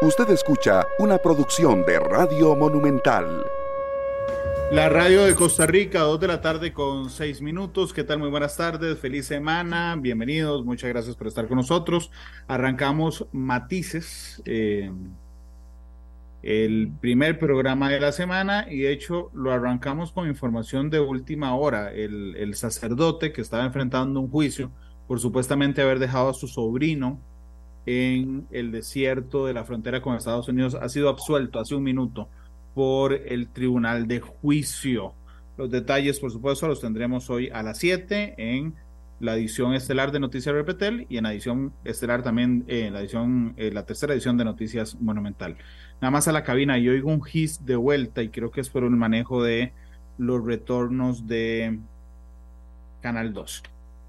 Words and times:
Usted 0.00 0.30
escucha 0.30 0.86
una 1.00 1.18
producción 1.18 1.84
de 1.84 1.98
Radio 1.98 2.54
Monumental. 2.54 3.44
La 4.70 4.88
radio 4.88 5.24
de 5.24 5.34
Costa 5.34 5.66
Rica, 5.66 6.02
dos 6.02 6.20
de 6.20 6.28
la 6.28 6.40
tarde 6.40 6.72
con 6.72 7.10
seis 7.10 7.42
minutos. 7.42 7.92
¿Qué 7.92 8.04
tal? 8.04 8.20
Muy 8.20 8.30
buenas 8.30 8.56
tardes, 8.56 8.96
feliz 9.00 9.26
semana, 9.26 9.96
bienvenidos, 9.98 10.64
muchas 10.64 10.90
gracias 10.90 11.16
por 11.16 11.26
estar 11.26 11.48
con 11.48 11.56
nosotros. 11.56 12.12
Arrancamos 12.46 13.26
Matices, 13.32 14.40
eh, 14.44 14.92
el 16.42 16.92
primer 17.00 17.40
programa 17.40 17.90
de 17.90 17.98
la 17.98 18.12
semana 18.12 18.66
y 18.70 18.82
de 18.82 18.92
hecho 18.92 19.32
lo 19.34 19.50
arrancamos 19.50 20.12
con 20.12 20.28
información 20.28 20.90
de 20.90 21.00
última 21.00 21.56
hora. 21.56 21.92
El, 21.92 22.36
el 22.36 22.54
sacerdote 22.54 23.32
que 23.32 23.40
estaba 23.40 23.64
enfrentando 23.64 24.20
un 24.20 24.30
juicio 24.30 24.70
por 25.08 25.18
supuestamente 25.18 25.82
haber 25.82 25.98
dejado 25.98 26.28
a 26.28 26.34
su 26.34 26.46
sobrino 26.46 27.20
en 27.88 28.46
el 28.50 28.70
desierto 28.70 29.46
de 29.46 29.54
la 29.54 29.64
frontera 29.64 30.02
con 30.02 30.14
Estados 30.14 30.46
Unidos 30.46 30.74
ha 30.74 30.90
sido 30.90 31.08
absuelto 31.08 31.58
hace 31.58 31.74
un 31.74 31.82
minuto 31.82 32.28
por 32.74 33.14
el 33.14 33.48
Tribunal 33.48 34.06
de 34.06 34.20
Juicio. 34.20 35.14
Los 35.56 35.70
detalles, 35.70 36.20
por 36.20 36.30
supuesto, 36.30 36.68
los 36.68 36.82
tendremos 36.82 37.30
hoy 37.30 37.48
a 37.48 37.62
las 37.62 37.78
7 37.78 38.34
en 38.36 38.74
la 39.20 39.36
edición 39.36 39.72
estelar 39.72 40.12
de 40.12 40.20
Noticias 40.20 40.54
Repetel 40.54 41.06
y 41.08 41.16
en 41.16 41.24
la 41.24 41.32
edición 41.32 41.72
estelar 41.82 42.22
también, 42.22 42.62
en 42.68 42.88
eh, 42.88 42.90
la 42.90 43.00
edición, 43.00 43.54
eh, 43.56 43.70
la 43.72 43.86
tercera 43.86 44.12
edición 44.12 44.36
de 44.36 44.44
Noticias 44.44 45.00
Monumental. 45.00 45.56
Nada 46.02 46.10
más 46.10 46.28
a 46.28 46.32
la 46.32 46.44
cabina 46.44 46.78
y 46.78 46.90
oigo 46.90 47.10
un 47.10 47.22
his 47.32 47.64
de 47.64 47.76
vuelta 47.76 48.22
y 48.22 48.28
creo 48.28 48.50
que 48.50 48.60
es 48.60 48.68
por 48.68 48.84
un 48.84 48.98
manejo 48.98 49.42
de 49.42 49.72
los 50.18 50.44
retornos 50.44 51.26
de 51.26 51.78
Canal 53.00 53.32
2. 53.32 53.62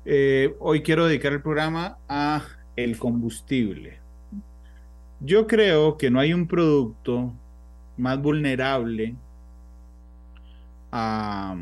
Eh, 0.03 0.53
hoy 0.59 0.81
quiero 0.81 1.07
dedicar 1.07 1.31
el 1.31 1.41
programa 1.41 1.97
a 2.09 2.43
el 2.83 2.97
combustible. 2.97 3.99
Yo 5.19 5.47
creo 5.47 5.97
que 5.97 6.09
no 6.09 6.19
hay 6.19 6.33
un 6.33 6.47
producto 6.47 7.33
más 7.97 8.21
vulnerable 8.21 9.15
a 10.91 11.55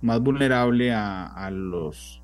más 0.00 0.20
vulnerable 0.20 0.92
a, 0.92 1.50
los 1.50 2.20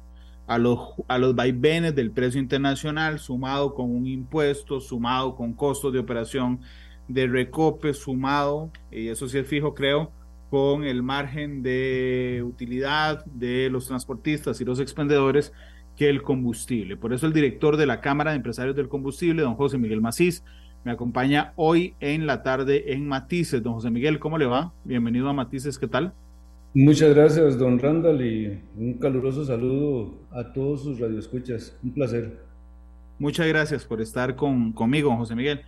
a 0.46 0.58
los 0.58 0.94
a 1.06 1.18
los 1.18 1.34
vaivenes 1.34 1.94
del 1.94 2.10
precio 2.10 2.40
internacional 2.40 3.18
sumado 3.18 3.74
con 3.74 3.94
un 3.94 4.06
impuesto 4.06 4.80
sumado 4.80 5.36
con 5.36 5.52
costos 5.52 5.92
de 5.92 5.98
operación 5.98 6.60
de 7.06 7.26
recope 7.26 7.92
sumado 7.94 8.70
y 8.90 9.08
eso 9.08 9.28
sí 9.28 9.38
es 9.38 9.46
fijo 9.46 9.74
creo 9.74 10.10
con 10.50 10.84
el 10.84 11.02
margen 11.02 11.62
de 11.62 12.42
utilidad 12.44 13.24
de 13.26 13.68
los 13.70 13.86
transportistas 13.86 14.60
y 14.60 14.64
los 14.64 14.80
expendedores 14.80 15.52
que 15.98 16.08
el 16.08 16.22
combustible. 16.22 16.96
Por 16.96 17.12
eso 17.12 17.26
el 17.26 17.32
director 17.32 17.76
de 17.76 17.84
la 17.84 18.00
Cámara 18.00 18.30
de 18.30 18.36
Empresarios 18.36 18.76
del 18.76 18.88
Combustible, 18.88 19.42
don 19.42 19.56
José 19.56 19.78
Miguel 19.78 20.00
Macís, 20.00 20.44
me 20.84 20.92
acompaña 20.92 21.52
hoy 21.56 21.94
en 21.98 22.24
la 22.24 22.44
tarde 22.44 22.92
en 22.92 23.08
Matices. 23.08 23.60
Don 23.64 23.74
José 23.74 23.90
Miguel, 23.90 24.20
¿cómo 24.20 24.38
le 24.38 24.46
va? 24.46 24.72
Bienvenido 24.84 25.28
a 25.28 25.32
Matices, 25.32 25.76
¿qué 25.76 25.88
tal? 25.88 26.12
Muchas 26.72 27.12
gracias, 27.14 27.58
don 27.58 27.80
Randall, 27.80 28.24
y 28.24 28.60
un 28.76 28.94
caluroso 28.94 29.44
saludo 29.44 30.14
a 30.30 30.52
todos 30.52 30.84
sus 30.84 31.00
radioescuchas. 31.00 31.76
Un 31.82 31.92
placer. 31.92 32.38
Muchas 33.18 33.48
gracias 33.48 33.84
por 33.84 34.00
estar 34.00 34.36
con, 34.36 34.72
conmigo, 34.72 35.08
don 35.08 35.18
José 35.18 35.34
Miguel. 35.34 35.62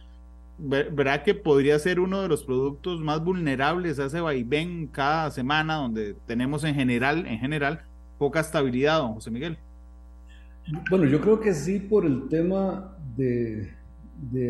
¿Verdad 0.58 1.24
que 1.24 1.34
podría 1.34 1.76
ser 1.80 1.98
uno 1.98 2.22
de 2.22 2.28
los 2.28 2.44
productos 2.44 3.00
más 3.00 3.24
vulnerables 3.24 3.98
a 3.98 4.06
ese 4.06 4.20
vaivén 4.20 4.86
cada 4.86 5.32
semana, 5.32 5.74
donde 5.74 6.14
tenemos 6.26 6.62
en 6.62 6.76
general, 6.76 7.26
en 7.26 7.40
general, 7.40 7.80
poca 8.16 8.38
estabilidad, 8.38 8.98
don 8.98 9.14
José 9.14 9.32
Miguel? 9.32 9.58
Bueno, 10.88 11.04
yo 11.06 11.20
creo 11.20 11.40
que 11.40 11.52
sí 11.52 11.80
por 11.80 12.06
el 12.06 12.28
tema 12.28 12.96
de, 13.16 13.70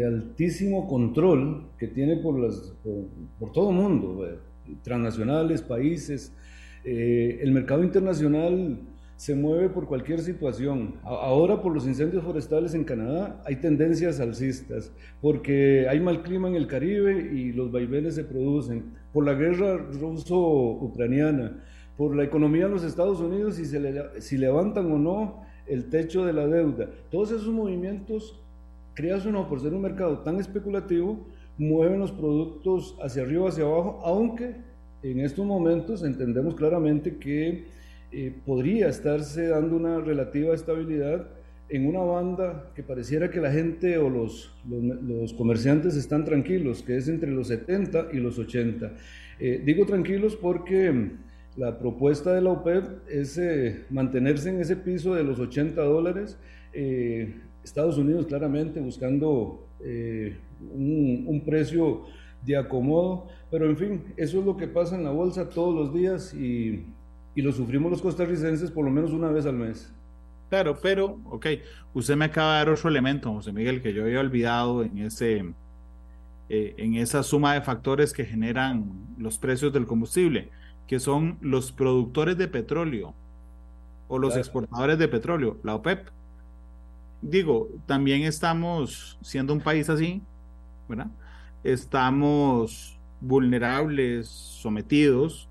altísimo 0.04 0.86
control 0.86 1.70
que 1.78 1.86
tiene 1.86 2.16
por, 2.16 2.36
todo 3.52 3.70
el 3.70 3.77
mundo, 3.77 4.27
transnacionales, 4.82 5.62
países. 5.62 6.34
Eh, 6.84 7.39
el 7.40 7.52
mercado 7.52 7.83
internacional 7.83 8.80
se 9.17 9.34
mueve 9.34 9.70
por 9.70 9.86
cualquier 9.86 10.20
situación. 10.20 10.96
Ahora 11.05 11.62
por 11.62 11.72
los 11.72 11.86
incendios 11.86 12.22
forestales 12.22 12.74
en 12.74 12.84
Canadá 12.84 13.42
hay 13.46 13.56
tendencias 13.56 14.20
alcistas, 14.20 14.92
porque 15.22 15.86
hay 15.89 16.00
mal 16.00 16.22
clima 16.22 16.48
en 16.48 16.55
el 16.55 16.66
Caribe 16.66 17.30
y 17.33 17.52
los 17.52 17.72
vaivenes 17.72 18.14
se 18.14 18.24
producen. 18.24 18.95
Por 19.12 19.24
la 19.24 19.34
guerra 19.34 19.77
ruso-ucraniana, 19.77 21.62
por 21.96 22.14
la 22.14 22.24
economía 22.24 22.64
de 22.64 22.72
los 22.72 22.84
Estados 22.84 23.20
Unidos, 23.20 23.55
si, 23.55 23.64
se 23.64 24.20
si 24.20 24.36
levantan 24.36 24.90
o 24.92 24.98
no 24.98 25.49
el 25.70 25.89
techo 25.89 26.27
de 26.27 26.33
la 26.33 26.47
deuda. 26.47 26.91
Todos 27.11 27.31
esos 27.31 27.48
movimientos, 27.48 28.39
creas 28.95 29.25
o 29.25 29.31
no, 29.31 29.48
por 29.48 29.61
ser 29.61 29.73
un 29.73 29.83
mercado 29.83 30.19
tan 30.19 30.41
especulativo, 30.41 31.27
mueven 31.57 32.01
los 32.01 32.13
productos 32.13 32.97
hacia 33.03 33.23
arriba, 33.23 33.48
hacia 33.48 33.64
abajo, 33.64 34.01
aunque 34.05 34.57
en 35.03 35.20
estos 35.20 35.47
momentos 35.47 36.03
entendemos 36.03 36.55
claramente 36.55 37.17
que 37.17 37.64
eh, 38.13 38.35
podría 38.45 38.89
estarse 38.89 39.47
dando 39.47 39.77
una 39.77 40.01
relativa 40.01 40.55
estabilidad 40.55 41.29
en 41.69 41.87
una 41.87 42.01
banda 42.01 42.73
que 42.75 42.83
pareciera 42.83 43.31
que 43.31 43.41
la 43.41 43.52
gente 43.52 43.97
o 43.98 44.11
los, 44.11 44.52
los, 44.69 45.33
comerciantes 45.35 45.95
están 45.95 46.25
tranquilos, 46.25 46.83
que 46.83 46.97
es 46.97 47.08
entre 47.08 47.31
los 47.31 47.47
70 47.47 48.08
y 48.13 48.17
los 48.17 48.39
80. 48.39 48.92
Eh, 49.39 49.63
digo 49.64 49.87
tranquilos 49.87 50.35
porque 50.35 51.13
la 51.60 51.78
propuesta 51.78 52.32
de 52.32 52.40
la 52.40 52.52
OPEP 52.52 53.06
es 53.06 53.36
eh, 53.36 53.84
mantenerse 53.90 54.48
en 54.48 54.62
ese 54.62 54.76
piso 54.76 55.14
de 55.14 55.22
los 55.22 55.38
80 55.38 55.82
dólares. 55.82 56.38
Eh, 56.72 57.38
Estados 57.62 57.98
Unidos 57.98 58.24
claramente 58.24 58.80
buscando 58.80 59.68
eh, 59.84 60.38
un, 60.74 61.42
precio 61.44 62.06
de 62.46 62.56
acomodo, 62.56 63.26
pero 63.50 63.66
en 63.66 63.76
fin, 63.76 64.04
eso 64.16 64.38
es 64.38 64.46
lo 64.46 64.56
que 64.56 64.68
pasa 64.68 64.96
en 64.96 65.04
la 65.04 65.10
bolsa 65.10 65.50
todos 65.50 65.74
los 65.74 65.92
días 65.92 66.32
y, 66.32 66.86
y 67.34 67.42
lo 67.42 67.52
sufrimos 67.52 67.90
los 67.90 68.00
costarricenses 68.00 68.70
por 68.70 68.86
lo 68.86 68.90
menos 68.90 69.10
una 69.10 69.28
vez 69.28 69.44
al 69.44 69.56
mes. 69.56 69.92
Claro, 70.48 70.78
pero, 70.82 71.18
ok, 71.27 71.46
usted 71.92 72.16
me 72.16 72.24
acaba 72.24 72.52
de 72.52 72.58
dar 72.64 72.70
otro 72.70 72.88
elemento, 72.88 73.30
José 73.34 73.52
Miguel, 73.52 73.82
que 73.82 73.92
yo 73.92 74.04
había 74.04 74.20
olvidado 74.20 74.82
en 74.82 74.96
ese, 74.96 75.44
en 76.48 76.94
esa 76.94 77.22
suma 77.22 77.52
de 77.52 77.60
factores 77.60 78.14
que 78.14 78.24
generan 78.24 78.90
los 79.18 79.36
precios 79.36 79.74
del 79.74 79.86
combustible 79.86 80.48
que 80.90 80.98
son 80.98 81.39
los 81.40 81.70
productores 81.70 82.36
de 82.36 82.48
petróleo 82.48 83.14
o 84.08 84.18
los 84.18 84.36
exportadores 84.36 84.98
de 84.98 85.06
petróleo, 85.06 85.56
la 85.62 85.77
OPEP. 85.77 86.08
Digo, 87.23 87.68
también 87.86 88.23
estamos, 88.23 89.17
siendo 89.23 89.52
un 89.52 89.61
país 89.61 89.89
así, 89.89 90.20
¿verdad? 90.89 91.06
Estamos 91.62 92.98
vulnerables, 93.20 94.27
sometidos 94.27 95.48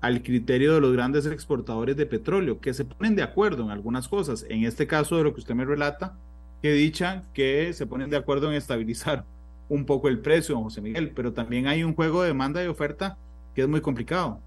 al 0.00 0.24
criterio 0.24 0.74
de 0.74 0.80
los 0.80 0.92
grandes 0.92 1.24
exportadores 1.24 1.96
de 1.96 2.06
petróleo, 2.06 2.58
que 2.58 2.74
se 2.74 2.84
ponen 2.84 3.14
de 3.14 3.22
acuerdo 3.22 3.62
en 3.62 3.70
algunas 3.70 4.08
cosas. 4.08 4.44
En 4.48 4.64
este 4.64 4.88
caso 4.88 5.16
de 5.16 5.22
lo 5.22 5.34
que 5.34 5.38
usted 5.38 5.54
me 5.54 5.64
relata, 5.64 6.16
que 6.62 6.72
dicha 6.72 7.22
que 7.32 7.72
se 7.74 7.86
ponen 7.86 8.10
de 8.10 8.16
acuerdo 8.16 8.50
en 8.50 8.56
estabilizar 8.56 9.24
un 9.68 9.86
poco 9.86 10.08
el 10.08 10.18
precio, 10.18 10.60
José 10.60 10.80
Miguel, 10.80 11.12
pero 11.14 11.32
también 11.32 11.68
hay 11.68 11.84
un 11.84 11.94
juego 11.94 12.22
de 12.22 12.28
demanda 12.30 12.64
y 12.64 12.66
oferta 12.66 13.16
que 13.54 13.62
es 13.62 13.68
muy 13.68 13.82
complicado. 13.82 14.40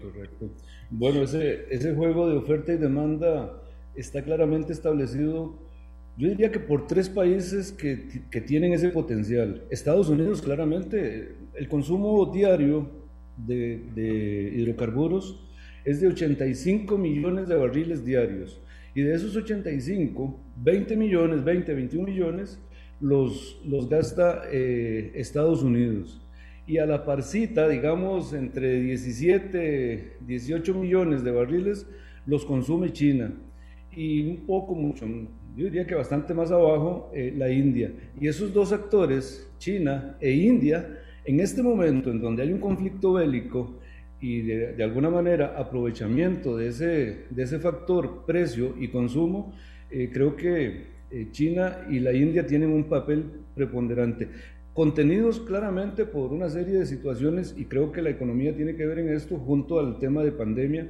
Correcto. 0.00 0.50
Bueno, 0.90 1.22
ese, 1.22 1.94
juego 1.94 2.28
de 2.28 2.36
oferta 2.36 2.72
y 2.72 2.78
demanda 2.78 3.62
está 3.94 4.22
claramente 4.22 4.72
establecido, 4.72 5.58
yo 6.16 6.28
diría 6.28 6.50
que 6.50 6.60
por 6.60 6.86
tres 6.86 7.08
países 7.08 7.72
que, 7.72 8.22
que 8.30 8.40
tienen 8.40 8.72
ese 8.72 8.88
potencial. 8.88 9.64
Estados 9.70 10.08
Unidos, 10.08 10.40
claramente, 10.40 11.36
el 11.54 11.68
consumo 11.68 12.24
diario 12.32 12.88
de, 13.36 13.82
de 13.94 14.52
hidrocarburos 14.56 15.44
es 15.84 16.00
de 16.00 16.08
85 16.08 16.96
millones 16.96 17.48
de 17.48 17.56
barriles 17.56 18.04
diarios. 18.04 18.60
Y 18.94 19.02
de 19.02 19.14
esos 19.14 19.36
85, 19.36 20.40
20 20.62 20.96
millones, 20.96 21.44
20, 21.44 21.74
21 21.74 22.06
millones 22.06 22.60
los, 23.00 23.60
los 23.66 23.88
gasta 23.88 24.44
eh, 24.50 25.12
Estados 25.16 25.62
Unidos 25.62 26.23
y 26.66 26.78
a 26.78 26.86
la 26.86 27.04
parcita, 27.04 27.68
digamos, 27.68 28.32
entre 28.32 28.80
17, 28.80 30.18
18 30.20 30.74
millones 30.74 31.22
de 31.22 31.30
barriles 31.30 31.86
los 32.26 32.44
consume 32.44 32.92
China 32.92 33.32
y 33.94 34.26
un 34.26 34.46
poco 34.46 34.74
mucho, 34.74 35.06
yo 35.56 35.64
diría 35.66 35.86
que 35.86 35.94
bastante 35.94 36.34
más 36.34 36.50
abajo, 36.50 37.10
eh, 37.14 37.32
la 37.36 37.50
India. 37.50 37.92
Y 38.20 38.26
esos 38.26 38.52
dos 38.52 38.72
actores, 38.72 39.48
China 39.58 40.16
e 40.20 40.32
India, 40.32 40.98
en 41.24 41.40
este 41.40 41.62
momento 41.62 42.10
en 42.10 42.20
donde 42.20 42.42
hay 42.42 42.52
un 42.52 42.58
conflicto 42.58 43.14
bélico 43.14 43.78
y 44.20 44.42
de, 44.42 44.82
alguna 44.82 45.10
manera 45.10 45.54
aprovechamiento 45.56 46.56
de 46.56 46.68
ese, 46.68 47.26
de 47.30 47.42
ese 47.42 47.58
factor 47.60 48.24
precio 48.26 48.74
y 48.80 48.88
consumo, 48.88 49.54
eh, 49.90 50.10
creo 50.12 50.34
que 50.34 50.94
eh, 51.10 51.28
China 51.30 51.86
y 51.88 52.00
la 52.00 52.12
India 52.12 52.46
tienen 52.46 52.70
un 52.70 52.84
papel 52.84 53.24
preponderante 53.54 54.28
contenidos 54.74 55.38
claramente 55.40 56.04
por 56.04 56.32
una 56.32 56.50
serie 56.50 56.74
de 56.74 56.86
situaciones 56.86 57.54
y 57.56 57.64
creo 57.66 57.92
que 57.92 58.02
la 58.02 58.10
economía 58.10 58.54
tiene 58.54 58.74
que 58.74 58.84
ver 58.84 58.98
en 58.98 59.08
esto 59.10 59.38
junto 59.38 59.78
al 59.78 59.98
tema 60.00 60.22
de 60.22 60.32
pandemia 60.32 60.88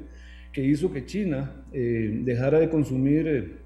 que 0.52 0.64
hizo 0.64 0.90
que 0.90 1.04
China 1.04 1.52
eh, 1.72 2.20
dejara 2.24 2.60
de 2.60 2.70
consumir 2.70 3.28
eh, 3.28 3.58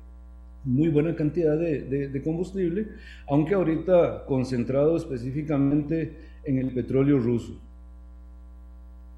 muy 0.65 0.89
buena 0.89 1.15
cantidad 1.15 1.57
de, 1.57 2.21
combustible, 2.25 2.89
aunque 3.29 3.55
ahorita 3.55 4.25
concentrado 4.27 4.97
específicamente 4.97 6.17
en 6.45 6.59
el 6.59 6.73
petróleo 6.73 7.19
ruso. 7.19 7.61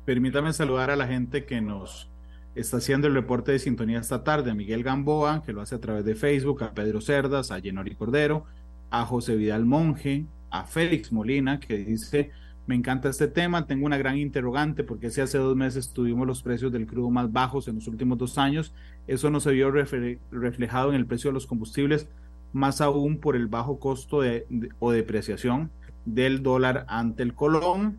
Permítame 0.04 0.52
saludar 0.52 0.90
a 0.90 0.96
la 0.96 1.06
gente 1.06 1.44
que 1.44 1.60
nos 1.60 2.10
está 2.54 2.76
haciendo 2.76 3.06
el 3.06 3.14
reporte 3.14 3.52
de 3.52 3.58
sintonía 3.58 4.00
esta 4.00 4.22
tarde, 4.22 4.50
a 4.50 4.54
Miguel 4.54 4.82
Gamboa, 4.82 5.42
que 5.44 5.52
lo 5.52 5.60
hace 5.60 5.76
a 5.76 5.80
través 5.80 6.04
de 6.04 6.14
Facebook, 6.14 6.62
a 6.62 6.72
Pedro 6.72 7.00
Cerdas, 7.00 7.50
a 7.50 7.60
Jenori 7.60 7.94
Cordero, 7.94 8.44
a 8.90 9.04
José 9.06 9.36
Vidal 9.36 9.64
Monje, 9.64 10.26
a 10.50 10.64
Félix 10.64 11.12
Molina, 11.12 11.60
que 11.60 11.76
dice, 11.78 12.30
me 12.66 12.74
encanta 12.74 13.08
este 13.08 13.26
tema, 13.28 13.66
tengo 13.66 13.86
una 13.86 13.98
gran 13.98 14.16
interrogante 14.16 14.84
porque 14.84 15.10
si 15.10 15.20
hace 15.20 15.38
dos 15.38 15.56
meses 15.56 15.92
tuvimos 15.92 16.26
los 16.26 16.42
precios 16.42 16.70
del 16.70 16.86
crudo 16.86 17.10
más 17.10 17.32
bajos 17.32 17.66
en 17.68 17.76
los 17.76 17.88
últimos 17.88 18.18
dos 18.18 18.38
años, 18.38 18.74
eso 19.06 19.30
no 19.30 19.40
se 19.40 19.52
vio 19.52 19.70
reflejado 19.70 20.90
en 20.90 20.96
el 20.96 21.06
precio 21.06 21.30
de 21.30 21.34
los 21.34 21.46
combustibles, 21.46 22.08
más 22.52 22.80
aún 22.80 23.18
por 23.18 23.36
el 23.36 23.46
bajo 23.46 23.78
costo 23.78 24.20
de, 24.20 24.46
o 24.78 24.92
depreciación 24.92 25.70
del 26.04 26.42
dólar 26.42 26.84
ante 26.88 27.22
el 27.22 27.34
colón. 27.34 27.98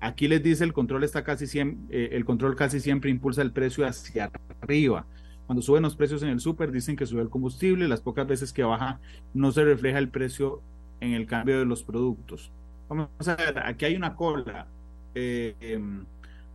Aquí 0.00 0.26
les 0.26 0.42
dice 0.42 0.64
el 0.64 0.72
control 0.72 1.04
está 1.04 1.22
casi 1.22 1.46
siempre, 1.46 2.04
eh, 2.04 2.10
el 2.12 2.24
control 2.24 2.56
casi 2.56 2.80
siempre 2.80 3.10
impulsa 3.10 3.42
el 3.42 3.52
precio 3.52 3.86
hacia 3.86 4.30
arriba. 4.60 5.06
Cuando 5.46 5.62
suben 5.62 5.82
los 5.82 5.96
precios 5.96 6.22
en 6.22 6.30
el 6.30 6.40
súper 6.40 6.72
dicen 6.72 6.96
que 6.96 7.06
sube 7.06 7.20
el 7.20 7.28
combustible, 7.28 7.88
las 7.88 8.00
pocas 8.00 8.26
veces 8.26 8.52
que 8.52 8.62
baja 8.62 9.00
no 9.34 9.52
se 9.52 9.64
refleja 9.64 9.98
el 9.98 10.08
precio 10.08 10.62
en 11.02 11.14
el 11.14 11.26
cambio 11.26 11.58
de 11.58 11.64
los 11.64 11.82
productos. 11.82 12.50
Vamos 12.88 13.08
a 13.26 13.34
ver, 13.34 13.58
aquí 13.58 13.86
hay 13.86 13.96
una 13.96 14.14
cola, 14.14 14.68
eh, 15.14 15.56
em, 15.60 16.04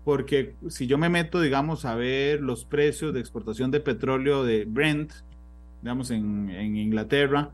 porque 0.05 0.55
si 0.69 0.87
yo 0.87 0.97
me 0.97 1.09
meto, 1.09 1.41
digamos, 1.41 1.83
a 1.83 1.95
ver 1.95 2.41
los 2.41 2.63
precios 2.63 3.13
de 3.13 3.19
exportación 3.19 3.71
de 3.71 3.81
petróleo 3.81 4.45
de 4.45 4.63
Brent, 4.63 5.11
digamos, 5.81 6.11
en, 6.11 6.49
Inglaterra, 6.77 7.51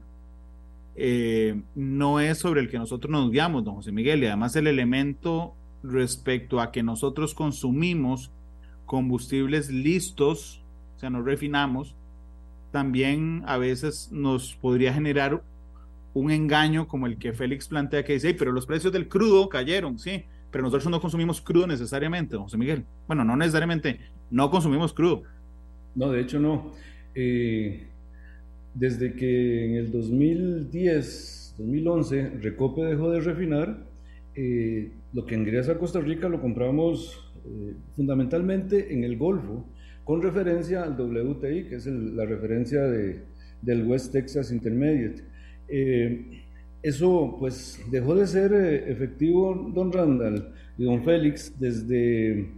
eh, 0.95 1.59
no 1.73 2.19
es 2.19 2.37
sobre 2.37 2.61
el 2.61 2.69
que 2.69 2.77
nosotros 2.77 3.11
nos 3.11 3.31
guiamos, 3.31 3.63
don 3.63 3.75
José 3.75 3.91
Miguel, 3.91 4.21
y 4.21 4.27
además 4.27 4.55
el 4.55 4.67
elemento 4.67 5.55
respecto 5.81 6.61
a 6.61 6.71
que 6.71 6.83
nosotros 6.83 7.33
consumimos 7.33 8.31
combustibles 8.85 9.71
listos, 9.71 10.63
o 10.95 10.99
sea, 10.99 11.09
nos 11.09 11.25
refinamos, 11.25 11.95
también 12.71 13.43
a 13.47 13.57
veces 13.57 14.09
nos 14.11 14.55
podría 14.55 14.93
generar 14.93 15.41
un 16.13 16.31
engaño 16.31 16.87
como 16.87 17.07
el 17.07 17.17
que 17.17 17.33
Félix 17.33 17.67
plantea 17.67 18.03
que 18.03 18.13
dice, 18.13 18.33
pero 18.33 18.51
los 18.51 18.65
precios 18.65 18.93
del 18.93 19.07
crudo 19.07 19.49
cayeron, 19.49 19.97
sí, 19.97 20.23
pero 20.51 20.63
nosotros 20.63 20.89
no 20.89 21.01
consumimos 21.01 21.41
crudo 21.41 21.67
necesariamente, 21.67 22.37
José 22.37 22.57
Miguel. 22.57 22.85
Bueno, 23.07 23.23
no 23.23 23.35
necesariamente, 23.35 23.99
no 24.29 24.51
consumimos 24.51 24.93
crudo. 24.93 25.23
No, 25.95 26.11
de 26.11 26.21
hecho 26.21 26.39
no. 26.39 26.73
Eh, 27.15 27.87
desde 28.73 29.13
que 29.13 29.65
en 29.65 29.75
el 29.75 29.91
2010, 29.91 31.55
2011, 31.57 32.29
Recope 32.41 32.83
dejó 32.83 33.11
de 33.11 33.21
refinar, 33.21 33.85
eh, 34.35 34.91
lo 35.13 35.25
que 35.25 35.35
ingresa 35.35 35.73
a 35.73 35.77
Costa 35.77 35.99
Rica 35.99 36.27
lo 36.27 36.41
compramos 36.41 37.31
eh, 37.45 37.75
fundamentalmente 37.95 38.93
en 38.93 39.03
el 39.03 39.17
Golfo, 39.17 39.65
con 40.03 40.21
referencia 40.21 40.83
al 40.83 40.99
WTI, 40.99 41.67
que 41.67 41.75
es 41.75 41.85
la 41.85 42.25
referencia 42.25 42.83
de, 42.83 43.23
del 43.61 43.85
West 43.85 44.11
Texas 44.11 44.51
Intermediate. 44.51 45.23
Eh, 45.75 46.43
eso 46.83 47.35
pues 47.39 47.81
dejó 47.89 48.13
de 48.13 48.27
ser 48.27 48.53
eh, 48.53 48.91
efectivo, 48.91 49.71
don 49.73 49.91
Randall 49.91 50.53
y 50.77 50.83
don 50.83 51.03
Félix, 51.03 51.59
desde 51.59 52.51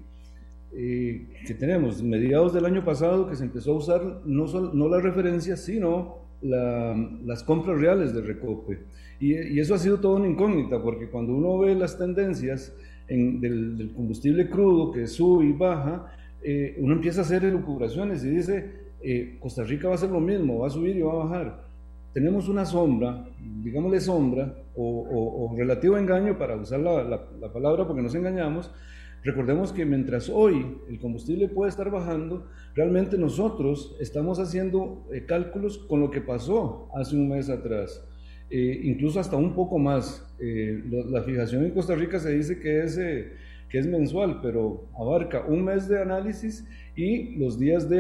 eh, 0.74 1.28
que 1.48 1.54
tenemos 1.54 2.04
mediados 2.04 2.54
del 2.54 2.66
año 2.66 2.84
pasado 2.84 3.30
que 3.30 3.38
se 3.38 3.46
empezó 3.46 3.72
a 3.72 3.78
usar 3.78 4.22
no, 4.26 4.46
no 4.48 4.90
la 4.90 5.00
referencia, 5.00 5.56
sino 5.56 6.26
las 6.42 7.42
compras 7.44 7.80
reales 7.80 8.14
de 8.14 8.22
Recope. 8.22 8.80
Y, 9.20 9.60
eso 9.60 9.76
ha 9.76 9.80
sido 9.80 10.02
todo 10.02 10.18
una 10.18 10.28
incógnita, 10.28 10.84
porque 10.84 11.08
cuando 11.08 11.34
uno 11.34 11.58
ve 11.60 11.74
las 11.74 11.98
tendencias 11.98 12.74
en, 13.08 13.40
del, 13.40 13.94
combustible 13.96 14.50
crudo 14.50 14.92
que 14.92 15.08
sube 15.08 15.46
y 15.46 15.54
baja, 15.54 16.12
uno 16.80 16.94
empieza 16.94 17.22
a 17.22 17.24
hacer 17.24 17.46
elucubraciones 17.46 18.26
y 18.26 18.30
dice, 18.30 18.72
Costa 19.40 19.64
Rica 19.64 19.88
va 19.88 19.94
a 19.94 19.96
hacer 19.96 20.10
lo 20.10 20.20
mismo, 20.20 20.60
va 20.60 20.68
a 20.68 20.70
subir 20.70 20.98
y 20.98 21.02
va 21.02 21.14
a 21.14 21.26
bajar 21.26 21.65
tenemos 22.16 22.48
una 22.48 22.64
sombra, 22.64 23.28
digámosle 23.62 24.00
sombra, 24.00 24.56
o, 24.74 25.54
relativo 25.58 25.98
engaño 25.98 26.38
para 26.38 26.56
usar 26.56 26.80
la, 26.80 27.52
palabra 27.52 27.86
porque 27.86 28.02
nos 28.02 28.16
engañamos, 28.16 28.72
recordemos 29.22 29.74
que 29.74 29.86
mientras 29.86 30.30
hoy 30.30 30.78
el 30.88 30.98
combustible 31.02 31.50
puede 31.50 31.72
estar 31.72 31.92
bajando, 31.92 32.48
realmente 32.74 33.18
nosotros 33.18 33.98
estamos 34.00 34.40
haciendo 34.40 35.06
eh, 35.14 35.26
cálculos 35.26 35.78
con 35.90 36.00
lo 36.00 36.10
que 36.10 36.22
pasó 36.22 36.90
hace 36.96 37.18
un 37.18 37.28
mes 37.28 37.50
atrás. 37.50 38.02
Eh, 38.50 38.80
incluso 38.84 39.20
hasta 39.20 39.36
un 39.36 39.54
poco 39.54 39.78
más. 39.78 40.26
Eh, 40.40 40.84
la, 41.10 41.22
fijación 41.24 41.66
en 41.66 41.72
Costa 41.72 41.96
Rica 41.96 42.18
se 42.20 42.32
dice 42.32 42.62
que 42.62 42.84
es, 42.84 42.96
que 42.96 43.78
es 43.78 43.88
mensual, 43.88 44.40
pero 44.42 44.88
abarca 44.98 45.44
un 45.46 45.66
mes 45.66 45.90
de 45.90 46.02
análisis 46.02 46.66
y 46.96 47.36
los 47.36 47.60
días 47.60 47.90
de, 47.90 47.98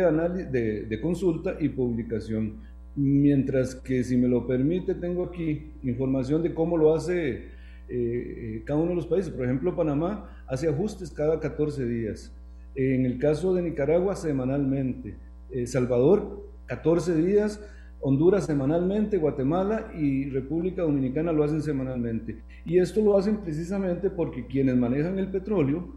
de, 0.51 0.85
de 0.85 1.01
consulta 1.01 1.57
y 1.59 1.67
publicación. 1.67 2.74
Mientras 2.95 3.75
que, 3.75 4.03
si 4.03 4.15
me 4.15 4.27
lo 4.27 4.47
permite, 4.47 4.95
tengo 4.95 5.25
aquí 5.25 5.73
información 5.83 6.41
de 6.43 6.53
cómo 6.53 6.77
lo 6.77 6.95
hace 6.95 7.31
eh, 7.33 7.45
eh, 7.89 8.63
cada 8.65 8.79
uno 8.79 8.91
de 8.91 8.95
los 8.95 9.07
países. 9.07 9.31
Por 9.31 9.45
ejemplo, 9.45 9.75
Panamá 9.75 10.43
hace 10.47 10.69
ajustes 10.69 11.11
cada 11.11 11.39
14 11.39 11.85
días. 11.85 12.33
En 12.73 13.05
el 13.05 13.19
caso 13.19 13.53
de 13.53 13.61
Nicaragua, 13.61 14.15
semanalmente. 14.15 15.15
Eh, 15.51 15.67
Salvador, 15.67 16.45
14 16.67 17.15
días. 17.15 17.61
Honduras 18.01 18.45
semanalmente, 18.45 19.17
Guatemala 19.17 19.91
y 19.97 20.29
República 20.29 20.83
Dominicana 20.83 21.31
lo 21.31 21.43
hacen 21.43 21.63
semanalmente. 21.63 22.43
Y 22.63 22.77
esto 22.77 23.01
lo 23.01 23.17
hacen 23.17 23.37
precisamente 23.37 24.09
porque 24.09 24.45
quienes 24.45 24.75
manejan 24.77 25.17
el 25.17 25.29
petróleo, 25.29 25.87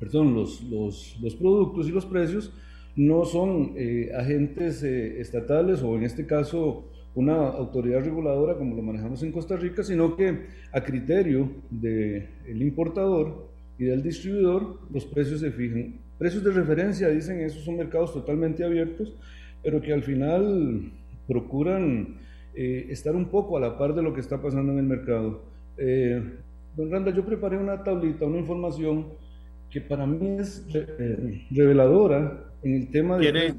perdón, 0.00 0.34
los, 0.34 0.62
los, 0.62 1.18
los 1.20 1.34
productos 1.34 1.88
y 1.88 1.92
los 1.92 2.06
precios, 2.06 2.52
no 2.96 3.26
son 3.26 3.74
eh, 3.76 4.10
agentes 4.16 4.82
eh, 4.82 5.20
estatales 5.20 5.82
o 5.82 5.96
en 5.96 6.04
este 6.04 6.26
caso 6.26 6.88
una 7.14 7.48
autoridad 7.48 8.02
reguladora 8.02 8.56
como 8.56 8.74
lo 8.74 8.82
manejamos 8.82 9.22
en 9.22 9.32
Costa 9.32 9.56
Rica, 9.56 9.82
sino 9.82 10.16
que 10.16 10.46
a 10.72 10.82
criterio 10.82 11.50
del 11.70 12.62
importador 12.62 13.48
y 13.78 13.84
del 13.84 14.02
distribuidor 14.02 14.80
los 14.90 15.04
precios 15.06 15.40
se 15.40 15.50
fijan. 15.50 16.00
Precios 16.18 16.44
de 16.44 16.50
referencia, 16.50 17.08
dicen, 17.08 17.40
esos 17.40 17.64
son 17.64 17.76
mercados 17.76 18.12
totalmente 18.12 18.64
abiertos, 18.64 19.14
pero 19.62 19.80
que 19.80 19.92
al 19.92 20.02
final 20.02 20.92
procuran 21.26 22.18
eh, 22.54 22.86
estar 22.90 23.14
un 23.14 23.26
poco 23.26 23.56
a 23.56 23.60
la 23.60 23.78
par 23.78 23.94
de 23.94 24.02
lo 24.02 24.14
que 24.14 24.20
está 24.20 24.40
pasando 24.40 24.72
en 24.72 24.78
el 24.78 24.86
mercado. 24.86 25.42
don 26.76 26.90
Randa, 26.90 27.14
yo 27.14 27.24
preparé 27.24 27.56
una 27.56 27.82
tablita, 27.82 28.26
una 28.26 28.38
información 28.38 29.06
que 29.76 29.82
para 29.82 30.06
mí 30.06 30.38
es 30.38 30.66
reveladora 31.50 32.46
en 32.62 32.76
el 32.76 32.90
tema 32.90 33.18
de... 33.18 33.54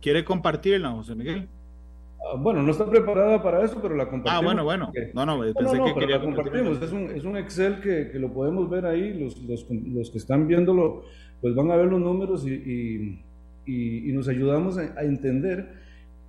¿Quiere, 0.00 0.24
compartirla, 0.24 0.92
José 0.92 1.16
Miguel? 1.16 1.48
Ah, 2.20 2.36
bueno, 2.38 2.62
no 2.62 2.70
está 2.70 2.88
preparada 2.88 3.42
para 3.42 3.64
eso, 3.64 3.82
pero 3.82 3.96
la 3.96 4.08
compartimos. 4.08 4.40
Ah, 4.40 4.44
bueno, 4.44 4.62
bueno. 4.62 4.92
No, 5.14 5.26
no, 5.26 5.40
pensé 5.40 5.82
que 5.82 5.94
quería 5.94 6.18
la 6.18 6.22
compartimos. 6.22 6.80
Es 6.80 6.92
un, 6.92 7.10
es 7.10 7.24
un 7.24 7.36
Excel 7.36 7.80
que, 7.80 8.08
que, 8.12 8.20
lo 8.20 8.32
podemos 8.32 8.70
ver 8.70 8.86
ahí. 8.86 9.18
Los, 9.18 9.42
los, 9.42 9.66
los, 9.68 10.10
que 10.10 10.18
están 10.18 10.46
viéndolo, 10.46 11.02
pues 11.40 11.56
van 11.56 11.72
a 11.72 11.76
ver 11.76 11.86
los 11.86 12.00
números 12.00 12.46
y, 12.46 13.18
y, 13.66 14.08
y, 14.10 14.12
nos 14.12 14.28
ayudamos 14.28 14.78
a, 14.78 15.02
entender 15.02 15.74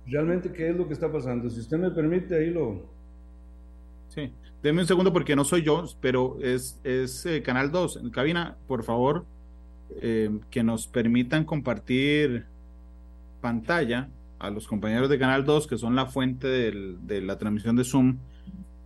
realmente 0.08 0.52
qué 0.52 0.70
es 0.70 0.76
lo 0.76 0.88
que 0.88 0.94
está 0.94 1.10
pasando. 1.10 1.48
Si 1.50 1.60
usted 1.60 1.78
me 1.78 1.92
permite, 1.92 2.36
ahí 2.36 2.50
lo. 2.50 2.82
Sí, 4.08 4.32
denme 4.62 4.82
un 4.82 4.86
segundo 4.86 5.12
porque 5.12 5.36
no 5.36 5.44
soy 5.44 5.62
yo, 5.62 5.84
pero 6.00 6.38
es, 6.42 6.80
es 6.84 7.24
eh, 7.26 7.42
Canal 7.42 7.70
2. 7.70 7.96
En 8.02 8.10
cabina, 8.10 8.56
por 8.66 8.84
favor, 8.84 9.24
eh, 10.00 10.30
que 10.50 10.62
nos 10.62 10.86
permitan 10.86 11.44
compartir 11.44 12.46
pantalla 13.40 14.08
a 14.38 14.50
los 14.50 14.66
compañeros 14.66 15.08
de 15.08 15.18
Canal 15.18 15.44
2, 15.44 15.66
que 15.66 15.78
son 15.78 15.94
la 15.94 16.06
fuente 16.06 16.46
de 16.48 17.20
la 17.20 17.38
transmisión 17.38 17.76
de 17.76 17.84
Zoom 17.84 18.18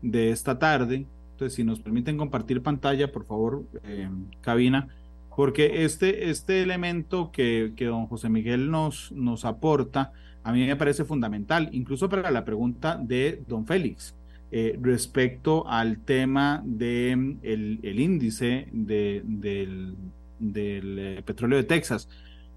de 0.02 0.30
esta 0.30 0.58
tarde. 0.58 1.06
Entonces, 1.32 1.54
si 1.54 1.64
nos 1.64 1.80
permiten 1.80 2.16
compartir 2.16 2.62
pantalla, 2.62 3.10
por 3.10 3.26
favor, 3.26 3.64
eh, 3.84 4.08
cabina, 4.40 4.88
porque 5.34 5.84
este, 5.84 6.30
este 6.30 6.62
elemento 6.62 7.30
que, 7.32 7.72
que, 7.76 7.86
don 7.86 8.06
José 8.06 8.28
Miguel 8.28 8.70
nos, 8.70 9.10
nos 9.12 9.44
aporta, 9.44 10.12
a 10.44 10.52
mí 10.52 10.64
me 10.64 10.76
parece 10.76 11.04
fundamental, 11.04 11.68
incluso 11.72 12.08
para 12.08 12.30
la 12.30 12.44
pregunta 12.44 12.96
de 13.00 13.42
don 13.48 13.66
Félix. 13.66 14.14
Eh, 14.56 14.78
respecto 14.80 15.66
al 15.66 15.98
tema 16.04 16.62
del 16.64 17.40
de 17.40 17.90
el 17.90 17.98
índice 17.98 18.68
de, 18.70 19.20
del, 19.24 19.96
del 20.38 20.96
eh, 20.96 21.22
petróleo 21.26 21.58
de 21.58 21.64
Texas. 21.64 22.08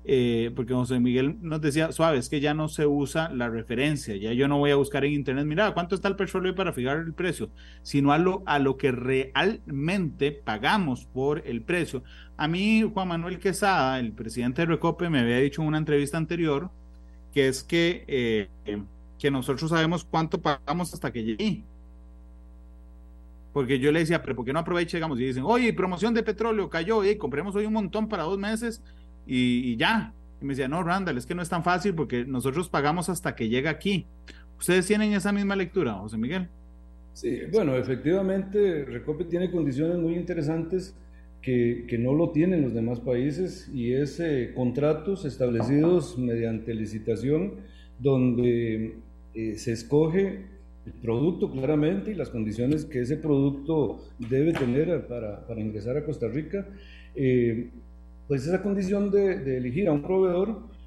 Eh, 0.06 0.52
porque 0.56 0.76
José 0.76 1.00
Miguel 1.00 1.38
nos 1.42 1.60
decía, 1.60 1.92
suave, 1.92 2.20
es 2.20 2.30
que 2.30 2.40
ya 2.40 2.54
no 2.54 2.70
se 2.70 2.86
usa 2.86 3.30
la 3.30 3.50
referencia, 3.50 4.16
ya 4.16 4.32
yo 4.34 4.48
no 4.48 4.60
voy 4.60 4.70
a 4.70 4.76
buscar 4.76 5.06
en 5.06 5.14
internet, 5.14 5.48
mira, 5.48 5.74
¿cuánto 5.74 5.96
está 5.96 6.08
el 6.08 6.16
petróleo 6.16 6.54
para 6.54 6.72
fijar 6.72 6.98
el 6.98 7.14
precio? 7.16 7.50
Sino 7.82 8.12
a 8.12 8.20
lo, 8.20 8.44
a 8.46 8.60
lo 8.60 8.78
que 8.78 8.92
realmente 8.92 10.32
pagamos 10.32 11.06
por 11.06 11.42
el 11.48 11.64
precio. 11.64 12.04
A 12.38 12.48
mí, 12.48 12.88
Juan 12.94 13.08
Manuel 13.08 13.40
Quesada, 13.40 14.00
el 14.00 14.12
presidente 14.12 14.62
de 14.62 14.68
Recope, 14.68 15.10
me 15.10 15.22
había 15.22 15.40
dicho 15.40 15.64
en 15.64 15.70
una 15.70 15.80
entrevista 15.80 16.18
anterior, 16.18 16.70
que 17.34 17.48
es 17.48 17.64
que 17.64 18.06
eh, 18.08 18.50
que 19.18 19.32
nosotros 19.32 19.72
sabemos 19.72 20.04
cuánto 20.04 20.40
pagamos 20.40 20.94
hasta 20.94 21.12
que 21.12 21.24
llegue. 21.24 21.64
Porque 23.54 23.80
yo 23.80 23.92
le 23.92 24.00
decía, 24.00 24.22
pero 24.22 24.36
¿por 24.36 24.46
qué 24.46 24.54
no 24.54 24.60
aproveche, 24.60 24.98
digamos, 24.98 25.20
y 25.20 25.26
dicen, 25.26 25.44
oye, 25.46 25.74
promoción 25.74 26.14
de 26.14 26.24
petróleo 26.24 26.70
cayó, 26.70 27.04
y 27.04 27.16
compremos 27.18 27.56
hoy 27.56 27.66
un 27.66 27.74
montón 27.74 28.08
para 28.08 28.24
dos 28.24 28.38
meses 28.38 28.84
y, 29.26 29.76
ya. 29.78 30.14
Y 30.42 30.46
me 30.46 30.54
decía, 30.54 30.68
no, 30.68 30.84
Randall, 30.84 31.18
es 31.18 31.26
que 31.26 31.34
no 31.34 31.42
es 31.42 31.50
tan 31.50 31.64
fácil 31.64 31.96
porque 31.96 32.26
nosotros 32.26 32.70
pagamos 32.70 33.10
hasta 33.10 33.36
que 33.36 33.50
llega 33.50 33.70
aquí. 33.70 34.06
¿Ustedes 34.60 34.86
tienen 34.86 35.14
esa 35.14 35.32
misma 35.32 35.56
lectura, 35.56 35.94
José 35.94 36.18
Miguel? 36.18 36.48
Sí, 37.14 37.40
bueno, 37.52 37.76
efectivamente, 37.76 38.86
Recope 38.86 39.26
tiene 39.26 39.50
condiciones 39.50 39.98
muy 39.98 40.16
interesantes 40.16 40.96
que, 41.42 41.86
que 41.88 41.98
no 41.98 42.14
lo 42.14 42.32
tienen 42.32 42.62
los 42.62 42.74
demás 42.74 43.00
países 43.00 43.72
y 43.74 43.94
es 43.94 44.20
eh, 44.20 44.52
contratos 44.56 45.26
establecidos 45.26 46.18
mediante 46.18 46.76
licitación 46.76 47.56
donde 48.00 48.98
eh, 49.34 49.56
se 49.56 49.72
escoge 49.72 50.46
el 50.88 51.02
producto 51.02 51.52
claramente 51.52 52.12
y 52.12 52.16
las 52.16 52.30
condiciones 52.30 52.86
que 52.86 53.02
ese 53.02 53.18
producto 53.18 54.04
debe 54.18 54.54
tener 54.54 55.08
para, 55.08 55.46
para 55.46 55.62
ingresar 55.62 55.98
a 55.98 56.06
Costa 56.06 56.28
Rica. 56.28 56.68
Eh, 57.16 57.72
pues 58.28 58.46
esa 58.46 58.62
condición 58.62 59.12
de, 59.12 59.40
de, 59.40 59.58
elegir 59.58 59.88
a 59.88 59.94
un 59.94 60.02
proveedor 60.02 60.78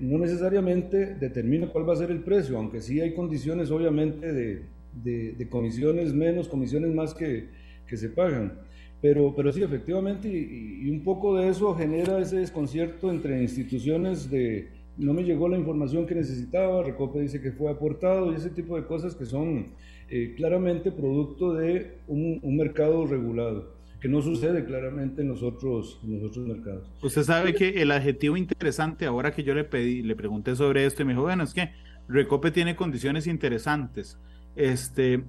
no 0.00 0.18
necesariamente 0.18 1.14
determina 1.14 1.68
cuál 1.68 1.88
va 1.88 1.92
a 1.92 1.96
ser 1.96 2.10
el 2.10 2.20
precio, 2.20 2.58
aunque 2.58 2.80
sí 2.80 3.00
hay 3.00 3.14
condiciones 3.14 3.70
obviamente 3.70 4.32
de, 4.32 4.62
de, 4.92 5.48
comisiones 5.48 6.12
menos, 6.12 6.48
comisiones 6.48 6.94
más 6.94 7.14
que, 7.14 7.48
que, 7.86 7.96
se 7.96 8.10
pagan. 8.10 8.52
Pero, 9.00 9.34
pero 9.34 9.52
sí, 9.52 9.62
efectivamente, 9.62 10.28
y, 10.28 10.88
un 10.90 11.02
poco 11.02 11.36
de 11.36 11.48
eso 11.48 11.74
genera 11.74 12.20
ese 12.20 12.36
desconcierto 12.36 13.10
entre 13.10 13.42
instituciones 13.42 14.30
de 14.30 14.68
no 15.02 15.14
me 15.14 15.24
llegó 15.24 15.48
la 15.48 15.58
información 15.58 16.06
que 16.06 16.14
necesitaba, 16.14 16.82
Recope 16.82 17.20
dice 17.20 17.40
que 17.40 17.52
fue 17.52 17.70
aportado 17.70 18.32
y 18.32 18.36
ese 18.36 18.50
tipo 18.50 18.76
de 18.76 18.86
cosas 18.86 19.14
que 19.14 19.24
son 19.24 19.74
eh, 20.08 20.34
claramente 20.36 20.92
producto 20.92 21.54
de 21.54 21.98
un, 22.06 22.40
mercado 22.56 23.06
regulado, 23.06 23.74
que 24.00 24.08
no 24.08 24.20
sucede 24.22 24.64
claramente 24.64 25.22
en 25.22 25.28
los, 25.28 25.42
otros, 25.42 26.00
en 26.04 26.20
los 26.20 26.30
otros 26.30 26.46
mercados. 26.46 26.90
Usted 27.02 27.22
sabe 27.22 27.54
que 27.54 27.82
el 27.82 27.90
adjetivo 27.90 28.36
interesante, 28.36 29.06
ahora 29.06 29.32
que 29.32 29.42
yo 29.42 29.54
le 29.54 29.64
pedí, 29.64 30.02
le 30.02 30.14
pregunté 30.14 30.54
sobre 30.54 30.86
esto 30.86 31.02
y 31.02 31.04
me 31.06 31.12
dijo, 31.12 31.22
bueno, 31.22 31.44
es 31.44 31.54
que 31.54 31.70
Recope 32.08 32.50
tiene 32.50 32.76
condiciones 32.76 33.26
interesantes. 33.26 34.18
Este, 34.54 35.22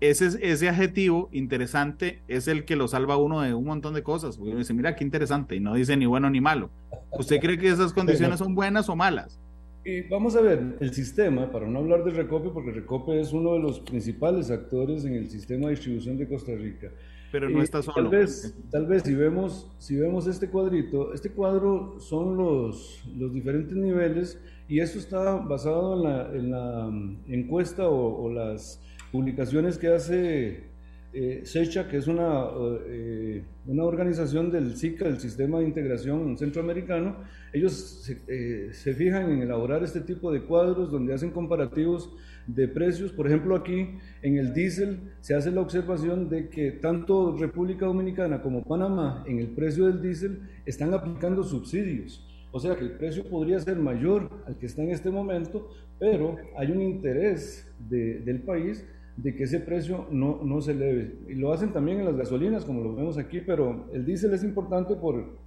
ese, 0.00 0.38
ese 0.42 0.68
adjetivo 0.68 1.28
interesante 1.32 2.22
es 2.28 2.48
el 2.48 2.64
que 2.64 2.76
lo 2.76 2.88
salva 2.88 3.16
uno 3.16 3.40
de 3.40 3.54
un 3.54 3.64
montón 3.64 3.94
de 3.94 4.02
cosas. 4.02 4.36
Porque 4.36 4.50
uno 4.50 4.58
dice, 4.58 4.74
mira 4.74 4.96
qué 4.96 5.04
interesante, 5.04 5.56
y 5.56 5.60
no 5.60 5.74
dice 5.74 5.96
ni 5.96 6.06
bueno 6.06 6.30
ni 6.30 6.40
malo. 6.40 6.70
¿Usted 7.18 7.40
cree 7.40 7.58
que 7.58 7.68
esas 7.68 7.92
condiciones 7.92 8.38
son 8.38 8.54
buenas 8.54 8.88
o 8.88 8.96
malas? 8.96 9.40
Y 9.84 10.00
vamos 10.08 10.34
a 10.34 10.40
ver, 10.40 10.78
el 10.80 10.94
sistema, 10.94 11.52
para 11.52 11.68
no 11.68 11.80
hablar 11.80 12.04
de 12.04 12.10
Recope, 12.10 12.48
porque 12.48 12.70
Recope 12.70 13.20
es 13.20 13.32
uno 13.32 13.52
de 13.52 13.60
los 13.60 13.80
principales 13.80 14.50
actores 14.50 15.04
en 15.04 15.14
el 15.14 15.28
sistema 15.28 15.66
de 15.66 15.72
distribución 15.72 16.16
de 16.16 16.26
Costa 16.26 16.52
Rica. 16.54 16.90
Pero 17.30 17.50
no 17.50 17.62
está 17.62 17.82
solo. 17.82 18.08
Tal 18.08 18.20
vez, 18.20 18.56
tal 18.70 18.86
vez 18.86 19.02
si, 19.02 19.14
vemos, 19.14 19.68
si 19.78 19.96
vemos 19.96 20.26
este 20.26 20.48
cuadrito, 20.48 21.12
este 21.12 21.30
cuadro 21.30 21.98
son 21.98 22.36
los, 22.36 23.04
los 23.14 23.34
diferentes 23.34 23.76
niveles 23.76 24.40
y 24.68 24.80
esto 24.80 24.98
está 24.98 25.36
basado 25.36 25.96
en 25.96 26.02
la, 26.02 26.34
en 26.34 26.50
la 26.50 26.86
mm, 26.90 27.24
encuesta 27.26 27.88
o, 27.88 28.30
las 28.30 28.80
publicaciones 29.14 29.78
que 29.78 29.86
hace 29.86 30.64
eh, 31.12 31.42
SECHA, 31.44 31.86
que 31.86 31.98
es 31.98 32.08
una, 32.08 32.46
eh, 32.88 33.44
una 33.64 33.84
organización 33.84 34.50
del 34.50 34.76
SICA, 34.76 35.04
del 35.04 35.20
Sistema 35.20 35.60
de 35.60 35.66
Integración 35.66 36.36
Centroamericano. 36.36 37.18
Ellos 37.52 37.74
se, 37.74 38.18
eh, 38.26 38.72
se, 38.72 38.92
fijan 38.92 39.30
en 39.30 39.42
elaborar 39.42 39.84
este 39.84 40.00
tipo 40.00 40.32
de 40.32 40.42
cuadros 40.42 40.90
donde 40.90 41.14
hacen 41.14 41.30
comparativos 41.30 42.10
de 42.48 42.66
precios. 42.66 43.12
Por 43.12 43.28
ejemplo, 43.28 43.54
aquí 43.54 43.88
en 44.22 44.36
el 44.36 44.52
diésel 44.52 45.12
se 45.20 45.36
hace 45.36 45.52
la 45.52 45.60
observación 45.60 46.28
de 46.28 46.48
que 46.48 46.72
tanto 46.72 47.36
República 47.38 47.86
Dominicana 47.86 48.42
como 48.42 48.64
Panamá 48.64 49.22
en 49.28 49.38
el 49.38 49.46
precio 49.46 49.86
del 49.86 50.02
diésel 50.02 50.40
están 50.66 50.92
aplicando 50.92 51.44
subsidios. 51.44 52.28
O 52.50 52.58
sea 52.58 52.74
que 52.74 52.84
el 52.84 52.92
precio 52.92 53.22
podría 53.28 53.60
ser 53.60 53.76
mayor 53.76 54.28
al 54.46 54.58
que 54.58 54.66
está 54.66 54.82
en 54.82 54.90
este 54.90 55.10
momento, 55.10 55.70
pero 56.00 56.36
hay 56.56 56.72
un 56.72 56.82
interés 56.82 57.72
del 57.78 58.42
país 58.42 58.84
de 59.16 59.34
que 59.34 59.44
ese 59.44 59.60
precio 59.60 60.06
no, 60.10 60.40
no 60.44 60.60
se 60.60 60.72
eleve. 60.72 61.14
Y 61.28 61.34
lo 61.34 61.52
hacen 61.52 61.72
también 61.72 62.00
en 62.00 62.06
las 62.06 62.16
gasolinas, 62.16 62.64
como 62.64 62.82
lo 62.82 62.94
vemos 62.94 63.16
aquí, 63.18 63.40
pero 63.40 63.86
el 63.92 64.04
diésel 64.04 64.34
es 64.34 64.42
importante 64.42 64.96
por, 64.96 65.38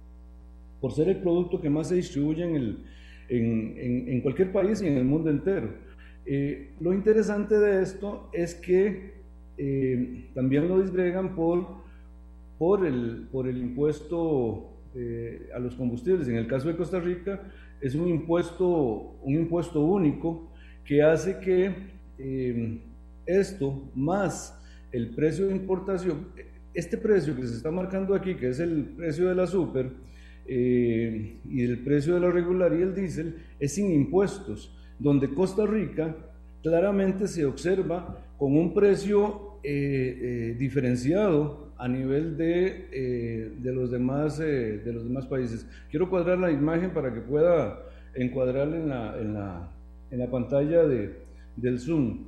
por 0.80 0.92
ser 0.92 1.08
el 1.08 1.18
producto 1.18 1.60
que 1.60 1.68
más 1.68 1.88
se 1.88 1.96
distribuye 1.96 2.44
en, 2.44 2.56
el, 2.56 2.84
en, 3.28 4.08
en, 4.08 4.20
cualquier 4.22 4.52
país 4.52 4.80
y 4.80 4.86
en 4.86 4.96
el 4.96 5.04
mundo 5.04 5.30
entero. 5.30 5.68
Eh, 6.24 6.70
lo 6.80 6.92
interesante 6.92 7.58
de 7.58 7.82
esto 7.82 8.30
es 8.32 8.54
que 8.54 9.18
eh, 9.58 10.30
también 10.34 10.68
lo 10.68 10.80
disgregan 10.80 11.34
por, 11.34 11.66
por, 12.58 12.86
el, 12.86 13.28
por 13.30 13.48
el 13.48 13.58
impuesto 13.58 14.72
eh, 14.94 15.48
a 15.54 15.58
los 15.58 15.74
combustibles. 15.74 16.28
En 16.28 16.36
el 16.36 16.46
caso 16.46 16.68
de 16.68 16.76
Costa 16.76 17.00
Rica 17.00 17.42
es 17.80 17.94
un 17.94 18.08
impuesto, 18.08 19.16
un 19.22 19.34
impuesto 19.34 19.80
único 19.80 20.50
que 20.84 21.02
hace 21.02 21.38
que 21.40 21.74
eh, 22.18 22.80
esto 23.28 23.90
más 23.94 24.54
el 24.92 25.14
precio 25.14 25.46
de 25.46 25.52
importación, 25.52 26.28
este 26.74 26.96
precio 26.96 27.36
que 27.36 27.46
se 27.46 27.56
está 27.56 27.70
marcando 27.70 28.14
aquí, 28.14 28.34
que 28.34 28.48
es 28.48 28.60
el 28.60 28.94
precio 28.96 29.28
de 29.28 29.34
la 29.34 29.46
super 29.46 29.90
eh, 30.46 31.40
y 31.44 31.62
el 31.62 31.84
precio 31.84 32.14
de 32.14 32.20
la 32.20 32.30
regular 32.30 32.72
y 32.72 32.82
el 32.82 32.94
diésel, 32.94 33.36
es 33.60 33.74
sin 33.74 33.90
impuestos, 33.90 34.74
donde 34.98 35.32
Costa 35.34 35.66
Rica 35.66 36.16
claramente 36.62 37.28
se 37.28 37.44
observa 37.44 38.18
con 38.38 38.56
un 38.56 38.74
precio 38.74 39.44
diferenciado 39.62 41.68
a 41.78 41.88
nivel 41.88 42.36
de, 42.36 42.88
eh, 42.92 43.52
de, 43.56 43.72
los 43.72 43.90
demás, 43.90 44.40
eh, 44.40 44.82
de 44.84 44.92
los 44.92 45.04
demás 45.04 45.26
países. 45.26 45.66
Quiero 45.90 46.10
cuadrar 46.10 46.38
la 46.38 46.50
imagen 46.50 46.90
para 46.90 47.14
que 47.14 47.20
pueda 47.20 47.80
encuadrar 48.14 48.68
en 48.74 48.88
la, 48.88 49.18
en 49.18 49.34
la, 49.34 49.70
en 50.10 50.18
la 50.18 50.26
pantalla 50.26 50.86
de, 50.86 51.22
del 51.56 51.78
Zoom. 51.78 52.27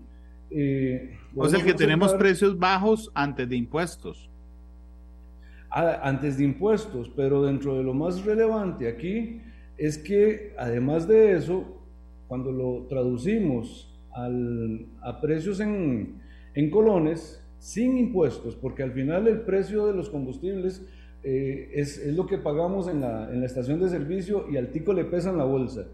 Eh, 0.51 1.17
o 1.37 1.49
sea 1.49 1.63
que 1.63 1.75
tenemos 1.75 2.15
precios 2.15 2.59
bajos 2.59 3.11
antes 3.15 3.49
de 3.49 3.57
impuestos. 3.57 4.29
Ah, 5.71 6.01
antes 6.03 6.37
de 6.37 6.45
impuestos, 6.45 7.11
pero 7.15 7.43
dentro 7.43 7.77
de 7.77 7.85
lo 7.85 7.95
más 7.95 8.25
relevante 8.25 8.89
aquí 8.89 9.41
es 9.79 9.99
que 9.99 10.53
además 10.59 11.07
de 11.07 11.37
eso, 11.37 11.65
cuando 12.27 12.51
lo 12.51 12.87
traducimos 12.89 13.89
al, 14.13 14.87
a 15.01 15.21
precios 15.21 15.61
en, 15.61 16.21
en 16.55 16.71
colones, 16.71 17.43
sin 17.59 17.97
impuestos, 17.99 18.57
porque 18.57 18.83
al 18.83 18.93
final 18.93 19.29
el 19.29 19.43
precio 19.43 19.87
de 19.87 19.95
los 19.95 20.11
combustibles 20.11 20.85
eh, 21.23 21.71
es, 21.75 21.99
es, 21.99 22.17
lo 22.17 22.27
que 22.27 22.39
pagamos 22.39 22.89
en 22.89 23.03
la, 23.03 23.33
en 23.33 23.41
la, 23.41 23.47
estación 23.47 23.79
de 23.79 23.89
servicio 23.89 24.47
y 24.51 24.57
al 24.57 24.71
tico 24.71 24.93
le 24.93 25.05
pesa 25.05 25.31
en 25.31 25.39
la 25.39 25.45
bolsa. 25.45 25.87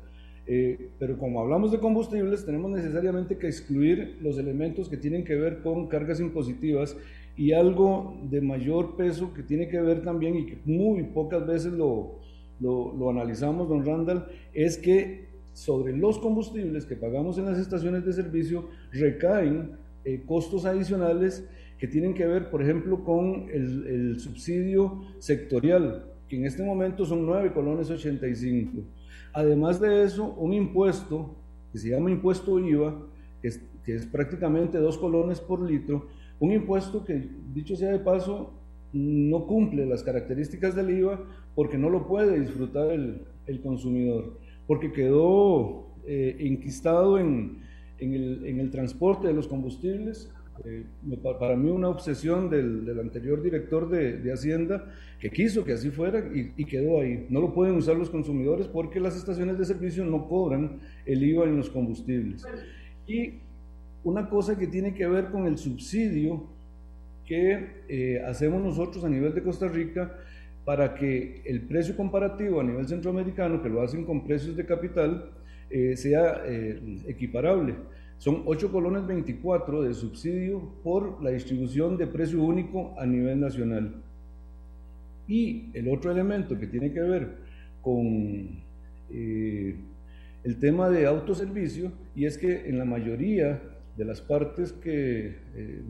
Eh, 0.46 0.90
pero 0.98 1.18
como 1.18 1.40
hablamos 1.40 1.72
de 1.72 1.78
combustibles, 1.78 2.44
tenemos 2.44 2.70
necesariamente 2.70 3.36
que 3.36 3.48
excluir 3.48 4.18
los 4.22 4.38
elementos 4.38 4.88
que 4.88 4.96
tienen 4.96 5.24
que 5.24 5.34
ver 5.34 5.60
con 5.60 5.88
cargas 5.88 6.20
impositivas 6.20 6.96
y 7.36 7.52
algo 7.52 8.16
de 8.30 8.40
mayor 8.40 8.96
peso 8.96 9.34
que 9.34 9.42
tiene 9.42 9.68
que 9.68 9.80
ver 9.80 10.02
también 10.02 10.36
y 10.36 10.46
que 10.46 10.58
muy 10.64 11.02
pocas 11.02 11.46
veces 11.46 11.72
lo, 11.72 12.20
lo, 12.60 12.94
lo 12.94 13.10
analizamos, 13.10 13.68
don 13.68 13.84
Randall, 13.84 14.26
es 14.54 14.78
que 14.78 15.26
sobre 15.52 15.96
los 15.96 16.18
combustibles 16.18 16.84
que 16.84 16.96
pagamos 16.96 17.38
en 17.38 17.46
las 17.46 17.58
estaciones 17.58 18.04
de 18.04 18.12
servicio 18.12 18.68
recaen 18.92 19.72
eh, 20.04 20.22
costos 20.26 20.66
adicionales 20.66 21.48
que 21.78 21.88
tienen 21.88 22.14
que 22.14 22.26
ver, 22.26 22.50
por 22.50 22.62
ejemplo, 22.62 23.02
con 23.02 23.48
el, 23.50 24.20
subsidio 24.20 25.02
sectorial, 25.18 26.04
que 26.28 26.36
en 26.36 26.44
este 26.44 26.62
momento 26.62 27.04
son 27.04 27.26
9 27.26 27.52
colones 27.52 27.90
85. 27.90 28.82
Además 29.36 29.78
de 29.80 30.02
eso, 30.02 30.32
un 30.38 30.54
impuesto 30.54 31.36
que 31.70 31.78
se 31.78 31.90
llama 31.90 32.10
impuesto 32.10 32.58
IVA, 32.58 32.96
que 33.42 33.48
es, 33.48 33.62
que 33.84 33.94
es 33.94 34.06
prácticamente 34.06 34.78
2 34.78 34.96
colones 34.96 35.40
por 35.40 35.60
litro, 35.60 36.06
un 36.40 36.52
impuesto 36.52 37.04
que, 37.04 37.28
dicho 37.52 37.76
sea 37.76 37.92
de 37.92 37.98
paso, 37.98 38.54
no 38.94 39.46
cumple 39.46 39.84
las 39.84 40.02
características 40.02 40.74
del 40.74 40.88
IVA 40.88 41.20
porque 41.54 41.76
no 41.76 41.90
lo 41.90 42.06
puede 42.06 42.40
disfrutar 42.40 42.90
el, 42.90 43.26
el 43.44 43.60
consumidor, 43.60 44.38
porque 44.66 44.90
quedó 44.90 45.88
eh, 46.06 46.36
en, 46.40 47.62
en 47.98 48.58
el 48.58 48.70
transporte 48.70 49.26
de 49.26 49.34
los 49.34 49.48
combustibles. 49.48 50.32
Eh, 50.64 50.84
para 51.38 51.56
mí 51.56 51.70
una 51.70 51.88
obsesión 51.88 52.48
del, 52.48 52.84
del 52.84 53.00
anterior 53.00 53.42
director 53.42 53.88
de, 53.88 54.18
de, 54.18 54.32
Hacienda 54.32 54.84
que 55.20 55.30
quiso 55.30 55.64
que 55.64 55.72
así 55.72 55.90
fuera 55.90 56.18
y, 56.18 56.52
y, 56.56 56.64
quedó 56.64 57.00
ahí. 57.00 57.26
No 57.28 57.40
lo 57.40 57.52
pueden 57.52 57.76
usar 57.76 57.96
los 57.96 58.10
consumidores 58.10 58.66
porque 58.66 59.00
las 59.00 59.16
estaciones 59.16 59.58
de 59.58 59.64
servicio 59.64 60.04
no 60.04 60.28
cobran 60.28 60.80
el 61.04 61.22
IVA 61.22 61.44
en 61.44 61.56
los 61.56 61.70
combustibles. 61.70 62.44
Y 63.06 63.34
una 64.04 64.28
cosa 64.28 64.56
que 64.56 64.66
tiene 64.66 64.94
que 64.94 65.06
ver 65.06 65.26
con 65.26 65.46
el 65.46 65.58
subsidio 65.58 66.44
que 67.26 67.82
eh, 67.88 68.22
hacemos 68.24 68.62
nosotros 68.62 69.04
a 69.04 69.08
nivel 69.08 69.34
de 69.34 69.42
Costa 69.42 69.68
Rica 69.68 70.16
para 70.64 70.94
que 70.94 71.42
el 71.44 71.62
precio 71.62 71.96
comparativo 71.96 72.60
a 72.60 72.64
nivel 72.64 72.86
centroamericano, 72.86 73.62
que 73.62 73.68
lo 73.68 73.82
hacen 73.82 74.04
con 74.04 74.26
precios 74.26 74.56
de 74.56 74.64
capital, 74.64 75.30
eh, 75.70 75.96
sea 75.96 76.42
eh, 76.44 76.80
equiparable. 77.08 77.74
Son 78.18 78.42
8 78.46 78.72
colones 78.72 79.06
24 79.06 79.82
de 79.82 79.94
subsidio 79.94 80.60
por 80.82 81.22
la 81.22 81.30
distribución 81.30 81.96
de 81.96 82.06
precio 82.06 82.42
único 82.42 82.94
a 82.98 83.06
nivel 83.06 83.40
nacional. 83.40 84.02
Y 85.28 85.70
el 85.74 85.88
otro 85.88 86.10
elemento 86.10 86.58
que 86.58 86.66
tiene 86.66 86.92
que 86.92 87.00
ver 87.00 87.36
con 87.82 88.64
eh, 89.10 89.76
el 90.44 90.58
tema 90.58 90.88
de 90.88 91.06
autoservicio, 91.06 91.92
y 92.14 92.24
es 92.24 92.38
que 92.38 92.68
en 92.68 92.78
la 92.78 92.84
mayoría 92.84 93.60
de 93.96 94.04
las 94.04 94.20
partes 94.20 94.72
que, 94.72 95.36
eh, 95.54 95.82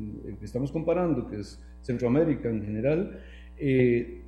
estamos 0.43 0.73
comparando, 0.73 1.29
que 1.29 1.41
es 1.41 1.61
Centroamérica 1.83 2.49
en 2.49 2.65
general, 2.65 3.21
eh, 3.59 4.23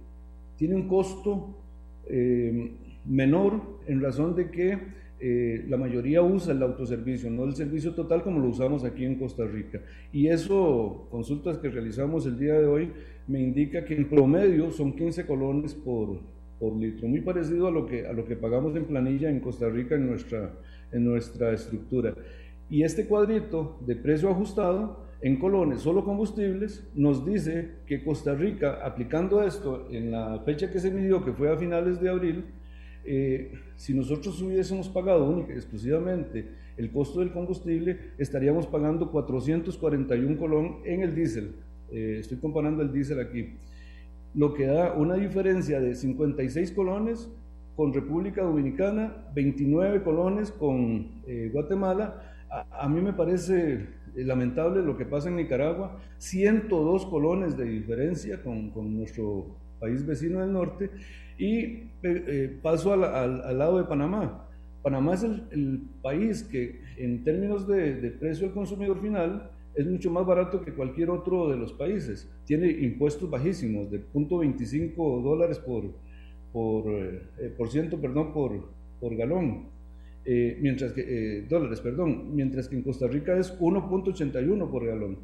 tiene 0.56 0.74
un 0.74 0.88
costo 0.88 1.54
menor 3.04 3.80
en 3.86 4.00
razón 4.00 4.34
de 4.34 4.50
que 4.50 4.78
eh, 5.20 5.64
la 5.68 5.76
mayoría 5.76 6.22
usa 6.22 6.52
el 6.52 6.62
autoservicio, 6.62 7.30
no 7.30 7.44
el 7.44 7.54
servicio 7.54 7.92
total 7.94 8.22
como 8.22 8.40
lo 8.40 8.48
usamos 8.48 8.84
aquí 8.84 9.04
en 9.04 9.16
Costa 9.16 9.44
Rica. 9.44 9.80
Y 10.12 10.28
eso, 10.28 11.08
consultas 11.10 11.58
que 11.58 11.68
realizamos 11.68 12.26
el 12.26 12.38
día 12.38 12.54
de 12.54 12.66
hoy, 12.66 12.92
me 13.26 13.40
indica 13.40 13.84
que 13.84 13.96
en 13.96 14.08
promedio 14.08 14.70
son 14.70 14.94
15 14.94 15.26
colones 15.26 15.74
por, 15.74 16.20
por 16.58 16.76
litro, 16.76 17.08
muy 17.08 17.20
parecido 17.20 17.66
a 17.66 17.70
lo, 17.70 17.86
que, 17.86 18.06
a 18.06 18.12
lo 18.12 18.24
que 18.24 18.36
pagamos 18.36 18.76
en 18.76 18.84
planilla 18.84 19.28
en 19.28 19.40
Costa 19.40 19.68
Rica 19.68 19.96
en 19.96 20.06
nuestra, 20.06 20.54
en 20.92 21.04
nuestra 21.04 21.52
estructura. 21.52 22.14
Y 22.70 22.82
este 22.82 23.06
cuadrito 23.06 23.78
de 23.86 23.96
precio 23.96 24.30
ajustado 24.30 25.08
en 25.20 25.36
colones, 25.38 25.80
solo 25.80 26.04
combustibles, 26.04 26.88
nos 26.94 27.26
dice 27.26 27.78
que 27.86 28.04
Costa 28.04 28.34
Rica, 28.34 28.78
aplicando 28.84 29.42
esto 29.42 29.88
en 29.90 30.12
la 30.12 30.40
fecha 30.44 30.70
que 30.70 30.78
se 30.78 30.92
midió, 30.92 31.24
que 31.24 31.32
fue 31.32 31.52
a 31.52 31.56
finales 31.56 32.00
de 32.00 32.08
abril, 32.08 32.44
eh, 33.10 33.52
si 33.76 33.94
nosotros 33.94 34.40
hubiésemos 34.42 34.88
pagado 34.90 35.24
única 35.24 35.54
exclusivamente 35.54 36.46
el 36.76 36.92
costo 36.92 37.20
del 37.20 37.32
combustible, 37.32 37.98
estaríamos 38.18 38.66
pagando 38.66 39.10
441 39.10 40.38
colón 40.38 40.76
en 40.84 41.02
el 41.02 41.14
diésel. 41.14 41.56
Eh, 41.90 42.18
estoy 42.20 42.38
comparando 42.38 42.82
el 42.82 42.92
diésel 42.92 43.20
aquí. 43.20 43.56
Lo 44.34 44.52
que 44.52 44.66
da 44.66 44.92
una 44.92 45.14
diferencia 45.14 45.80
de 45.80 45.94
56 45.94 46.70
colones 46.72 47.30
con 47.76 47.94
República 47.94 48.42
Dominicana, 48.42 49.28
29 49.34 50.02
colones 50.02 50.52
con 50.52 51.22
eh, 51.26 51.48
Guatemala. 51.50 52.34
A, 52.50 52.84
a, 52.84 52.88
mí 52.88 53.00
me 53.00 53.14
parece 53.14 53.86
lamentable 54.14 54.82
lo 54.82 54.98
que 54.98 55.06
pasa 55.06 55.30
en 55.30 55.36
Nicaragua, 55.36 55.98
102 56.18 57.06
colones 57.06 57.56
de 57.56 57.64
diferencia 57.64 58.42
con, 58.42 58.70
con 58.70 58.96
nuestro 58.96 59.46
país 59.80 60.04
vecino 60.04 60.40
del 60.40 60.52
norte 60.52 60.90
y 61.38 61.54
eh, 61.56 61.88
eh, 62.02 62.58
paso 62.60 62.92
al, 62.92 63.04
al, 63.04 63.58
lado 63.58 63.78
de 63.78 63.84
Panamá. 63.84 64.44
Panamá 64.82 65.14
es 65.14 65.22
el, 65.22 65.82
país 66.02 66.42
que 66.42 66.80
en 66.96 67.22
términos 67.24 67.66
de, 67.66 68.00
de, 68.00 68.10
precio 68.10 68.46
al 68.46 68.52
consumidor 68.52 69.00
final 69.00 69.50
es 69.74 69.86
mucho 69.86 70.10
más 70.10 70.26
barato 70.26 70.60
que 70.60 70.72
cualquier 70.72 71.10
otro 71.10 71.48
de 71.48 71.56
los 71.56 71.72
países. 71.72 72.28
Tiene 72.44 72.68
impuestos 72.70 73.30
bajísimos 73.30 73.90
de 73.90 74.04
0.25 74.12 75.22
dólares 75.22 75.58
por, 75.60 75.84
por, 76.52 76.84
eh, 76.88 77.54
por 77.56 77.70
ciento, 77.70 78.00
perdón, 78.00 78.32
por, 78.32 78.68
por 79.00 79.16
galón. 79.16 79.68
mientras 80.60 80.92
que, 80.92 81.46
dólares, 81.48 81.80
perdón, 81.80 82.34
mientras 82.34 82.68
que 82.68 82.76
en 82.76 82.82
Costa 82.82 83.06
Rica 83.06 83.36
es 83.38 83.56
1.81 83.58 84.70
por 84.70 84.86
galón. 84.86 85.18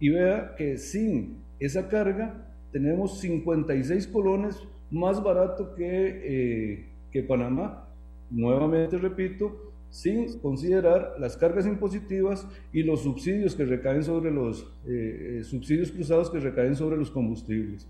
Y 0.00 0.10
vea 0.10 0.54
que 0.56 0.78
sin 0.78 1.38
esa 1.60 1.88
carga 1.88 2.46
tenemos 2.72 3.20
56 3.20 4.06
colones 4.08 4.62
más 4.90 5.22
barato 5.22 5.74
que, 5.74 5.84
eh, 6.24 6.86
que 7.10 7.22
Panamá. 7.22 7.84
Nuevamente 8.30 8.98
repito, 8.98 9.72
sin 9.90 10.38
considerar 10.40 11.14
las 11.18 11.36
cargas 11.36 11.66
impositivas 11.66 12.46
y 12.72 12.82
los 12.82 13.02
subsidios 13.02 13.54
que 13.54 13.64
recaen 13.64 14.02
sobre 14.02 14.30
los 14.30 14.62
eh, 14.86 15.38
eh, 15.40 15.44
subsidios 15.44 15.90
cruzados 15.90 16.30
que 16.30 16.38
recaen 16.38 16.76
sobre 16.76 16.96
los 16.96 17.10
combustibles. 17.10 17.86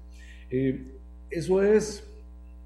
eso 1.31 1.63
es 1.63 2.05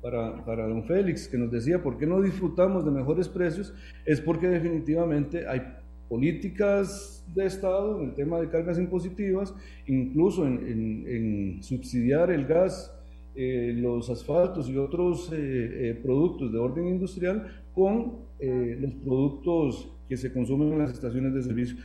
para, 0.02 0.44
para, 0.44 0.66
don 0.66 0.84
Félix, 0.84 1.28
que 1.28 1.38
nos 1.38 1.50
decía, 1.50 1.82
¿por 1.82 1.96
qué 1.96 2.06
no 2.06 2.20
disfrutamos 2.20 2.84
de 2.84 2.90
mejores 2.90 3.28
precios? 3.28 3.72
Es 4.04 4.20
porque 4.20 4.48
definitivamente 4.48 5.46
hay 5.46 5.62
políticas 6.08 7.24
de 7.34 7.46
Estado 7.46 7.98
en 7.98 8.08
el 8.08 8.14
tema 8.14 8.38
de 8.40 8.48
cargas 8.48 8.78
impositivas, 8.78 9.54
incluso 9.86 10.46
en, 10.46 11.04
en 11.06 11.62
subsidiar 11.62 12.30
el 12.30 12.44
gas 12.44 12.92
eh, 13.34 13.72
los 13.74 14.10
asfaltos 14.10 14.68
y 14.68 14.76
otros 14.76 15.32
eh, 15.32 15.36
eh, 15.36 16.00
productos 16.02 16.52
de 16.52 16.58
orden 16.58 16.86
industrial 16.88 17.64
con 17.74 18.30
los 18.42 18.92
productos 18.94 19.88
que 20.08 20.16
se 20.16 20.32
consumen 20.32 20.72
en 20.72 20.80
las 20.80 20.92
estaciones 20.92 21.32
de 21.32 21.42
servicio. 21.42 21.76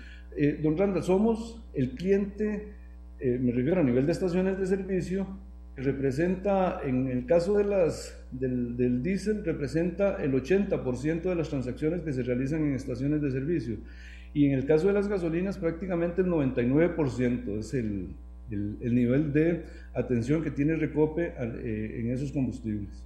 don 0.63 0.75
Randall, 0.75 1.03
somos 1.03 1.63
el 1.75 1.91
cliente, 1.91 2.73
me 3.21 3.51
refiero 3.51 3.81
a 3.81 3.83
nivel 3.83 4.07
de 4.07 4.11
estaciones 4.11 4.57
de 4.57 4.65
servicio, 4.65 5.27
que 5.75 5.83
representa, 5.83 6.81
en 6.83 7.09
el 7.09 7.27
caso 7.27 7.59
de 7.59 7.63
las, 7.63 8.19
del, 8.31 8.75
del 8.75 9.03
diésel, 9.03 9.45
representa 9.45 10.15
el 10.15 10.33
80% 10.33 11.21
de 11.21 11.35
las 11.35 11.49
transacciones 11.49 12.01
que 12.01 12.11
se 12.11 12.23
realizan 12.23 12.63
en 12.63 12.73
estaciones 12.73 13.21
de 13.21 13.29
servicio. 13.29 13.77
Y 14.33 14.47
en 14.47 14.53
el 14.53 14.65
caso 14.65 14.87
de 14.87 14.93
las 14.93 15.07
gasolinas, 15.07 15.59
prácticamente 15.59 16.21
el 16.21 16.27
99% 16.27 17.59
es 17.59 17.75
el, 17.75 18.15
el, 18.51 18.95
nivel 18.95 19.33
de 19.33 19.65
atención 19.93 20.43
que 20.43 20.51
tiene 20.51 20.75
Recope 20.75 21.33
eh, 21.37 21.99
en 21.99 22.11
esos 22.11 22.31
combustibles. 22.31 23.03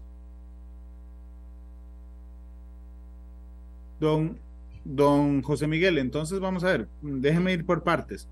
Don, 3.99 4.37
don 4.83 5.41
José 5.41 5.67
Miguel, 5.67 5.97
entonces 5.97 6.39
vamos 6.39 6.63
a 6.63 6.71
ver, 6.71 6.87
déjeme 7.01 7.53
ir 7.53 7.65
por 7.65 7.83
partes. 7.83 8.27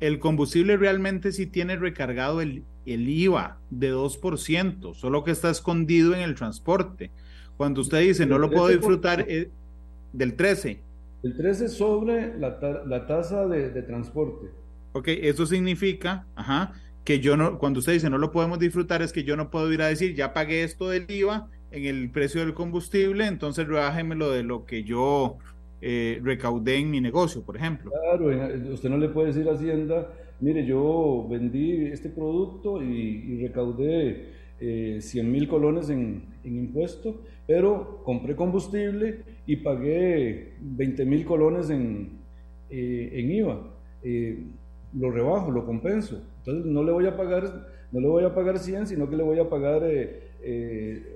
El 0.00 0.20
combustible 0.20 0.76
realmente 0.76 1.32
sí 1.32 1.46
tiene 1.46 1.76
recargado 1.76 2.40
el, 2.40 2.62
el 2.86 3.08
IVA 3.08 3.58
de 3.70 3.92
2%, 3.92 4.94
solo 4.94 5.24
que 5.24 5.32
está 5.32 5.50
escondido 5.50 6.14
en 6.14 6.20
el 6.20 6.36
transporte. 6.36 7.10
Cuando 7.56 7.80
usted 7.80 8.00
dice 8.00 8.26
no 8.26 8.38
lo 8.38 8.50
puedo 8.50 8.68
disfrutar 8.68 9.24
eh, 9.28 9.50
del 10.12 10.34
13. 10.34 10.80
El 11.24 11.36
13 11.36 11.68
sobre 11.68 12.38
la, 12.38 12.60
la 12.86 13.06
tasa 13.08 13.46
de, 13.48 13.70
de 13.70 13.82
transporte. 13.82 14.46
Ok, 14.92 15.08
eso 15.08 15.46
significa, 15.46 16.26
que 17.04 17.20
yo 17.20 17.36
no, 17.36 17.58
cuando 17.58 17.80
usted 17.80 17.94
dice 17.94 18.10
no 18.10 18.18
lo 18.18 18.32
podemos 18.32 18.58
disfrutar, 18.58 19.02
es 19.02 19.12
que 19.12 19.24
yo 19.24 19.36
no 19.36 19.50
puedo 19.50 19.72
ir 19.72 19.82
a 19.82 19.86
decir, 19.86 20.14
ya 20.14 20.32
pagué 20.32 20.62
esto 20.62 20.88
del 20.88 21.06
IVA 21.08 21.48
en 21.70 21.84
el 21.84 22.10
precio 22.10 22.40
del 22.40 22.54
combustible, 22.54 23.26
entonces 23.26 23.66
rebájemelo 23.66 24.30
de 24.30 24.42
lo 24.42 24.64
que 24.64 24.84
yo 24.84 25.38
eh, 25.80 26.20
recaudé 26.22 26.76
en 26.76 26.90
mi 26.90 27.00
negocio, 27.00 27.42
por 27.42 27.56
ejemplo. 27.56 27.90
Claro, 27.90 28.72
usted 28.72 28.88
no 28.88 28.98
le 28.98 29.08
puede 29.08 29.28
decir 29.28 29.48
a 29.48 29.52
Hacienda, 29.52 30.12
mire, 30.40 30.64
yo 30.66 31.26
vendí 31.28 31.86
este 31.86 32.08
producto 32.08 32.82
y, 32.82 33.42
recaudé 33.42 34.32
eh, 34.60 34.98
100 35.00 35.30
mil 35.30 35.48
colones 35.48 35.90
en, 35.90 36.24
en 36.44 36.56
impuesto, 36.56 37.22
pero 37.46 38.02
compré 38.04 38.36
combustible 38.36 39.22
y 39.46 39.56
pagué 39.56 40.56
20 40.60 41.04
mil 41.06 41.24
colones 41.24 41.70
en, 41.70 42.18
eh, 42.68 43.24
IVA. 43.26 43.74
Eh, 44.02 44.44
lo 44.94 45.10
rebajo, 45.10 45.50
lo 45.50 45.66
compenso. 45.66 46.22
Entonces 46.38 46.66
no 46.66 46.82
le 46.82 46.92
voy 46.92 47.06
a 47.06 47.16
pagar, 47.16 47.68
no 47.92 48.00
le 48.00 48.08
voy 48.08 48.24
a 48.24 48.34
pagar 48.34 48.58
100, 48.58 48.86
sino 48.86 49.08
que 49.08 49.16
le 49.16 49.22
voy 49.22 49.38
a 49.38 49.48
pagar 49.48 49.82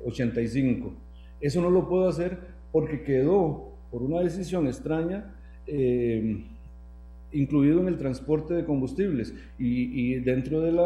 85. 0.06 0.88
Eh, 0.88 0.90
eh, 0.90 0.94
Eso 1.40 1.60
no 1.60 1.70
lo 1.70 1.88
puedo 1.88 2.08
hacer 2.08 2.38
porque 2.70 3.02
quedó, 3.02 3.72
por 3.90 4.02
una 4.02 4.20
decisión 4.20 4.66
extraña, 4.66 5.34
eh, 5.66 6.44
incluido 7.32 7.80
en 7.80 7.88
el 7.88 7.98
transporte 7.98 8.54
de 8.54 8.64
combustibles. 8.64 9.34
Y, 9.58 10.16
dentro 10.20 10.60
del 10.60 10.78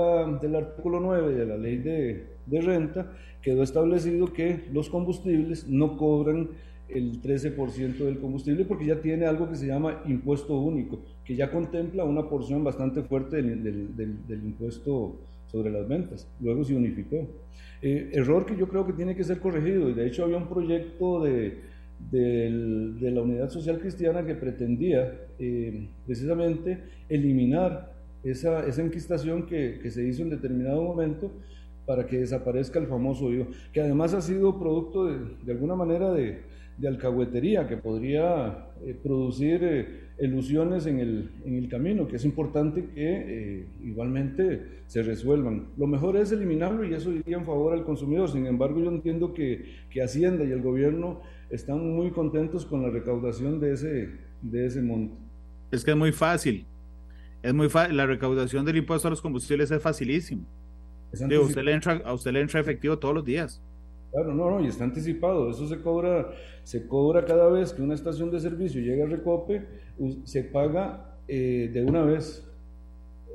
artículo 0.54 1.00
9 1.00 1.34
de 1.34 1.46
la 1.46 1.56
ley 1.56 1.78
de 1.78 2.60
renta, 2.60 3.12
quedó 3.42 3.62
establecido 3.62 4.32
que 4.32 4.64
los 4.72 4.90
combustibles 4.90 5.68
no 5.68 5.96
cobran 5.96 6.50
el 6.88 7.20
13% 7.20 7.96
del 7.96 8.18
combustible 8.18 8.64
porque 8.64 8.86
ya 8.86 9.00
tiene 9.00 9.26
algo 9.26 9.48
que 9.48 9.56
se 9.56 9.66
llama 9.66 10.02
impuesto 10.06 10.58
único, 10.58 11.00
que 11.24 11.34
ya 11.34 11.50
contempla 11.50 12.04
una 12.04 12.28
porción 12.28 12.62
bastante 12.62 13.02
fuerte 13.02 13.42
del, 13.42 13.96
del, 13.96 14.44
impuesto 14.44 15.16
sobre 15.46 15.70
las 15.70 15.88
ventas. 15.88 16.28
Luego 16.40 16.64
se 16.64 16.74
unificó. 16.74 17.26
Eh, 17.82 18.10
error 18.12 18.46
que 18.46 18.56
yo 18.56 18.68
creo 18.68 18.86
que 18.86 18.92
tiene 18.92 19.16
que 19.16 19.24
ser 19.24 19.40
corregido 19.40 19.90
y 19.90 19.94
de 19.94 20.06
hecho 20.06 20.24
había 20.24 20.38
un 20.38 20.48
proyecto 20.48 21.22
de, 21.22 21.60
de 21.98 23.10
la 23.10 23.22
Unidad 23.22 23.50
Social 23.50 23.78
Cristiana 23.78 24.24
que 24.24 24.34
pretendía 24.34 25.12
eh, 25.38 25.88
precisamente 26.06 26.78
eliminar 27.08 27.94
esa, 28.22 28.66
esa 28.66 28.82
enquistación 28.82 29.46
que, 29.46 29.78
que, 29.82 29.90
se 29.90 30.06
hizo 30.06 30.22
en 30.22 30.30
determinado 30.30 30.82
momento 30.82 31.32
para 31.84 32.06
que 32.06 32.18
desaparezca 32.18 32.78
el 32.78 32.86
famoso 32.86 33.32
IVA, 33.32 33.46
que 33.72 33.80
además 33.80 34.14
ha 34.14 34.20
sido 34.20 34.58
producto 34.58 35.04
de, 35.06 35.18
de 35.44 35.52
alguna 35.52 35.76
manera 35.76 36.12
de, 36.12 36.42
de 36.78 36.88
alcahuetería 36.88 37.66
que 37.66 37.76
podría 37.76 38.68
eh, 38.84 38.94
producir 39.02 39.60
eh, 39.62 40.00
ilusiones 40.20 40.86
en 40.86 40.98
el, 40.98 41.30
en 41.44 41.56
el, 41.56 41.68
camino, 41.68 42.06
que 42.06 42.16
es 42.16 42.24
importante 42.24 42.84
que 42.94 43.60
eh, 43.60 43.66
igualmente 43.82 44.82
se 44.86 45.02
resuelvan. 45.02 45.68
Lo 45.76 45.86
mejor 45.86 46.16
es 46.16 46.32
eliminarlo 46.32 46.84
y 46.84 46.94
eso 46.94 47.12
iría 47.12 47.38
en 47.38 47.46
favor 47.46 47.72
al 47.72 47.84
consumidor. 47.84 48.30
Sin 48.30 48.46
embargo, 48.46 48.80
yo 48.80 48.90
entiendo 48.90 49.32
que, 49.32 49.64
que 49.90 50.02
Hacienda 50.02 50.44
y 50.44 50.52
el 50.52 50.62
gobierno 50.62 51.20
están 51.50 51.94
muy 51.94 52.10
contentos 52.10 52.66
con 52.66 52.82
la 52.82 52.90
recaudación 52.90 53.60
de 53.60 53.72
ese, 53.72 54.10
de 54.42 54.66
ese 54.66 54.82
monto. 54.82 55.16
Es 55.70 55.84
que 55.84 55.92
es 55.92 55.96
muy 55.96 56.12
fácil. 56.12 56.66
Es 57.42 57.54
muy 57.54 57.68
fácil. 57.68 57.96
La 57.96 58.06
recaudación 58.06 58.64
del 58.64 58.76
impuesto 58.76 59.08
a 59.08 59.10
los 59.10 59.22
combustibles 59.22 59.70
es 59.70 59.82
facilísimo. 59.82 60.44
usted 61.12 61.62
le 61.62 61.72
entra, 61.72 62.02
a 62.04 62.12
usted 62.12 62.32
le 62.32 62.40
entra 62.40 62.60
efectivo 62.60 62.98
todos 62.98 63.14
los 63.14 63.24
días. 63.24 63.62
Claro, 64.16 64.32
no, 64.32 64.50
no, 64.50 64.64
y 64.64 64.68
está 64.68 64.84
anticipado. 64.84 65.50
Eso 65.50 65.68
se 65.68 65.82
cobra, 65.82 66.30
se 66.62 66.88
cobra 66.88 67.26
cada 67.26 67.50
vez 67.50 67.74
que 67.74 67.82
una 67.82 67.92
estación 67.92 68.30
de 68.30 68.40
servicio 68.40 68.80
llega 68.80 69.04
a 69.04 69.08
Recope, 69.08 69.66
se 70.24 70.42
paga 70.42 71.18
eh, 71.28 71.70
de 71.70 71.84
una 71.84 72.02
vez. 72.02 72.42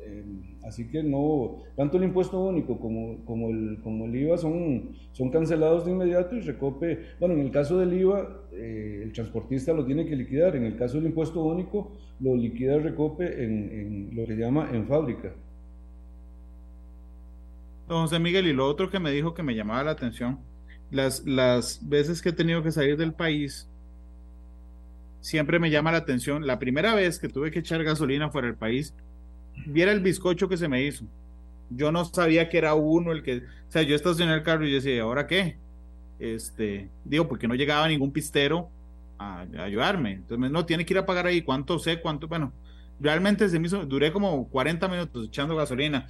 Eh, 0.04 0.24
así 0.64 0.90
que 0.90 1.04
no, 1.04 1.58
tanto 1.76 1.98
el 1.98 2.06
impuesto 2.06 2.40
único 2.40 2.80
como, 2.80 3.50
el, 3.50 3.80
como 3.84 4.06
el 4.06 4.16
IVA 4.16 4.40
son, 4.40 4.96
son 5.12 5.30
cancelados 5.30 5.86
de 5.86 5.92
inmediato 5.92 6.36
y 6.36 6.40
Recope, 6.40 6.98
bueno, 7.20 7.36
en 7.36 7.42
el 7.42 7.52
caso 7.52 7.78
del 7.78 7.94
IVA, 7.94 8.48
eh, 8.52 9.02
el 9.04 9.14
transportista 9.14 9.74
lo 9.74 9.86
tiene 9.86 10.08
que 10.08 10.16
liquidar. 10.16 10.56
En 10.56 10.64
el 10.64 10.78
caso 10.78 10.98
del 10.98 11.06
impuesto 11.06 11.44
único, 11.44 11.92
lo 12.22 12.36
liquida 12.36 12.80
Recope 12.80 13.44
en, 13.44 13.70
en 13.70 14.16
lo 14.16 14.26
que 14.26 14.36
llama 14.36 14.68
en 14.74 14.88
fábrica. 14.88 15.32
Don 17.88 18.02
José 18.02 18.18
Miguel, 18.18 18.48
y 18.48 18.54
lo 18.54 18.66
otro 18.66 18.90
que 18.90 19.00
me 19.00 19.12
dijo 19.12 19.36
que 19.36 19.44
me 19.44 19.54
llamaba 19.54 19.84
la 19.84 19.92
atención 19.92 20.50
las, 20.92 21.26
las 21.26 21.88
veces 21.88 22.22
que 22.22 22.30
he 22.30 22.34
tenido 22.34 22.62
que 22.62 22.72
salir 22.72 22.98
del 22.98 23.14
país, 23.14 23.68
siempre 25.22 25.60
me 25.60 25.70
llama 25.70 25.92
la 25.92 26.00
atención. 26.00 26.46
La 26.46 26.60
primera 26.60 26.94
vez 26.94 27.20
que 27.20 27.30
tuve 27.30 27.52
que 27.52 27.60
echar 27.60 27.84
gasolina 27.84 28.30
fuera 28.30 28.48
del 28.48 28.58
país, 28.58 28.94
viera 29.66 29.92
el 29.92 30.02
bizcocho 30.02 30.50
que 30.50 30.58
se 30.58 30.68
me 30.68 30.84
hizo. 30.84 31.06
Yo 31.70 31.92
no 31.92 32.04
sabía 32.06 32.50
que 32.50 32.58
era 32.58 32.74
uno 32.74 33.12
el 33.12 33.24
que, 33.24 33.38
o 33.38 33.72
sea, 33.72 33.82
yo 33.84 33.96
estacioné 33.96 34.34
el 34.34 34.44
carro 34.44 34.66
y 34.66 34.72
yo 34.72 34.76
decía, 34.76 35.04
¿ahora 35.04 35.28
qué? 35.28 35.58
Este, 36.20 36.90
digo, 37.06 37.28
porque 37.28 37.48
no 37.48 37.56
llegaba 37.56 37.88
ningún 37.88 38.12
pistero 38.12 38.70
a, 39.18 39.46
ayudarme. 39.60 40.14
Entonces, 40.14 40.52
no, 40.52 40.66
tiene 40.66 40.86
que 40.86 40.94
ir 40.94 40.98
a 40.98 41.06
pagar 41.06 41.28
ahí, 41.28 41.42
cuánto 41.42 41.80
sé, 41.80 42.02
cuánto, 42.02 42.28
bueno, 42.28 42.52
realmente 43.00 43.48
se 43.48 43.60
me 43.60 43.68
hizo, 43.68 43.86
duré 43.86 44.12
como 44.12 44.50
40 44.50 44.88
minutos 44.90 45.28
echando 45.28 45.56
gasolina. 45.56 46.08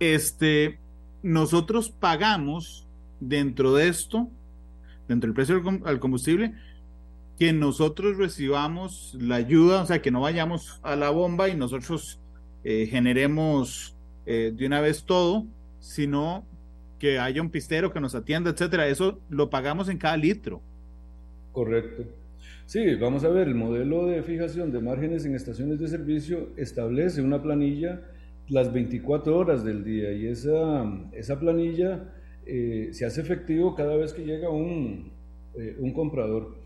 Este, 0.00 0.78
nosotros 1.22 1.88
pagamos 1.90 2.85
dentro 3.20 3.74
de 3.74 3.88
esto, 3.88 4.28
dentro 5.08 5.28
del 5.28 5.34
precio 5.34 5.62
al 5.84 6.00
combustible, 6.00 6.54
que 7.38 7.52
nosotros 7.52 8.16
recibamos 8.16 9.16
la 9.20 9.36
ayuda, 9.36 9.82
o 9.82 9.86
sea, 9.86 10.00
que 10.00 10.10
no 10.10 10.20
vayamos 10.22 10.80
a 10.82 10.96
la 10.96 11.10
bomba 11.10 11.48
y 11.48 11.56
nosotros 11.56 12.18
eh, 12.64 12.86
generemos 12.86 13.94
eh, 14.24 14.52
de 14.54 14.66
una 14.66 14.80
vez 14.80 15.04
todo, 15.04 15.46
sino 15.80 16.44
que 16.98 17.18
haya 17.18 17.42
un 17.42 17.50
pistero 17.50 17.92
que 17.92 18.00
nos 18.00 18.14
atienda, 18.14 18.50
etcétera. 18.50 18.88
Eso 18.88 19.20
lo 19.28 19.50
pagamos 19.50 19.88
en 19.88 19.98
cada 19.98 20.16
litro. 20.16 20.62
Correcto. 21.52 22.04
Sí, 22.64 22.94
vamos 22.96 23.22
a 23.24 23.28
ver, 23.28 23.48
el 23.48 23.54
modelo 23.54 24.06
de 24.06 24.22
fijación 24.22 24.72
de 24.72 24.80
márgenes 24.80 25.24
en 25.24 25.34
estaciones 25.34 25.78
de 25.78 25.88
servicio 25.88 26.48
establece 26.56 27.22
una 27.22 27.40
planilla 27.40 28.00
las 28.48 28.72
24 28.72 29.36
horas 29.36 29.64
del 29.64 29.84
día 29.84 30.12
y 30.12 30.26
esa, 30.26 30.84
esa 31.12 31.38
planilla 31.38 32.12
eh, 32.46 32.90
se 32.92 33.04
hace 33.04 33.20
efectivo 33.20 33.74
cada 33.74 33.96
vez 33.96 34.12
que 34.12 34.24
llega 34.24 34.48
un, 34.50 35.10
eh, 35.56 35.76
un 35.78 35.92
comprador. 35.92 36.56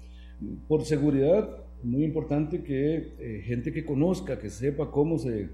Por 0.68 0.84
seguridad, 0.84 1.48
muy 1.82 2.04
importante 2.04 2.62
que 2.62 3.14
eh, 3.18 3.42
gente 3.44 3.72
que 3.72 3.84
conozca, 3.84 4.38
que 4.38 4.50
sepa 4.50 4.90
cómo 4.90 5.18
se, 5.18 5.48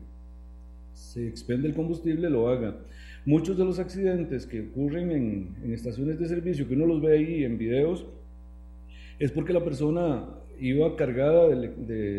se 0.94 1.28
expende 1.28 1.68
el 1.68 1.74
combustible, 1.74 2.28
lo 2.28 2.48
haga. 2.48 2.76
Muchos 3.24 3.56
de 3.56 3.64
los 3.64 3.78
accidentes 3.78 4.46
que 4.46 4.60
ocurren 4.60 5.10
en, 5.10 5.56
en, 5.64 5.72
estaciones 5.72 6.18
de 6.18 6.26
servicio, 6.26 6.66
que 6.66 6.74
uno 6.74 6.86
los 6.86 7.00
ve 7.00 7.18
ahí 7.18 7.44
en 7.44 7.58
videos, 7.58 8.04
es 9.18 9.30
porque 9.30 9.52
la 9.52 9.64
persona 9.64 10.28
iba 10.60 10.96
cargada 10.96 11.48
de, 11.48 11.68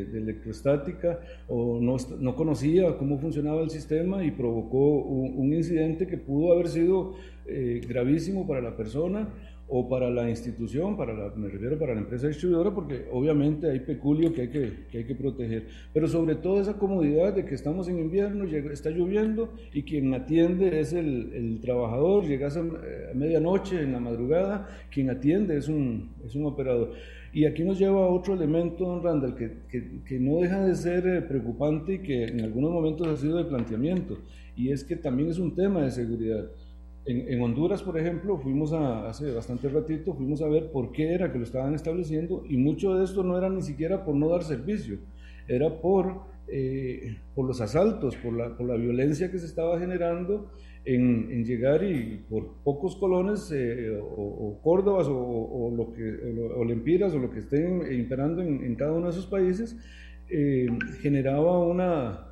de, 0.06 0.17
electrostática 0.17 1.19
o 1.47 1.80
no, 1.80 1.97
no, 2.19 2.36
conocía 2.36 2.97
cómo 2.97 3.17
funcionaba 3.19 3.62
el 3.62 3.69
sistema 3.69 4.23
y 4.23 4.32
provocó 4.32 4.78
un, 4.78 5.34
un 5.38 5.54
incidente 5.54 6.08
que 6.08 6.17
pudo 6.17 6.54
haber 6.54 6.67
sido 6.67 7.15
eh, 7.45 7.82
gravísimo 7.88 8.47
para 8.47 8.62
la 8.62 8.76
persona 8.76 9.30
o 9.69 9.89
para 9.89 10.10
la 10.10 10.30
institución, 10.30 10.95
para 10.95 11.13
la, 11.13 11.36
me 11.36 11.50
refiero 11.50 11.78
para 11.78 11.93
la 11.93 12.00
empresa 12.00 12.28
distribuidora, 12.28 12.73
porque 12.73 13.06
obviamente 13.12 13.69
hay 13.69 13.82
peculio 13.82 14.34
que 14.34 14.41
hay 14.41 14.50
que, 14.50 14.71
que 14.89 15.00
hay 15.00 15.04
que 15.04 15.15
proteger. 15.15 15.67
Pero 15.93 16.08
sobre 16.08 16.36
todo 16.36 16.62
esa 16.62 16.78
comodidad 16.78 17.34
de 17.34 17.45
que 17.45 17.56
estamos 17.56 17.89
en 17.89 18.00
invierno, 18.00 18.45
está 18.45 18.89
lloviendo 18.89 19.54
y 19.73 19.84
quien 19.84 20.13
atiende 20.13 20.80
es 20.80 20.93
el, 20.93 21.34
el 21.34 21.60
trabajador, 21.60 22.26
llegas 22.26 22.56
a, 22.56 22.63
medianoche, 23.13 23.82
en 23.82 23.91
la 23.91 24.00
madrugada, 24.00 24.69
quien 24.89 25.10
atiende 25.10 25.58
es 25.58 25.67
un, 25.67 26.12
es 26.26 26.36
un 26.36 26.45
operador. 26.45 26.93
Y 27.38 27.45
aquí 27.45 27.63
nos 27.63 27.78
lleva 27.78 28.04
a 28.04 28.10
otro 28.10 28.34
elemento, 28.34 28.84
don 28.84 29.04
Randall, 29.04 29.36
que, 29.36 29.60
que, 29.69 30.02
que 30.04 30.19
no 30.19 30.39
deja 30.39 30.65
de 30.65 30.73
ser 30.73 31.06
eh, 31.06 31.21
preocupante 31.21 31.93
y 31.93 32.00
que 32.00 32.23
en 32.23 32.41
algunos 32.41 32.71
momentos 32.71 33.08
ha 33.08 33.15
sido 33.15 33.38
de 33.38 33.45
planteamiento, 33.45 34.17
y 34.56 34.71
es 34.71 34.84
que 34.84 34.95
también 34.95 35.30
es 35.30 35.38
un 35.38 35.54
tema 35.54 35.84
de 35.84 35.91
seguridad. 35.91 36.50
En, 37.06 37.39
Honduras, 37.39 37.84
por 37.84 37.95
ejemplo, 37.95 38.39
fuimos 38.39 38.73
a, 38.73 39.08
hace 39.08 39.32
bastante 39.32 39.69
ratito, 39.69 40.15
fuimos 40.15 40.41
a 40.41 40.47
ver 40.47 40.71
por 40.71 40.91
qué 40.91 41.13
era 41.13 41.32
que 41.32 41.38
lo 41.38 41.43
estaban 41.43 41.76
estableciendo 41.76 42.43
y 42.50 42.58
mucho 42.58 42.95
de 42.95 43.06
esto 43.06 43.21
no 43.21 43.38
era 43.38 43.52
ni 43.52 43.62
siquiera 43.62 44.04
por 44.04 44.15
no 44.15 44.30
dar 44.30 44.41
servicio, 44.41 44.97
era 45.47 45.80
por, 45.80 46.21
eh, 46.47 47.17
por 47.36 47.45
los 47.45 47.62
asaltos, 47.62 48.15
por 48.15 48.34
la, 48.34 48.58
por 48.58 48.65
la 48.65 48.78
violencia 48.78 49.30
que 49.30 49.38
se 49.38 49.45
estaba 49.45 49.80
generando 49.80 50.50
en, 50.88 51.30
en 51.32 51.43
llegar 51.43 51.84
y 51.84 52.23
por 52.30 52.63
pocos 52.63 52.95
colones 52.95 53.52
eh, 53.54 53.91
o, 54.00 54.58
córdobas 54.63 55.08
o, 55.10 55.73
lo 55.76 55.91
que, 55.91 56.04
o, 56.56 56.63
lempiras 56.63 57.13
o 57.13 57.19
lo 57.19 57.30
que 57.30 57.39
estén 57.39 57.91
imperando 57.91 58.41
en, 58.41 58.63
en 58.63 58.76
cada 58.76 58.93
uno 58.93 59.08
de 59.08 59.12
esos 59.12 59.28
países, 59.28 59.78
eh, 60.30 60.67
generaba 61.02 61.60
una, 61.60 62.28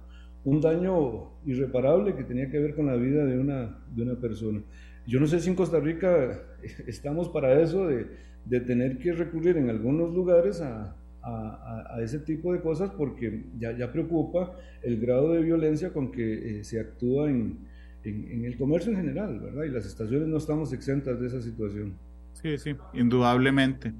un 0.45 0.61
daño 0.61 1.33
irreparable 1.45 2.15
que 2.15 2.23
tenía 2.23 2.49
que 2.49 2.59
ver 2.59 2.75
con 2.75 2.85
la 2.85 2.95
vida 2.95 3.25
de 3.25 3.37
una, 3.37 3.77
de 3.93 4.03
una 4.03 4.15
persona. 4.15 4.61
Yo 5.05 5.19
no 5.19 5.27
sé 5.27 5.41
si 5.41 5.49
en 5.49 5.55
Costa 5.55 5.81
Rica 5.81 6.39
estamos 6.87 7.27
para 7.27 7.61
eso 7.61 7.87
de, 7.87 8.07
de 8.45 8.61
tener 8.61 8.99
que 8.99 9.11
recurrir 9.11 9.57
en 9.57 9.69
algunos 9.69 10.13
lugares 10.13 10.61
a, 10.61 10.95
a, 11.21 11.93
a, 11.93 12.01
ese 12.01 12.19
tipo 12.19 12.53
de 12.53 12.61
cosas 12.61 12.89
porque 12.91 13.47
ya, 13.57 13.77
ya 13.77 13.91
preocupa 13.91 14.55
el 14.81 14.97
grado 14.97 15.33
de 15.33 15.41
violencia 15.41 15.91
con 15.91 16.09
que 16.09 16.59
eh, 16.59 16.63
se 16.63 16.79
actúa 16.79 17.29
en, 17.29 17.74
en, 18.09 18.45
el 18.45 18.57
comercio 18.57 18.91
en 18.91 18.97
general, 18.97 19.39
¿verdad? 19.39 19.63
Y 19.63 19.69
las 19.69 19.85
estaciones 19.85 20.27
no 20.27 20.37
estamos 20.37 20.73
exentas 20.73 21.19
de 21.19 21.27
esa 21.27 21.41
situación. 21.41 21.93
Sí, 22.33 22.57
sí, 22.57 22.75
indudablemente. 22.93 23.93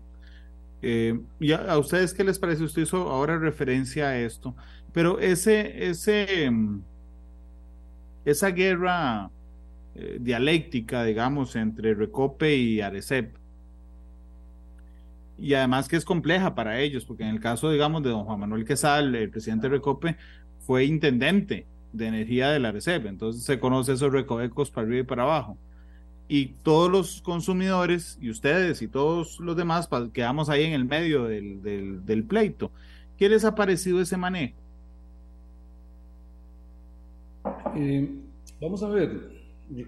Eh, 0.82 1.20
¿y 1.40 1.52
a, 1.52 1.78
ustedes 1.78 2.14
qué 2.14 2.24
les 2.24 2.38
parece? 2.38 2.64
Usted 2.64 2.84
hizo 2.84 3.10
ahora 3.10 3.38
referencia 3.38 4.10
a 4.10 4.20
esto. 4.20 4.56
Pero 4.94 5.20
ese, 5.20 5.90
ese, 5.90 6.50
mm, 6.50 6.82
esa 8.26 8.50
guerra 8.50 9.32
eh, 9.96 10.18
dialéctica, 10.20 11.04
digamos, 11.04 11.56
entre 11.56 11.94
Recope 11.94 12.56
y 12.56 12.82
Arecep, 12.82 13.36
y 15.38 15.54
además 15.54 15.88
que 15.88 15.98
es 15.98 16.06
compleja 16.06 16.56
para 16.56 16.80
ellos, 16.80 17.06
porque 17.06 17.24
en 17.24 17.30
el 17.30 17.40
caso, 17.40 17.70
digamos, 17.70 18.04
de 18.04 18.10
don 18.10 18.24
Juan 18.24 18.40
Manuel 18.40 18.66
Quesal, 18.66 19.16
el 19.16 19.30
presidente 19.30 19.68
de 19.68 19.76
Recope, 19.76 20.16
fue 20.60 20.86
intendente 20.86 21.66
de 21.96 22.08
energía 22.08 22.50
de 22.50 22.60
la 22.60 22.70
Arecep, 22.70 23.06
entonces 23.06 23.44
se 23.44 23.60
conoce 23.60 23.94
esos 23.94 24.12
recovecos 24.12 24.72
para 24.72 24.88
arriba 24.88 25.02
y 25.02 25.06
para 25.06 25.24
abajo. 25.24 25.58
Y 26.28 26.48
todos 26.64 26.92
los 26.92 27.22
consumidores, 27.22 28.18
y 28.20 28.30
ustedes 28.30 28.82
y 28.82 28.88
todos 28.88 29.40
los 29.40 29.56
demás, 29.56 29.88
quedamos 30.12 30.50
ahí 30.50 30.64
en 30.64 30.74
el 30.74 30.86
medio 30.86 31.26
del, 31.26 31.62
del, 31.62 32.06
del 32.06 32.24
pleito. 32.24 32.72
¿Qué 33.18 33.30
les 33.30 33.46
ha 33.46 33.54
parecido 33.54 34.02
ese 34.02 34.18
manejo? 34.18 34.56
Eh, 37.76 38.10
vamos 38.60 38.82
a 38.82 38.90
ver, 38.90 39.30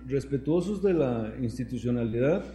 respetuosos 0.07 0.83
de 0.83 0.93
la 0.93 1.33
institucionalidad, 1.41 2.45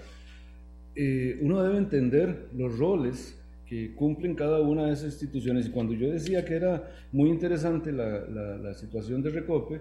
eh, 0.95 1.39
uno 1.41 1.63
debe 1.63 1.79
entender 1.79 2.49
los 2.55 2.79
roles 2.79 3.42
que 3.73 3.95
cumplen 3.95 4.35
cada 4.35 4.61
una 4.61 4.85
de 4.85 4.93
esas 4.93 5.15
instituciones. 5.15 5.67
Y 5.67 5.71
cuando 5.71 5.95
yo 5.95 6.13
decía 6.13 6.45
que 6.45 6.57
era 6.57 6.91
muy 7.11 7.31
interesante 7.31 7.91
la, 7.91 8.21
la, 8.29 8.59
la 8.59 8.75
situación 8.75 9.23
de 9.23 9.31
Recope, 9.31 9.81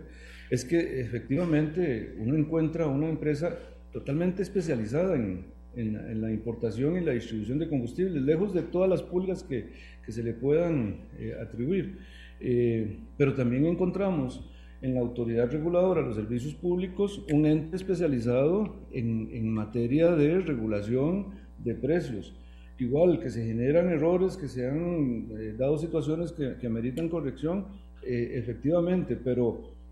es 0.50 0.64
que 0.64 1.02
efectivamente 1.02 2.16
uno 2.18 2.38
encuentra 2.38 2.88
una 2.88 3.10
empresa 3.10 3.54
totalmente 3.92 4.44
especializada 4.44 5.18
en, 5.18 5.44
en, 5.76 5.98
en, 5.98 6.22
la 6.22 6.32
importación 6.32 6.96
y 6.96 7.02
la 7.02 7.12
distribución 7.12 7.60
de 7.60 7.68
combustibles, 7.68 8.24
lejos 8.24 8.54
de 8.54 8.62
todas 8.62 8.90
las 8.90 9.04
pulgas 9.04 9.44
que, 9.44 9.72
que 10.06 10.12
se 10.14 10.24
le 10.24 10.36
puedan 10.36 11.02
eh, 11.20 11.34
atribuir. 11.42 11.98
Eh, 12.40 12.98
pero 13.18 13.34
también 13.34 13.66
encontramos 13.66 14.50
en 14.82 14.94
la 14.94 15.02
autoridad 15.02 15.52
reguladora 15.52 16.00
de 16.00 16.08
los 16.08 16.16
servicios 16.16 16.54
públicos 16.54 17.26
un 17.30 17.46
ente 17.46 17.76
especializado 17.76 18.74
en, 18.94 19.30
en 19.34 19.50
materia 19.54 20.12
de 20.12 20.40
regulación 20.40 21.42
de 21.58 21.76
precios. 21.76 22.34
Igual 22.82 23.20
que 23.20 23.30
se 23.30 23.46
generan 23.46 23.90
errores, 23.90 24.38
que 24.38 24.48
se 24.48 24.68
han 24.68 25.28
eh, 25.32 25.54
dado 25.58 25.78
situaciones 25.78 26.32
que, 26.32 26.56
que 26.60 26.68
ameritan 26.68 27.10
corrección, 27.10 27.66
eh, 28.04 28.32
efectivamente, 28.36 29.16
pero 29.16 29.46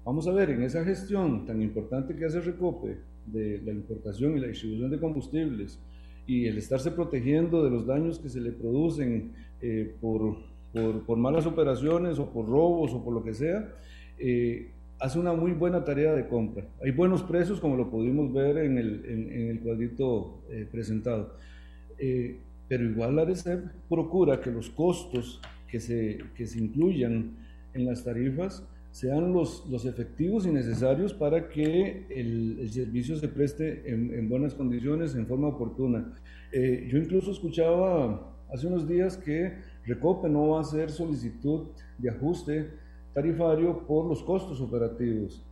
vamos 0.03 0.27
a 0.27 0.31
ver, 0.31 0.49
en 0.49 0.63
esa 0.63 0.83
gestión 0.83 1.45
tan 1.45 1.61
importante 1.61 2.15
que 2.15 2.25
hace 2.25 2.41
Recope 2.41 2.97
de 3.25 3.61
la 3.63 3.71
importación 3.71 4.35
y 4.35 4.39
la 4.39 4.47
distribución 4.47 4.89
de 4.89 4.99
combustibles 4.99 5.79
y 6.25 6.47
el 6.47 6.57
estarse 6.57 6.91
protegiendo 6.91 7.63
de 7.63 7.69
los 7.69 7.85
daños 7.85 8.17
que 8.19 8.29
se 8.29 8.41
le 8.41 8.51
producen 8.51 9.33
eh, 9.61 9.93
por 10.01 10.37
por, 10.73 11.17
malas 11.17 11.45
operaciones 11.45 12.19
o 12.19 12.29
por 12.29 12.47
robos 12.47 12.93
o 12.93 13.03
por 13.03 13.13
lo 13.13 13.23
que 13.23 13.33
sea, 13.33 13.73
eh, 14.17 14.71
hace 14.99 15.19
una 15.19 15.33
muy 15.33 15.51
buena 15.51 15.83
tarea 15.83 16.13
de 16.13 16.27
compra. 16.27 16.65
Hay 16.83 16.91
buenos 16.91 17.23
precios, 17.23 17.59
como 17.59 17.75
lo 17.75 17.89
pudimos 17.89 18.31
ver 18.33 18.57
en 18.57 18.77
el, 18.77 19.05
en, 19.05 19.49
el 19.49 19.59
cuadrito 19.59 20.41
eh, 20.49 20.67
presentado. 20.69 21.33
Eh, 21.97 22.39
pero 22.69 22.85
igual 22.85 23.15
la 23.15 23.23
ARECEP 23.23 23.65
procura 23.89 24.39
que 24.39 24.51
los 24.51 24.69
costos 24.69 25.41
que 25.67 25.79
se, 25.79 26.19
que 26.35 26.45
se 26.45 26.59
incluyan 26.59 27.35
en 27.73 27.85
las 27.85 28.03
tarifas 28.03 28.63
sean 28.91 29.33
los, 29.33 29.65
los 29.69 29.85
efectivos 29.85 30.45
y 30.45 30.51
necesarios 30.51 31.13
para 31.13 31.49
que 31.49 32.05
el, 32.09 32.59
el 32.59 32.69
servicio 32.69 33.15
se 33.17 33.27
preste 33.27 33.91
en, 33.91 34.13
en, 34.13 34.29
buenas 34.29 34.53
condiciones, 34.53 35.15
en 35.15 35.27
forma 35.27 35.47
oportuna. 35.47 36.13
Eh, 36.51 36.87
yo 36.91 36.97
incluso 36.97 37.31
escuchaba 37.31 38.35
hace 38.51 38.67
unos 38.67 38.87
días 38.87 39.17
que 39.17 39.53
Recope 39.85 40.29
no 40.29 40.49
va 40.49 40.59
a 40.59 40.61
hacer 40.61 40.91
solicitud 40.91 41.67
de 41.97 42.09
ajuste 42.09 42.69
tarifario 43.13 43.85
por 43.87 44.05
los 44.05 44.23
costos 44.23 44.61
operativos. 44.61 45.45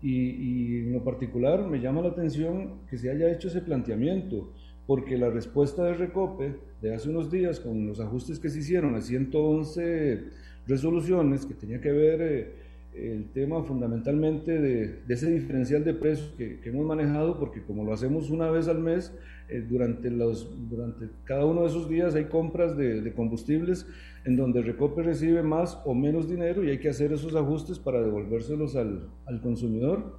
Y, 0.00 0.10
y, 0.10 0.78
en 0.86 0.92
lo 0.94 1.04
particular 1.04 1.66
me 1.66 1.80
llama 1.80 2.02
la 2.02 2.08
atención 2.08 2.80
que 2.90 2.98
se 2.98 3.10
haya 3.10 3.30
hecho 3.30 3.48
ese 3.48 3.60
planteamiento, 3.60 4.52
porque 4.86 5.16
la 5.16 5.30
respuesta 5.30 5.84
de 5.84 5.94
Recope 5.94 6.56
de 6.80 6.94
hace 6.94 7.08
unos 7.08 7.30
días 7.30 7.60
con 7.60 7.86
los 7.86 8.00
ajustes 8.00 8.38
que 8.38 8.48
se 8.48 8.58
hicieron 8.58 8.94
a 8.94 9.00
111 9.00 10.24
resoluciones 10.66 11.46
que 11.46 11.54
tenía 11.54 11.80
que 11.80 11.92
ver 11.92 12.20
eh, 12.22 12.54
el 12.94 13.30
tema 13.30 13.62
fundamentalmente 13.62 14.60
de, 14.60 15.00
ese 15.08 15.30
diferencial 15.30 15.82
de 15.84 15.94
precios 15.94 16.34
que, 16.36 16.60
hemos 16.64 16.84
manejado, 16.84 17.38
porque 17.38 17.62
como 17.62 17.84
lo 17.84 17.92
hacemos 17.92 18.30
una 18.30 18.50
vez 18.50 18.68
al 18.68 18.80
mes, 18.80 19.14
eh, 19.48 19.64
durante, 19.66 20.10
los, 20.10 20.50
durante 20.68 21.08
cada 21.24 21.44
uno 21.46 21.62
de 21.62 21.68
esos 21.68 21.88
días 21.88 22.14
hay 22.14 22.26
compras 22.26 22.76
de, 22.76 23.12
combustibles 23.14 23.86
en 24.24 24.36
donde 24.36 24.62
Recope 24.62 25.02
recibe 25.02 25.42
más 25.42 25.78
o 25.84 25.94
menos 25.94 26.28
dinero 26.28 26.62
y 26.62 26.70
hay 26.70 26.78
que 26.78 26.88
hacer 26.88 27.12
esos 27.12 27.34
ajustes 27.34 27.78
para 27.78 28.02
devolvérselos 28.02 28.76
al, 28.76 29.08
al 29.26 29.40
consumidor. 29.40 30.18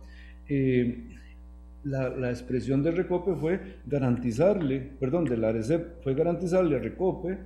Eh, 0.50 1.10
la, 1.84 2.10
la, 2.10 2.30
expresión 2.30 2.82
de 2.82 2.92
Recope 2.92 3.36
fue 3.36 3.60
garantizarle, 3.86 4.80
perdón, 5.00 5.26
de 5.26 5.38
la 5.38 5.50
ARECEP 5.50 6.02
fue 6.02 6.14
garantizarle 6.14 6.76
a 6.78 6.80
Recope 6.80 7.38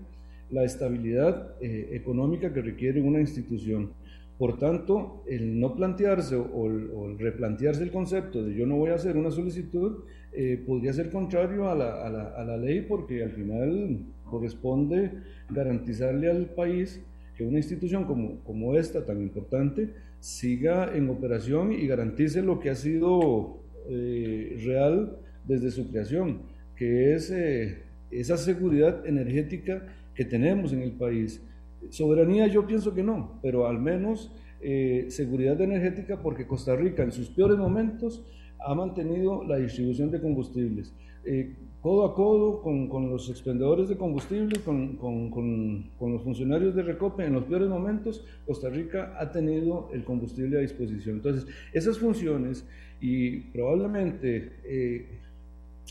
la 0.50 0.64
estabilidad 0.64 1.56
eh, 1.62 1.90
económica 1.94 2.54
que 2.54 2.62
requiere 2.62 3.02
una 3.02 3.20
institución. 3.20 3.92
Por 4.38 4.58
tanto, 4.58 5.24
el 5.28 5.60
no 5.60 5.76
plantearse 5.76 6.36
o, 6.36 6.68
el 6.68 7.18
replantearse 7.18 7.84
el 7.84 7.92
concepto 7.92 8.44
de 8.44 8.56
yo 8.56 8.68
no 8.68 8.76
voy 8.76 8.92
a 8.92 8.96
hacer 8.96 9.18
una 9.18 9.32
solicitud 9.32 10.04
eh, 10.32 10.64
podría 10.66 10.94
ser 10.94 11.10
contrario 11.10 11.70
a 11.70 11.76
la, 11.76 12.06
a, 12.06 12.10
la, 12.10 12.24
a 12.30 12.44
la, 12.44 12.58
ley 12.58 12.82
porque 12.82 13.24
al 13.24 13.32
final 13.32 14.06
corresponde 14.26 15.12
garantizarle 15.50 16.30
al 16.30 16.46
país 16.46 17.02
que 17.36 17.44
una 17.44 17.58
institución 17.58 18.04
como, 18.04 18.40
como 18.44 18.76
esta, 18.76 19.06
tan 19.06 19.22
importante, 19.22 19.94
siga 20.20 20.96
en 20.96 21.10
operación 21.10 21.72
y 21.72 21.88
garantice 21.88 22.42
lo 22.42 22.60
que 22.60 22.70
ha 22.70 22.76
sido 22.76 23.60
eh, 23.90 24.58
real 24.66 25.18
desde 25.46 25.72
su 25.72 25.90
creación, 25.90 26.42
que 26.76 27.14
es 27.14 27.32
eh, 27.32 27.84
esa 28.12 28.38
seguridad 28.38 29.06
energética 29.06 29.86
que 30.14 30.26
tenemos 30.26 30.74
en 30.74 30.82
el 30.82 30.94
país 30.94 31.42
Soberanía 31.90 32.48
yo 32.48 32.66
pienso 32.66 32.94
que 32.94 33.04
no, 33.04 33.40
pero 33.42 33.68
al 33.68 33.80
menos 33.80 34.32
eh, 34.62 35.06
seguridad 35.10 35.60
energética 35.62 36.22
porque 36.22 36.48
Costa 36.48 36.76
Rica 36.76 37.04
en 37.04 37.12
sus 37.12 37.30
peores 37.30 37.58
momentos 37.58 38.26
ha 38.60 38.74
mantenido 38.74 39.44
la 39.44 39.58
distribución 39.58 40.12
de 40.12 40.22
combustibles. 40.22 40.94
Eh, 41.24 41.56
codo 41.82 42.06
a 42.06 42.16
codo 42.16 42.62
con, 42.62 42.90
con, 42.90 43.10
los 43.10 43.30
expendedores 43.30 43.88
de 43.88 43.98
combustible, 43.98 44.60
con, 44.62 44.98
con, 44.98 45.30
con, 45.30 46.12
los 46.14 46.24
funcionarios 46.24 46.76
de 46.76 46.84
Recope, 46.84 47.26
en 47.26 47.34
los 47.34 47.44
peores 47.44 47.70
momentos, 47.70 48.26
Costa 48.46 48.70
Rica 48.70 49.16
ha 49.20 49.32
tenido 49.32 49.90
el 49.94 50.04
combustible 50.04 50.58
a 50.58 50.62
disposición. 50.62 51.18
Entonces, 51.18 51.46
esas 51.74 52.00
funciones 52.00 52.66
y 53.00 53.40
probablemente 53.52 54.54
eh, 54.64 55.06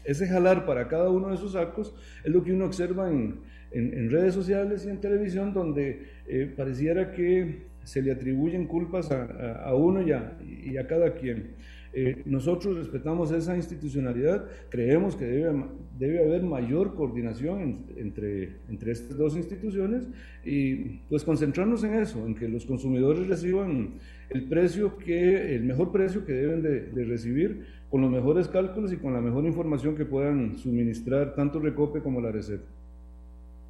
ese 0.05 0.27
jalar 0.27 0.67
para 0.67 0.89
cada 0.89 1.11
uno 1.11 1.29
de 1.29 1.35
esos 1.35 1.53
sacos 1.53 1.95
es 2.25 2.31
lo 2.33 2.43
que 2.43 2.53
uno 2.53 2.67
observa 2.67 3.11
en, 3.11 3.41
en, 3.73 4.11
redes 4.11 4.35
sociales 4.35 4.85
y 4.85 4.91
en 4.91 5.01
televisión 5.01 5.53
donde 5.53 6.07
eh, 6.27 6.53
pareciera 6.57 7.13
que 7.13 7.67
se 7.85 8.03
le 8.03 8.13
atribuyen 8.13 8.67
culpas 8.67 9.11
a, 9.11 9.63
a, 9.65 9.75
uno 9.75 10.03
y 10.03 10.13
a, 10.13 10.37
y 10.43 10.77
a, 10.77 10.87
cada 10.87 11.15
quien. 11.15 11.55
Eh, 11.99 12.25
nosotros 12.27 12.77
respetamos 12.77 13.31
esa 13.31 13.57
institucionalidad, 13.57 14.45
creemos 14.69 15.17
que 15.17 15.25
debe, 15.25 15.65
debe 15.99 16.23
haber 16.27 16.43
mayor 16.43 16.95
coordinación 16.95 17.87
entre, 17.97 18.59
entre 18.69 18.93
estas 18.93 19.17
dos 19.17 19.35
instituciones 19.35 20.07
y 20.45 20.99
pues 21.09 21.25
concentrarnos 21.25 21.85
en 21.85 21.95
eso, 21.95 22.27
en 22.27 22.35
que 22.35 22.49
los 22.49 22.67
consumidores 22.67 23.27
reciban 23.29 23.95
el 24.29 24.45
precio 24.45 24.99
que, 24.99 25.55
el 25.55 25.65
mejor 25.65 25.91
precio 25.91 26.27
que 26.27 26.35
deben 26.35 26.61
de, 26.61 26.81
de 26.83 27.05
recibir 27.07 27.65
con 27.89 28.03
los 28.03 28.11
mejores 28.11 28.47
cálculos 28.47 28.93
y 28.93 28.99
con 28.99 29.15
la 29.15 29.23
mejor 29.23 29.47
información 29.47 29.97
que 29.97 30.05
puedan 30.05 30.59
suministrar 30.59 31.35
tanto 31.35 31.61
Recope 31.61 32.03
como 32.03 32.21
la 32.21 32.31
receta. 32.31 32.67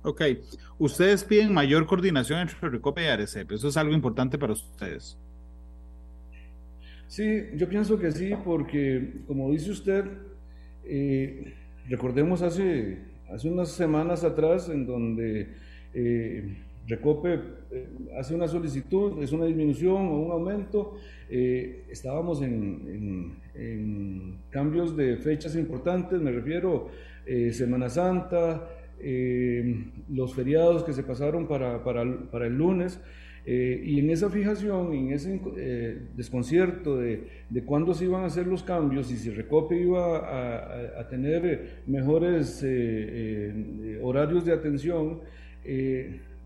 Ok, 0.03 0.23
ustedes 0.81 1.23
piden 1.23 1.55
mayor 1.55 1.87
coordinación 1.87 2.41
entre 2.41 2.71
Recope 2.71 3.05
y 3.05 3.07
Arecep, 3.07 3.53
eso 3.53 3.69
es 3.69 3.77
algo 3.77 3.95
importante 3.95 4.37
para 4.37 4.53
ustedes. 4.53 5.17
Sí, 7.09 7.51
yo 7.55 7.69
pienso 7.69 7.99
que 7.99 8.11
sí, 8.11 8.33
porque 8.45 9.23
como 9.29 9.51
dice 9.53 9.71
usted, 9.71 10.05
eh, 10.85 11.55
recordemos 11.89 12.43
hace, 12.43 12.99
hace 13.33 13.49
unas 13.49 13.71
semanas 13.71 14.25
atrás 14.25 14.69
en 14.69 14.87
donde 14.87 15.55
eh, 15.95 16.57
Recope 16.89 17.35
eh, 17.71 17.89
hace 18.19 18.35
una 18.35 18.49
solicitud, 18.49 19.23
es 19.23 19.31
una 19.31 19.45
disminución 19.47 20.09
o 20.09 20.19
un 20.19 20.33
aumento, 20.33 20.95
estábamos 21.29 22.43
en, 22.43 23.37
en, 23.55 24.39
cambios 24.51 24.97
de 24.97 25.17
fechas 25.17 25.57
importantes, 25.57 26.21
me 26.21 26.31
refiero 26.31 26.89
Semana 27.51 27.89
Santa, 27.89 28.69
los 30.09 30.33
feriados 30.33 30.85
que 30.85 30.93
se 30.93 31.03
pasaron 31.03 31.49
para, 31.49 31.83
para 31.83 32.47
el 32.47 32.57
lunes. 32.57 33.01
Eh, 33.49 33.81
y 33.85 34.01
en 34.01 34.11
esa 34.11 34.29
fijación, 34.29 34.93
en 34.93 35.13
ese 35.13 35.41
eh, 35.57 36.09
desconcierto 36.17 36.97
de, 36.97 37.29
de 37.49 37.65
cuándo 37.65 37.95
se 37.95 38.05
iban 38.05 38.25
a 38.25 38.27
hacer 38.27 38.45
los 38.49 38.65
cambios 38.65 39.09
y 39.13 39.17
si 39.17 39.31
Recope 39.31 39.81
iba 39.81 40.19
a, 40.19 41.01
a, 41.01 41.09
tener 41.09 41.83
mejores 41.87 42.67
horarios 44.03 44.45
de 44.45 44.53
atención, 44.53 45.21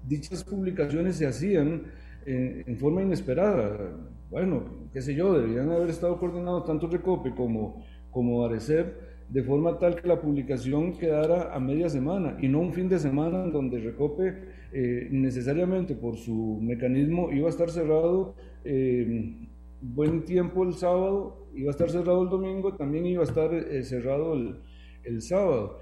dichas 0.07 0.45
publicaciones 0.45 1.17
se 1.17 1.27
hacían 1.27 1.85
en, 2.27 2.65
en, 2.67 2.77
forma 2.77 3.01
inesperada. 3.01 3.97
Bueno, 4.31 4.65
qué 4.93 5.01
sé 5.01 5.15
yo, 5.15 5.33
deberían 5.33 5.71
haber 5.71 5.89
estado 5.89 6.19
coordinados 6.19 6.67
tanto 6.67 6.87
Recope 6.87 7.35
como, 7.35 7.83
como 8.11 8.45
Arecep 8.45 9.11
de 9.31 9.43
forma 9.43 9.79
tal 9.79 9.95
que 9.95 10.09
la 10.09 10.21
publicación 10.21 10.99
quedara 10.99 11.55
a 11.55 11.61
media 11.61 11.89
semana 11.89 12.37
y 12.41 12.49
no 12.49 12.61
un 12.61 12.73
fin 12.73 12.89
de 12.89 12.99
semana 12.99 13.45
en 13.45 13.53
donde 13.53 13.79
Recope 13.79 14.60
eh, 14.73 15.09
necesariamente 15.11 15.95
por 15.95 16.17
su 16.17 16.59
mecanismo 16.63 17.33
iba 17.33 17.47
a 17.47 17.51
estar 17.51 17.71
cerrado 17.71 18.35
eh, 18.65 19.35
buen 19.81 20.25
tiempo 20.25 20.65
el 20.65 20.75
sábado, 20.75 21.49
iba 21.55 21.69
a 21.69 21.73
estar 21.73 21.91
cerrado 21.91 22.23
el 22.23 22.29
domingo, 22.29 22.77
también 22.77 23.07
iba 23.07 23.23
a 23.23 23.27
estar 23.27 23.53
eh, 23.53 23.83
cerrado 23.83 24.35
el, 24.35 24.57
el 25.05 25.23
sábado. 25.23 25.81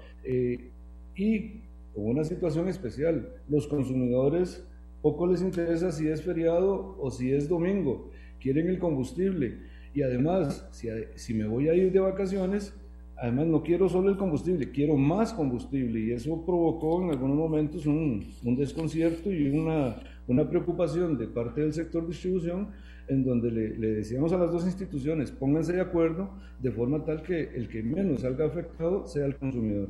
y 1.15 1.61
con 1.93 2.05
una 2.05 2.23
situación 2.23 2.69
especial, 2.69 3.29
los 3.47 3.67
consumidores 3.67 4.65
poco 5.01 5.27
les 5.27 5.41
interesa 5.41 5.91
si 5.91 6.07
es 6.07 6.23
feriado 6.23 6.97
o 6.99 7.11
si 7.11 7.31
es 7.33 7.47
domingo, 7.47 8.09
quieren 8.39 8.67
el 8.67 8.79
combustible. 8.79 9.59
Y 9.93 10.01
además, 10.01 10.67
si, 10.71 10.87
si 11.15 11.33
me 11.33 11.47
voy 11.47 11.67
a 11.67 11.73
ir 11.73 11.91
de 11.91 11.99
vacaciones, 11.99 12.73
Además, 13.21 13.47
no 13.47 13.61
quiero 13.61 13.89
solo 13.89 14.09
el 14.09 14.17
combustible, 14.17 14.71
quiero 14.71 14.95
más 14.95 15.33
combustible 15.33 15.99
y 15.99 16.11
eso 16.11 16.45
provocó 16.45 17.03
en 17.03 17.09
algunos 17.09 17.35
momentos 17.35 17.85
un, 17.85 18.25
un 18.43 18.55
desconcierto 18.55 19.31
y 19.31 19.49
una, 19.49 19.97
una, 20.27 20.49
preocupación 20.49 21.17
de 21.17 21.27
parte 21.27 21.59
del 21.61 21.73
sector 21.73 22.07
distribución 22.07 22.69
en 23.09 23.25
donde 23.25 23.51
le, 23.51 23.93
decíamos 23.95 24.31
a 24.31 24.37
las 24.37 24.51
dos 24.51 24.65
instituciones, 24.65 25.31
pónganse 25.31 25.73
de 25.73 25.81
acuerdo 25.81 26.29
de 26.59 26.71
forma 26.71 27.03
tal 27.03 27.21
que 27.21 27.41
el 27.55 27.67
que 27.67 27.83
menos 27.83 28.21
salga 28.21 28.45
afectado 28.45 29.05
sea 29.05 29.25
el 29.25 29.35
consumidor. 29.35 29.89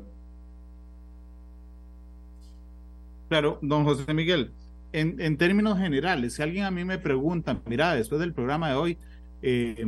Claro, 3.27 3.59
don 3.61 3.83
José 3.83 4.11
Miguel, 4.11 4.53
en, 4.91 5.19
en 5.21 5.37
términos 5.37 5.77
generales, 5.77 6.33
si 6.33 6.41
alguien 6.41 6.65
a 6.65 6.71
mí 6.71 6.83
me 6.83 6.97
pregunta, 6.97 7.61
mira, 7.67 7.93
después 7.93 8.19
del 8.19 8.33
programa 8.33 8.69
de 8.69 8.75
hoy, 8.75 8.97
eh, 9.41 9.85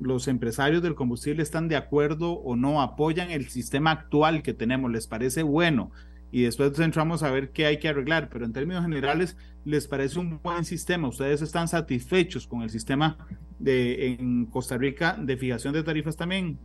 los 0.00 0.28
empresarios 0.28 0.82
del 0.82 0.94
combustible 0.94 1.42
están 1.42 1.68
de 1.68 1.76
acuerdo 1.76 2.32
o 2.32 2.56
no, 2.56 2.80
apoyan 2.80 3.30
el 3.30 3.48
sistema 3.48 3.90
actual 3.90 4.42
que 4.42 4.54
tenemos, 4.54 4.90
les 4.90 5.06
parece 5.06 5.42
bueno 5.42 5.90
y 6.34 6.42
después 6.42 6.76
entramos 6.80 7.22
a 7.22 7.30
ver 7.30 7.50
qué 7.50 7.66
hay 7.66 7.78
que 7.78 7.88
arreglar, 7.88 8.28
pero 8.28 8.44
en 8.44 8.52
términos 8.52 8.82
generales 8.82 9.36
les 9.64 9.86
parece 9.86 10.18
un 10.18 10.40
buen 10.42 10.64
sistema, 10.64 11.06
ustedes 11.06 11.42
están 11.42 11.68
satisfechos 11.68 12.48
con 12.48 12.62
el 12.62 12.70
sistema 12.70 13.16
de 13.60 14.14
en 14.14 14.46
Costa 14.46 14.76
Rica 14.76 15.16
de 15.16 15.36
fijación 15.36 15.72
de 15.74 15.84
tarifas 15.84 16.16
también. 16.16 16.58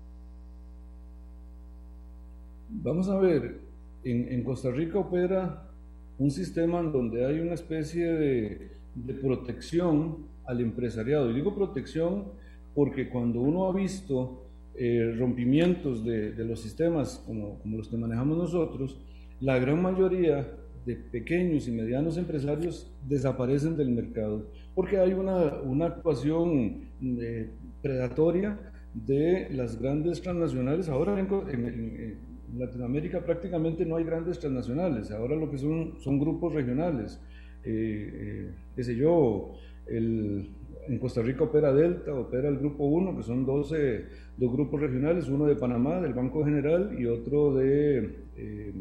Vamos 2.69 3.09
a 3.09 3.19
ver, 3.19 3.59
en, 4.03 4.31
en 4.31 4.43
Costa 4.43 4.71
Rica 4.71 4.97
opera 4.97 5.69
un 6.17 6.31
sistema 6.31 6.81
donde 6.81 7.25
hay 7.25 7.39
una 7.39 7.53
especie 7.53 8.05
de, 8.05 8.71
de 8.95 9.13
protección 9.13 10.28
al 10.49 10.61
empresariado. 10.61 11.29
Y 11.29 11.35
digo 11.35 11.55
protección 11.55 12.25
porque 12.73 13.09
cuando 13.09 13.39
uno 13.41 13.67
ha 13.67 13.73
visto 13.73 14.45
eh, 14.75 15.15
rompimientos 15.17 16.03
de, 16.03 16.31
de, 16.31 16.45
los 16.45 16.61
sistemas 16.61 17.23
como, 17.25 17.59
como, 17.59 17.77
los 17.77 17.87
que 17.87 17.97
manejamos 17.97 18.37
nosotros, 18.37 18.97
la 19.39 19.59
gran 19.59 19.81
mayoría 19.81 20.47
de 20.85 20.95
pequeños 20.95 21.67
y 21.67 21.71
medianos 21.71 22.17
empresarios 22.17 22.91
desaparecen 23.07 23.75
del 23.77 23.89
mercado 23.89 24.47
porque 24.79 24.97
hay 24.97 25.11
una, 25.11 25.61
una 25.61 25.87
actuación 25.87 26.85
eh, 27.01 27.49
predatoria 27.81 28.57
de 28.93 29.49
las 29.51 29.77
grandes 29.77 30.21
transnacionales. 30.21 30.87
Ahora 30.87 31.19
en, 31.19 31.27
en, 31.49 31.65
en, 31.65 32.29
Latinoamérica 32.57 33.23
prácticamente 33.25 33.85
no 33.85 33.97
hay 33.97 34.05
grandes 34.05 34.39
transnacionales, 34.39 35.11
ahora 35.11 35.35
lo 35.35 35.51
que 35.51 35.57
son 35.57 35.99
son 35.99 36.17
grupos 36.17 36.53
regionales. 36.53 37.21
Eh, 37.65 38.09
eh, 38.13 38.51
qué 38.73 38.83
sé 38.83 38.95
yo, 38.95 39.53
el, 39.91 40.49
en 40.89 40.97
Costa 40.97 41.21
Rica 41.21 41.43
opera 41.43 41.71
Delta, 41.71 42.13
opera 42.13 42.49
el 42.49 42.57
Grupo 42.57 42.85
1, 42.85 43.17
que 43.17 43.23
son 43.23 43.45
12, 43.45 44.05
dos 44.37 44.51
grupos 44.51 44.81
regionales, 44.81 45.27
uno 45.27 45.45
de 45.45 45.55
Panamá, 45.55 46.01
del 46.01 46.13
Banco 46.13 46.43
General, 46.43 46.95
y 46.97 47.05
otro 47.05 47.53
de 47.55 48.09
eh, 48.37 48.73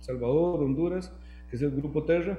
Salvador, 0.00 0.64
Honduras, 0.64 1.12
que 1.48 1.56
es 1.56 1.62
el 1.62 1.70
Grupo 1.70 2.02
Terra. 2.02 2.38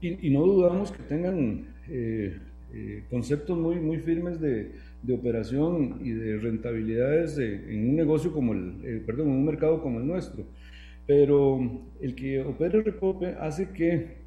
Y, 0.00 0.30
no 0.30 0.44
dudamos 0.44 0.92
que 0.92 1.02
tengan 1.02 1.66
eh, 1.88 2.38
eh, 2.72 3.04
conceptos 3.10 3.58
muy, 3.58 3.76
muy 3.76 3.98
firmes 3.98 4.40
de, 4.40 4.72
de, 5.02 5.14
operación 5.14 5.98
y 6.04 6.10
de 6.10 6.36
rentabilidades 6.36 7.34
de, 7.34 7.74
en 7.74 7.90
un 7.90 7.96
negocio 7.96 8.32
como 8.32 8.52
el, 8.52 9.02
perdón, 9.04 9.28
en 9.28 9.34
un 9.34 9.44
mercado 9.46 9.82
como 9.82 9.98
el 9.98 10.06
nuestro. 10.06 10.44
Pero 11.06 11.82
el 12.00 12.14
que 12.14 12.42
opere 12.42 12.82
Recope 12.82 13.34
hace 13.40 13.70
que 13.70 14.26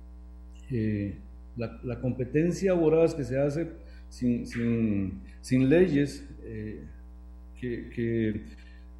la, 1.59 1.99
competencia 1.99 2.73
voraz 2.73 3.13
que 3.13 3.23
se 3.23 3.37
hace 3.37 3.67
sin, 4.09 4.45
sin, 4.45 5.21
sin 5.41 5.69
leyes 5.69 6.27
eh, 6.43 6.83
que, 7.59 7.89
que, 7.89 8.41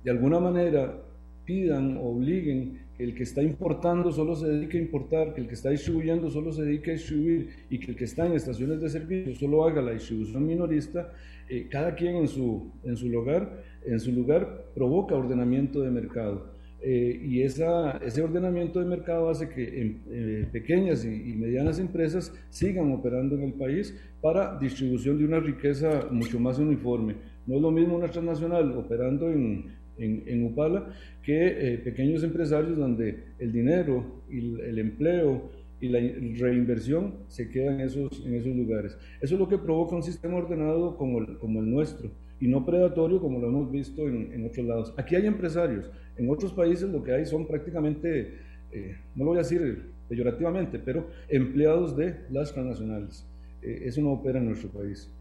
de 0.04 0.12
alguna 0.12 0.40
manera 0.40 1.02
pidan 1.46 1.98
obliguen 1.98 2.80
que 2.96 3.04
el 3.04 3.16
que 3.16 3.24
está 3.24 3.42
importando 3.42 4.12
solo 4.12 4.36
se 4.36 4.48
dedique 4.48 4.78
a 4.78 4.82
importar, 4.82 5.34
que 5.34 5.42
el 5.42 5.48
que 5.48 5.54
está 5.54 5.70
distribuyendo 5.70 6.30
solo 6.30 6.52
se 6.52 6.64
dedique 6.64 6.92
a 6.92 6.94
distribuir 6.94 7.50
y 7.70 7.80
que 7.80 7.92
el 7.92 7.98
que 7.98 8.04
está 8.04 8.26
en 8.26 8.34
estaciones 8.34 8.82
de 8.82 8.90
servicio 8.90 9.36
solo 9.36 9.66
haga 9.66 9.82
la 9.82 9.94
distribución 9.94 10.46
minorista, 10.46 11.14
eh, 11.48 11.68
cada 11.70 11.96
quien 11.96 12.18
en 12.18 12.28
su, 12.28 12.72
en 12.84 12.98
su 12.98 13.10
lugar, 13.10 13.64
en 13.86 14.00
su 14.00 14.12
lugar 14.12 14.66
provoca 14.76 15.16
ordenamiento 15.16 15.82
de 15.82 15.92
mercado. 15.92 16.59
Eh, 16.82 17.20
y 17.24 17.42
esa, 17.42 17.98
ese 17.98 18.22
ordenamiento 18.22 18.80
de 18.80 18.86
mercado 18.86 19.30
hace 19.30 19.50
que 19.50 19.82
en, 19.82 20.02
eh, 20.10 20.48
pequeñas 20.50 21.04
y, 21.04 21.10
y, 21.10 21.36
medianas 21.36 21.78
empresas 21.78 22.34
sigan 22.50 22.94
operando 22.94 23.36
en 23.36 23.44
el 23.44 23.54
país 23.54 23.94
para 24.22 24.58
distribución 24.58 25.18
de 25.18 25.26
una 25.26 25.42
riqueza 25.42 26.08
mucho 26.10 26.40
más 26.40 26.58
uniforme. 26.58 27.16
No 27.48 27.58
es 27.58 27.62
lo 27.62 27.72
mismo 27.72 27.98
una 27.98 28.08
transnacional 28.08 28.72
operando 28.78 29.30
en, 29.30 29.76
en, 29.98 30.24
en 30.26 30.46
Upala 30.46 30.94
que 31.22 31.74
eh, 31.74 31.78
pequeños 31.80 32.24
empresarios 32.24 32.78
donde 32.78 33.26
el 33.40 33.52
dinero 33.52 34.24
y 34.30 34.40
el, 34.40 34.60
el 34.62 34.80
empleo 34.80 35.52
y 35.82 35.90
la 35.90 36.00
reinversión 36.40 37.16
se 37.28 37.50
quedan 37.50 37.82
en 37.82 37.88
esos, 37.88 38.26
en 38.26 38.36
esos 38.36 38.56
lugares. 38.56 38.98
Eso 39.22 39.36
es 39.36 39.40
lo 39.40 39.50
que 39.50 39.58
provoca 39.58 39.96
un 39.96 40.04
sistema 40.04 40.38
ordenado 40.38 40.96
como 40.96 41.20
el, 41.20 41.38
como 41.40 41.60
el 41.60 41.70
nuestro 41.70 42.10
y 42.40 42.48
no 42.48 42.66
predatorio 42.66 43.20
como 43.20 43.40
lo 43.40 43.48
hemos 43.48 43.72
visto 43.72 44.08
en, 44.08 44.32
en, 44.34 44.46
otros 44.46 44.66
lados. 44.66 44.94
Aquí 44.98 45.16
hay 45.16 45.26
empresarios, 45.26 45.90
en 46.18 46.30
otros 46.30 46.54
países 46.54 46.90
lo 46.90 47.04
que 47.04 47.14
hay 47.14 47.26
son 47.26 47.46
prácticamente, 47.48 48.40
eh, 48.72 48.98
no 49.16 49.26
lo 49.26 49.32
voy 49.32 49.40
a 49.40 49.44
decir 49.44 49.92
peyorativamente, 50.08 50.80
pero 50.80 51.10
empleados 51.28 51.96
de 51.96 52.16
las 52.30 52.54
transnacionales. 52.54 53.26
Eh, 53.62 53.84
eso 53.86 54.02
no 54.02 54.14
opera 54.14 54.40
en 54.40 54.46
nuestro 54.46 54.70
país. 54.70 55.12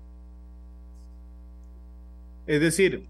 Es 2.47 2.61
decir, 2.61 3.05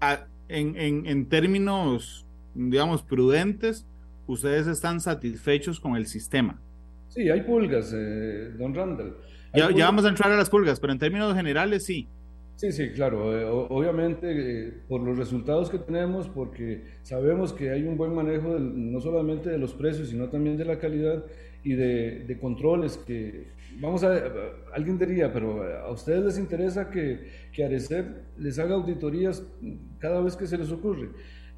a, 0.00 0.26
en, 0.48 0.76
en, 0.76 1.06
en 1.06 1.26
términos, 1.26 2.26
digamos, 2.54 3.02
prudentes, 3.02 3.86
ustedes 4.26 4.66
están 4.66 5.00
satisfechos 5.00 5.80
con 5.80 5.96
el 5.96 6.06
sistema. 6.06 6.60
Sí, 7.08 7.28
hay 7.28 7.42
pulgas, 7.42 7.92
eh, 7.94 8.52
don 8.58 8.74
Randall. 8.74 9.16
Ya, 9.54 9.70
ya, 9.70 9.86
vamos 9.86 10.04
a 10.04 10.08
entrar 10.08 10.32
a 10.32 10.36
las 10.36 10.50
pulgas, 10.50 10.80
pero 10.80 10.92
en 10.92 10.98
términos 10.98 11.34
generales 11.34 11.84
sí. 11.84 12.08
Sí, 12.56 12.70
sí, 12.70 12.90
claro. 12.90 13.36
Eh, 13.36 13.44
obviamente 13.44 14.68
eh, 14.68 14.72
por 14.88 15.00
los 15.00 15.18
resultados 15.18 15.70
que 15.70 15.78
tenemos, 15.78 16.28
porque 16.28 16.84
sabemos 17.02 17.52
que 17.52 17.70
hay 17.70 17.82
un 17.82 17.96
buen 17.96 18.14
manejo 18.14 18.54
del, 18.54 18.92
no 18.92 19.00
solamente 19.00 19.50
de 19.50 19.58
los 19.58 19.74
precios, 19.74 20.08
sino 20.08 20.28
también 20.28 20.56
de 20.56 20.64
la 20.64 20.78
calidad 20.78 21.24
y 21.64 21.72
de, 21.74 22.38
controles 22.40 22.98
que, 22.98 23.48
vamos 23.80 24.04
a, 24.04 24.22
alguien 24.74 24.98
diría, 24.98 25.32
pero 25.32 25.62
a 25.62 25.90
ustedes 25.90 26.24
les 26.24 26.38
interesa 26.38 26.90
que, 26.90 27.26
que 27.52 27.68
les 27.68 28.58
haga 28.58 28.74
auditorías 28.74 29.42
cada 29.98 30.20
vez 30.20 30.36
que 30.36 30.46
se 30.46 30.58
les 30.58 30.70
ocurre. 30.70 31.08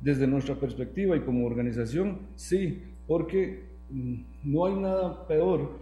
Desde 0.01 0.27
nuestra 0.27 0.55
perspectiva 0.55 1.17
y 1.17 1.21
como 1.21 1.47
organización, 1.47 2.29
sí, 2.37 2.83
porque 3.07 3.65
mm, 3.91 4.21
no 4.45 4.67
hay 4.67 4.75
nada 4.77 5.27
peor 5.27 5.81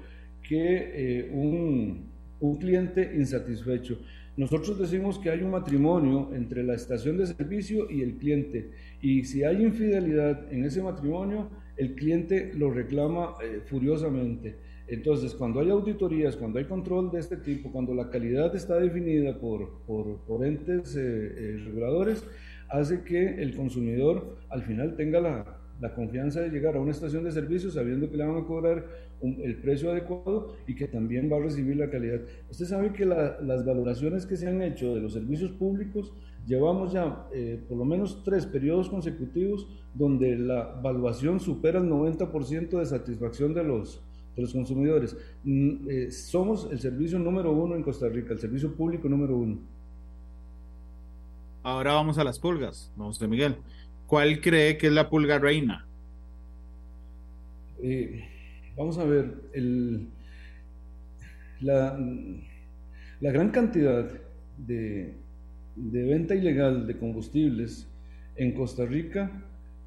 que 0.49 1.21
eh, 1.21 1.31
un, 1.33 2.11
un 2.41 2.57
cliente 2.57 3.13
insatisfecho. 3.17 3.99
Nosotros 4.37 4.79
decimos 4.79 5.19
que 5.19 5.31
hay 5.31 5.43
un 5.43 5.53
matrimonio 5.53 6.31
entre 6.35 6.65
la 6.65 6.75
estación 6.75 7.17
de 7.17 7.27
servicio 7.27 7.89
y 7.89 8.03
el 8.03 8.17
cliente. 8.17 8.73
Y 9.01 9.25
si 9.25 9.45
hay 9.45 9.63
infidelidad 9.63 10.53
en 10.53 10.65
ese 10.65 10.83
matrimonio, 10.83 11.51
el 11.77 11.95
cliente 11.95 12.53
lo 12.55 12.71
reclama 12.71 13.35
eh, 13.43 13.61
furiosamente. 13.65 14.57
Entonces, 14.89 15.35
cuando 15.35 15.61
hay 15.61 15.71
auditorías, 15.71 16.37
cuando 16.37 16.59
hay 16.59 16.67
control 16.67 17.11
de 17.11 17.21
este 17.21 17.37
tipo, 17.37 17.71
cuando 17.71 17.95
la 17.95 18.11
calidad 18.11 18.55
está 18.55 18.79
definida 18.79 19.39
por, 19.39 19.81
por, 19.87 20.45
entes 20.45 20.97
eh, 20.97 21.01
eh, 21.01 21.63
reguladores, 21.65 22.25
hace 22.69 23.03
que 23.03 23.41
el 23.43 23.57
consumidor 23.57 24.37
al 24.51 24.63
final 24.63 24.97
tenga 24.97 25.21
la, 25.21 25.59
la, 25.81 25.95
confianza 25.95 26.41
de 26.41 26.51
llegar 26.51 26.77
a 26.77 26.81
una 26.81 26.91
estación 26.91 27.25
de 27.25 27.31
servicio 27.31 27.71
sabiendo 27.71 28.11
que 28.11 28.17
le 28.17 28.27
van 28.27 28.37
a 28.37 28.45
cobrar 28.45 28.85
un, 29.25 29.41
el 29.43 29.57
precio 29.57 29.91
adecuado 29.91 30.55
y 30.67 30.75
que 30.75 30.87
también 30.87 31.31
va 31.31 31.37
a 31.37 31.41
recibir 31.41 31.77
la 31.77 31.91
calidad. 31.91 32.21
Usted 32.51 32.67
sabe 32.67 32.93
que 32.93 33.05
la, 33.05 33.41
las 33.41 33.65
valoraciones 33.65 34.27
que 34.27 34.37
se 34.37 34.49
han 34.49 34.63
hecho 34.63 34.95
de 34.95 35.01
los 35.01 35.13
servicios 35.13 35.51
públicos, 35.53 36.13
llevamos 36.47 36.93
ya 36.93 37.27
eh, 37.33 37.61
por 37.69 37.79
lo 37.79 37.85
menos 37.85 38.23
tres 38.25 38.47
periodos 38.47 38.89
consecutivos 38.89 39.67
donde 39.95 40.37
la 40.37 40.77
evaluación 40.79 41.41
supera 41.41 41.79
el 41.79 41.89
90% 41.89 42.79
de 42.79 42.87
satisfacción 42.87 43.55
de 43.55 43.65
los, 43.65 44.03
de 44.37 44.43
los 44.43 44.53
consumidores. 44.53 45.17
Mm, 45.45 45.89
eh, 45.89 46.11
somos 46.11 46.69
el 46.71 46.81
servicio 46.81 47.19
número 47.19 47.53
uno 47.53 47.75
en 47.77 47.83
Costa 47.83 48.09
Rica, 48.09 48.33
el 48.33 48.39
servicio 48.39 48.75
público 48.75 49.09
número 49.09 49.37
uno. 49.37 49.59
Ahora 51.63 51.95
vamos 51.95 52.19
a 52.19 52.25
las 52.25 52.39
pulgas, 52.39 52.93
vamos 52.95 53.19
de 53.19 53.27
Miguel. 53.27 53.57
¿Cuál 54.07 54.41
cree 54.43 54.77
que 54.77 54.89
es 54.89 54.93
la 54.93 55.09
pulga 55.09 55.39
reina? 55.39 55.87
Eh, 57.83 58.23
vamos 58.77 58.99
a 58.99 59.05
ver, 59.05 59.33
la, 61.61 61.97
gran 63.21 63.51
cantidad 63.51 64.07
de, 64.59 65.15
venta 65.77 66.35
ilegal 66.35 66.87
de 66.87 66.97
combustibles 66.99 67.89
en 68.37 68.53
Costa 68.53 68.85
Rica 68.85 69.31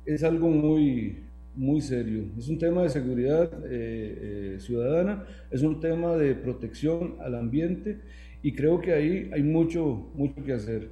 es 0.06 0.23
algo 0.23 0.50
muy, 0.50 1.23
muy 1.56 1.82
serio. 1.82 2.26
Es 2.38 2.47
un 2.47 2.58
tema 2.58 2.84
de 2.84 2.89
seguridad 2.89 3.52
eh, 3.65 4.56
eh, 4.56 4.60
ciudadana, 4.60 5.26
es 5.52 5.63
un 5.63 5.80
tema 5.80 6.15
de 6.15 6.36
protección 6.36 7.15
al 7.19 7.36
ambiente 7.36 8.00
y 8.41 8.54
creo 8.54 8.80
que 8.80 8.93
ahí 8.93 9.30
hay 9.34 9.43
mucho, 9.43 10.10
mucho 10.15 10.43
que 10.43 10.54
hacer. 10.54 10.89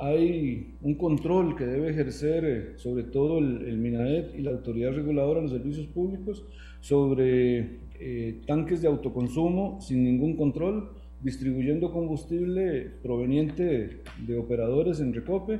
Hay 0.00 0.76
un 0.82 0.94
control 0.94 1.56
que 1.56 1.66
debe 1.66 1.90
ejercer 1.90 2.44
eh, 2.44 2.72
sobre 2.76 3.04
todo 3.04 3.38
el, 3.38 3.62
el, 3.62 4.36
y 4.36 4.42
la 4.42 4.52
autoridad 4.52 4.92
reguladora 4.92 5.40
de 5.40 5.48
los 5.48 5.52
servicios 5.52 5.86
públicos 5.88 6.44
sobre 6.80 7.78
eh, 8.00 8.42
tanques 8.46 8.80
de 8.80 8.88
autoconsumo 8.88 9.80
sin 9.80 10.04
ningún 10.04 10.36
control, 10.36 10.90
distribuyendo 11.20 11.92
combustible 11.92 12.92
proveniente 13.02 14.02
de, 14.24 14.38
operadores 14.38 15.00
en 15.00 15.12
recope, 15.12 15.58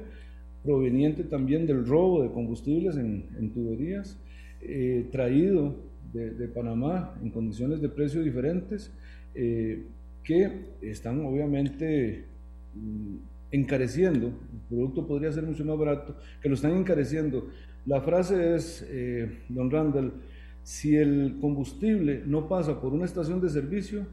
proveniente 0.62 1.24
también 1.24 1.66
del 1.66 1.84
robo 1.84 2.22
de 2.22 2.30
combustibles 2.30 2.96
en, 2.96 3.26
en 3.36 3.50
tuberías 3.50 4.16
eh, 4.60 5.08
traído 5.10 5.74
de, 6.12 6.48
Panamá 6.48 7.14
en 7.22 7.30
condiciones 7.30 7.80
de 7.80 7.88
precio 7.88 8.22
diferentes, 8.22 8.92
eh, 9.34 9.82
que 10.22 10.50
están 10.80 11.24
obviamente 11.24 12.24
mm, 12.74 13.16
encareciendo, 13.50 14.28
el 14.28 14.60
producto 14.68 15.06
podría 15.06 15.32
ser 15.32 15.44
mucho 15.44 15.64
más 15.64 15.76
barato, 15.76 16.16
que 16.40 16.48
lo 16.48 16.54
están 16.54 16.76
encareciendo. 16.76 17.48
La 17.84 18.00
frase 18.00 18.54
es, 18.54 18.86
don 19.48 19.70
Randall, 19.70 20.12
si 20.68 20.96
el 20.96 21.38
combustible 21.40 22.22
no 22.26 22.46
pasa 22.46 22.78
por 22.78 22.92
una 22.92 23.06
estación 23.06 23.40
de 23.40 23.48
servicio, 23.48 24.06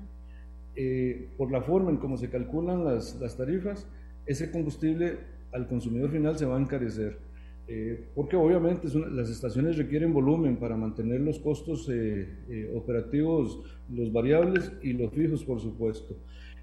eh, 0.78 1.28
por 1.38 1.51
la 1.51 1.62
forma 1.62 1.91
en 1.91 1.97
cómo 1.97 2.16
se 2.16 2.30
calculan 2.30 2.86
las, 2.86 3.20
las 3.20 3.36
tarifas, 3.36 3.86
ese 4.26 4.51
combustible 4.51 5.18
al 5.51 5.68
consumidor 5.68 6.12
final 6.12 6.38
se 6.38 6.45
va 6.45 6.56
a 6.56 6.62
encarecer. 6.62 7.18
eh, 7.68 8.06
porque 8.16 8.38
obviamente 8.38 8.88
las 9.12 9.30
estaciones 9.30 9.76
requieren 9.76 10.14
volumen 10.14 10.56
para 10.56 10.78
mantener 10.78 11.20
los 11.20 11.39
costos 11.39 11.89
eh, 11.89 12.26
eh, 12.47 12.72
operativos, 12.74 13.60
los 13.89 14.14
variables 14.14 14.72
y 14.82 14.93
los 14.93 15.12
fijos, 15.12 15.43
por 15.43 15.60
supuesto. 15.60 16.16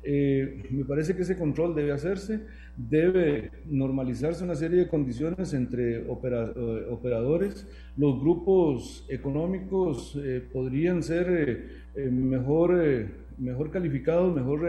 Me 0.05 0.85
parece 0.85 1.15
que 1.15 1.23
ese 1.23 1.37
control 1.37 1.75
debe 1.75 1.93
hacerse, 1.93 2.41
debe 2.77 3.51
normalizarse 3.67 4.43
una 4.43 4.55
serie 4.55 4.79
de 4.79 4.89
condiciones 4.89 5.55
entre 5.55 6.09
operadores, 6.09 7.67
los 7.97 8.21
grupos 8.21 9.07
económicos 9.09 10.19
podrían 10.53 11.03
ser 11.03 11.85
mejor, 11.95 13.09
mejor 13.39 13.71
calificados, 13.71 14.35
mejor 14.35 14.69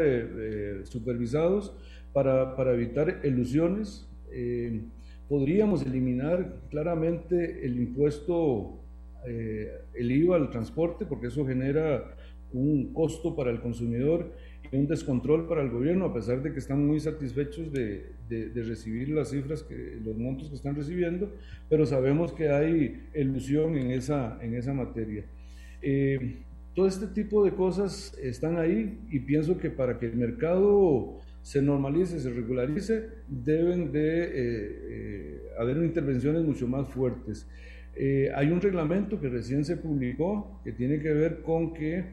supervisados 0.84 1.76
para, 2.14 2.56
para, 2.56 2.74
evitar 2.74 3.22
ilusiones 3.24 4.08
podríamos 5.34 5.84
eliminar 5.84 6.62
claramente 6.70 7.66
el 7.66 7.80
impuesto, 7.80 8.80
eh, 9.26 9.68
el 9.96 10.12
IVA 10.12 10.36
al 10.36 10.50
transporte, 10.52 11.06
porque 11.06 11.28
eso 11.28 11.44
genera 11.46 12.16
un 12.54 12.94
costo 12.94 13.36
para 13.36 13.52
el 13.52 13.60
consumidor 13.60 14.34
y 14.72 14.78
un 14.78 14.88
descontrol 14.88 15.48
para 15.48 15.62
el 15.62 15.70
gobierno, 15.70 16.06
a 16.06 16.14
pesar 16.14 16.42
de 16.42 16.52
que 16.54 16.60
están 16.60 16.86
muy 16.86 17.00
satisfechos 17.00 17.72
de, 17.72 18.14
de, 18.30 18.64
recibir 18.64 19.10
las 19.10 19.30
cifras, 19.30 19.64
que, 19.64 20.00
los 20.04 20.18
montos 20.18 20.50
que 20.50 20.56
están 20.56 20.76
recibiendo, 20.76 21.32
pero 21.70 21.86
sabemos 21.86 22.34
que 22.34 22.50
hay 22.50 23.10
ilusión 23.16 23.78
en 23.78 23.92
esa, 23.92 24.40
en 24.42 24.56
esa 24.56 24.74
materia. 24.74 25.26
Eh, 25.82 26.44
todo 26.74 26.88
este 26.88 27.08
tipo 27.08 27.46
de 27.46 27.52
cosas 27.52 28.18
están 28.22 28.58
ahí 28.58 29.00
y 29.12 29.20
pienso 29.20 29.58
que 29.58 29.70
para 29.70 30.00
que 30.00 30.08
el 30.08 30.16
mercado 30.16 31.20
se 31.44 31.62
normalice, 31.62 32.20
se 32.20 32.32
regularice, 32.32 33.10
deben 33.28 33.92
de 33.92 34.24
eh, 34.24 34.32
eh, 34.34 35.42
haber 35.60 35.78
intervenciones 35.78 36.44
mucho 36.44 36.68
más 36.68 36.88
fuertes. 36.88 37.48
Eh, 37.96 38.32
hay 38.34 38.48
un 38.50 38.60
reglamento 38.60 39.20
que 39.20 39.30
recién 39.30 39.64
se 39.64 39.78
publicó 39.78 40.62
que 40.64 40.72
tiene 40.72 41.00
que 41.00 41.14
ver 41.14 41.42
con 41.44 41.74
que 41.74 42.06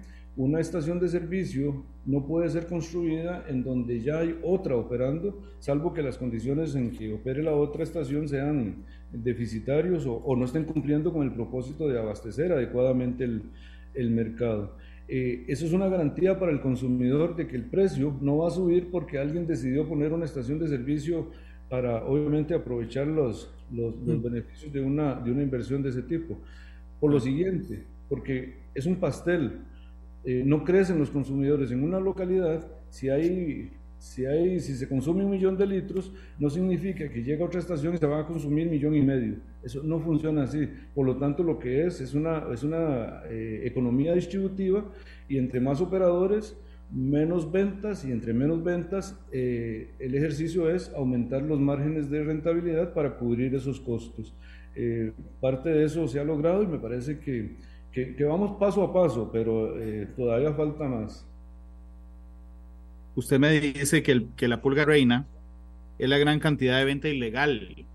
una 0.45 0.61
estación 0.61 0.99
de 0.99 1.09
servicio 1.09 1.85
no 2.07 2.27
puede 2.27 2.49
ser 2.49 2.67
construida 2.67 3.45
en 3.49 3.63
donde 3.63 4.01
ya 4.01 4.21
hay 4.21 4.39
otra 4.43 4.75
operando, 4.75 5.39
salvo 5.59 5.93
que 5.93 6.03
las 6.03 6.17
condiciones 6.17 6.75
en 6.75 6.93
que 6.93 7.13
opere 7.13 7.43
la 7.43 7.55
otra 7.55 7.83
estación 7.83 8.27
sean 8.27 8.85
deficitarios 9.13 10.07
o, 10.07 10.35
no 10.37 10.45
estén 10.45 10.65
cumpliendo 10.65 11.13
con 11.13 11.27
el 11.27 11.33
propósito 11.33 11.89
de 11.89 11.99
abastecer 11.99 12.53
adecuadamente 12.53 13.25
el, 13.25 13.43
el 13.95 14.11
mercado. 14.11 14.77
Eh, 15.09 15.45
eso 15.49 15.67
es 15.67 15.73
una 15.73 15.89
garantía 15.89 16.39
para 16.39 16.53
el 16.53 16.61
consumidor 16.61 17.37
de 17.37 17.47
que 17.47 17.57
el 17.57 17.65
precio 17.65 18.17
no 18.21 18.39
va 18.39 18.49
a 18.49 18.53
subir 18.53 18.91
porque 18.91 19.19
alguien 19.19 19.47
decidió 19.47 19.87
poner 19.87 20.13
una 20.13 20.25
estación 20.25 20.59
de 20.59 20.69
servicio 20.69 21.31
para 21.69 22.05
obviamente 22.05 22.55
aprovechar 22.55 23.07
los, 23.07 23.53
los, 23.73 23.95
mm. 23.97 24.23
beneficios 24.23 24.73
de 24.73 24.81
una, 24.81 25.17
de 25.17 25.33
una 25.33 25.43
inversión 25.43 25.83
de 25.83 25.91
ese 25.91 26.03
tipo. 26.03 26.39
Por 26.99 27.11
lo 27.11 27.21
siguiente, 27.21 27.85
porque 28.09 28.61
es 28.75 28.87
un 28.87 28.97
pastel, 28.97 29.61
eh, 30.25 30.43
no 30.45 30.65
crecen 30.65 30.99
los 30.99 31.11
consumidores 31.11 31.71
en 31.71 31.83
una 31.83 31.99
localidad 31.99 32.67
si 32.91 33.09
hay 33.09 33.71
si, 34.01 34.25
hay, 34.25 34.61
si 34.61 34.75
se 34.75 34.89
consume 34.89 35.25
un 35.25 35.31
millón 35.31 35.59
de 35.59 35.67
litros, 35.67 36.11
no 36.39 36.49
significa 36.49 37.09
que 37.11 37.23
llega 37.23 37.45
a 37.45 37.49
otra 37.49 37.61
estación 37.61 37.95
y 37.95 37.99
se 37.99 38.07
va 38.07 38.21
a 38.21 38.27
consumir 38.27 38.67
un 38.67 38.73
millón 38.73 38.95
y 38.95 39.03
medio. 39.03 39.37
Eso 39.63 39.83
no 39.83 40.01
funciona 40.01 40.45
así. 40.45 40.67
Por 40.95 41.05
lo 41.05 41.19
tanto, 41.19 41.43
lo 41.43 41.59
que 41.59 41.87
es 41.87 42.01
es 42.01 42.15
una, 42.15 42.47
es 42.51 42.63
una 42.63 43.23
eh, 43.29 43.61
economía 43.65 44.15
distributiva 44.15 44.91
y 45.29 45.37
entre 45.37 45.61
más 45.61 45.83
operadores, 45.83 46.57
menos 46.91 47.53
ventas 47.53 48.03
y 48.07 48.11
entre 48.11 48.33
menos 48.33 48.65
ventas, 48.65 49.21
eh, 49.33 49.91
el 49.99 50.15
ejercicio 50.15 50.71
es 50.71 50.91
aumentar 50.95 51.43
los 51.43 51.61
márgenes 51.61 52.09
de 52.09 52.25
rentabilidad 52.25 52.95
para 52.95 53.19
cubrir 53.19 53.55
esos 53.55 53.81
costos. 53.81 54.35
Parte 55.41 55.69
de 55.69 55.85
eso 55.85 56.09
se 56.09 56.21
ha 56.21 56.25
logrado 56.25 56.63
y 56.63 56.67
me 56.67 56.79
parece 56.79 57.19
que, 57.19 57.57
que, 57.93 58.25
vamos 58.25 58.59
paso 58.59 58.83
a 58.83 58.93
paso, 58.93 59.31
pero 59.33 59.75
todavía 60.17 60.53
falta 60.53 60.85
más 60.85 61.27
usted 63.15 63.39
me 63.39 63.61
dice 63.61 64.03
que, 64.03 64.13
el, 64.13 64.29
que 64.37 64.49
la 64.49 64.61
pulga 64.61 64.85
reina 64.85 65.27
es 65.99 66.09
la 66.09 66.19
gran 66.19 66.41
cantidad 66.41 66.79
de 66.79 66.85
venta 66.85 67.09
ilegal. 67.09 67.87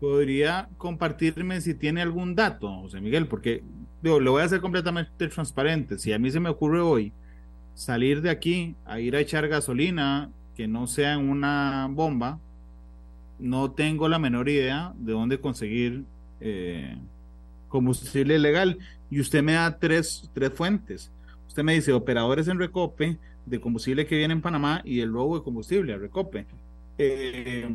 ¿Podría 0.00 0.68
compartirme 0.76 1.60
si 1.60 1.74
tiene 1.74 2.02
algún 2.02 2.34
dato, 2.34 2.68
José 2.82 3.00
Miguel? 3.00 3.26
Porque 3.26 3.62
digo, 4.02 4.20
lo 4.20 4.32
voy 4.32 4.42
a 4.42 4.46
hacer 4.46 4.60
completamente 4.60 5.28
transparente. 5.28 5.98
Si 5.98 6.12
a 6.12 6.18
mí 6.18 6.30
se 6.30 6.40
me 6.40 6.48
ocurre 6.48 6.80
hoy 6.80 7.12
salir 7.74 8.22
de 8.22 8.30
aquí 8.30 8.74
a 8.84 9.00
ir 9.00 9.16
a 9.16 9.20
echar 9.20 9.48
gasolina 9.48 10.30
que 10.54 10.66
no 10.66 10.86
sea 10.86 11.14
en 11.14 11.28
una 11.28 11.88
bomba, 11.90 12.38
no 13.38 13.70
tengo 13.72 14.08
la 14.08 14.18
menor 14.18 14.48
idea 14.48 14.94
de 14.96 15.12
dónde 15.12 15.38
conseguir 15.38 16.04
eh, 16.40 16.96
combustible 17.76 18.38
legal. 18.38 18.78
Y 19.10 19.20
usted 19.20 19.42
me 19.42 19.52
da 19.52 19.78
tres, 19.78 20.30
tres 20.32 20.50
fuentes. 20.52 21.12
Usted 21.46 21.62
me 21.62 21.74
dice 21.74 21.92
operadores 21.92 22.48
en 22.48 22.58
Recope 22.58 23.18
de 23.44 23.60
combustible 23.60 24.06
que 24.06 24.16
viene 24.16 24.32
en 24.32 24.40
Panamá 24.40 24.80
y 24.82 25.00
el 25.00 25.12
robo 25.12 25.38
de 25.38 25.44
combustible 25.44 25.92
a 25.92 25.98
Recope. 25.98 26.46
Eh, 26.96 27.68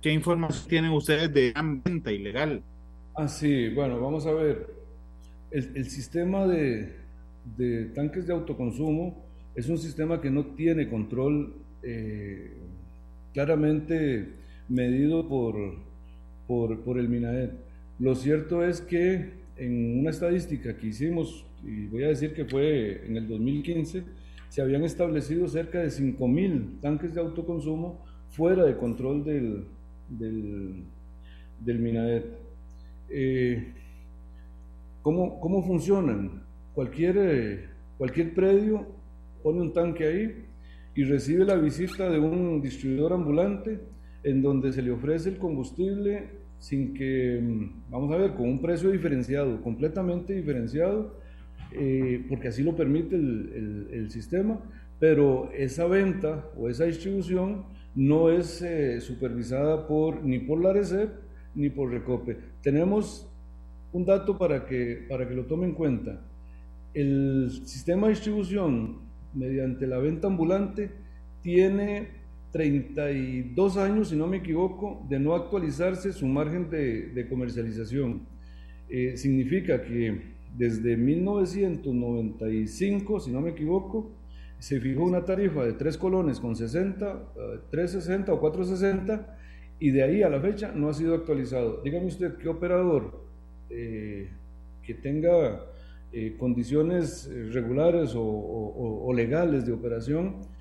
¿Qué 0.00 0.10
información 0.10 0.66
tienen 0.66 0.92
ustedes 0.92 1.32
de 1.32 1.52
venta 1.84 2.10
ilegal? 2.10 2.62
Ah, 3.14 3.28
sí, 3.28 3.68
bueno, 3.68 4.00
vamos 4.00 4.26
a 4.26 4.32
ver. 4.32 4.66
El, 5.50 5.88
sistema 5.88 6.46
de, 6.46 6.96
tanques 7.94 8.26
de 8.26 8.32
autoconsumo 8.32 9.22
es 9.54 9.68
un 9.68 9.78
sistema 9.78 10.20
que 10.20 10.30
no 10.30 10.46
tiene 10.46 10.88
control 10.88 11.54
eh, 11.82 12.50
claramente 13.34 14.30
medido 14.68 15.28
por, 15.28 15.54
por, 16.48 16.80
por 16.80 16.98
el 16.98 17.08
MINAED. 17.08 17.63
Lo 17.98 18.14
cierto 18.14 18.64
es 18.64 18.80
que 18.80 19.44
en 19.56 20.00
una 20.00 20.10
estadística 20.10 20.76
que 20.76 20.88
hicimos 20.88 21.46
y 21.66 21.86
voy 21.86 22.04
a 22.04 22.08
decir 22.08 22.34
que 22.34 22.44
fue 22.44 23.06
en 23.06 23.16
el 23.16 23.28
2015, 23.28 24.02
se 24.48 24.62
habían 24.62 24.84
establecido 24.84 25.48
cerca 25.48 25.80
de 25.80 25.88
5.000 25.88 26.80
tanques 26.80 27.14
de 27.14 27.20
autoconsumo 27.20 27.98
fuera 28.30 28.64
de 28.64 28.76
control 28.76 29.24
del, 29.24 29.64
del, 30.08 31.78
MINAET. 31.78 32.24
Eh, 33.08 33.72
¿cómo, 35.02 35.40
¿cómo, 35.40 35.62
funcionan? 35.62 36.42
Cualquier, 36.74 37.16
eh, 37.18 37.68
cualquier 37.96 38.34
predio 38.34 38.86
pone 39.42 39.60
un 39.60 39.72
tanque 39.72 40.06
ahí 40.06 40.44
y 40.94 41.04
recibe 41.04 41.44
la 41.44 41.56
visita 41.56 42.10
de 42.10 42.18
un 42.18 42.60
distribuidor 42.60 43.12
ambulante 43.12 43.80
en 44.22 44.42
donde 44.42 44.72
se 44.72 44.82
le 44.82 44.90
ofrece 44.90 45.30
el 45.30 45.38
combustible 45.38 46.43
sin 46.64 46.94
que, 46.94 47.38
mm, 47.42 47.90
vamos 47.90 48.10
a 48.14 48.16
ver, 48.16 48.32
con 48.32 48.48
un 48.48 48.58
precio 48.58 48.90
diferenciado, 48.90 49.60
completamente 49.60 50.32
diferenciado, 50.32 51.14
eh, 51.72 52.24
porque 52.26 52.48
así 52.48 52.62
lo 52.62 52.74
permite 52.74 53.16
el, 53.16 54.10
sistema, 54.10 54.58
pero 54.98 55.50
esa 55.52 55.86
venta 55.86 56.46
o 56.56 56.70
esa 56.70 56.84
distribución 56.84 57.64
no 57.94 58.30
es 58.30 58.62
eh, 58.62 59.02
supervisada 59.02 59.86
por, 59.86 60.24
ni 60.24 60.38
por 60.38 60.62
la 60.62 60.72
RECEP 60.72 61.10
ni 61.54 61.68
por 61.68 61.90
Recope. 61.90 62.38
Tenemos 62.62 63.30
un 63.92 64.06
dato 64.06 64.38
para 64.38 64.64
que, 64.64 65.04
para 65.06 65.28
que 65.28 65.34
lo 65.34 65.44
tome 65.44 65.66
en 65.66 65.74
cuenta. 65.74 66.18
El 66.94 67.50
sistema 67.66 68.06
de 68.06 68.14
distribución 68.14 69.00
mediante 69.34 69.86
la 69.86 69.98
venta 69.98 70.28
ambulante 70.28 70.90
tiene 71.42 72.23
32 72.54 73.76
años, 73.78 74.10
si 74.10 74.16
no 74.16 74.28
me 74.28 74.36
equivoco, 74.36 75.04
de 75.08 75.18
no 75.18 75.34
actualizarse 75.34 76.12
su 76.12 76.28
margen 76.28 76.70
de, 76.70 77.26
comercialización. 77.28 78.28
Eh, 78.88 79.16
significa 79.16 79.82
que 79.82 80.20
desde 80.56 80.96
1995, 80.96 83.18
si 83.18 83.32
no 83.32 83.40
me 83.40 83.50
equivoco, 83.50 84.12
se 84.60 84.80
fijó 84.80 85.02
una 85.02 85.24
tarifa 85.24 85.64
de 85.64 85.72
3 85.72 85.98
colones 85.98 86.38
con 86.38 86.54
60, 86.54 87.32
360 87.72 88.30
eh, 88.30 88.34
o 88.36 88.38
460 88.38 89.36
y 89.80 89.90
de 89.90 90.04
ahí 90.04 90.22
a 90.22 90.30
la 90.30 90.40
fecha 90.40 90.70
no 90.72 90.88
ha 90.88 90.94
sido 90.94 91.16
actualizado. 91.16 91.82
Dígame 91.82 92.06
usted 92.06 92.36
qué 92.36 92.48
operador 92.48 93.24
eh, 93.68 94.30
que 94.84 94.94
tenga 94.94 95.60
eh, 96.12 96.36
condiciones 96.38 97.28
regulares 97.52 98.12
o, 98.14 99.12
legales 99.12 99.66
de 99.66 99.72
operación 99.72 100.53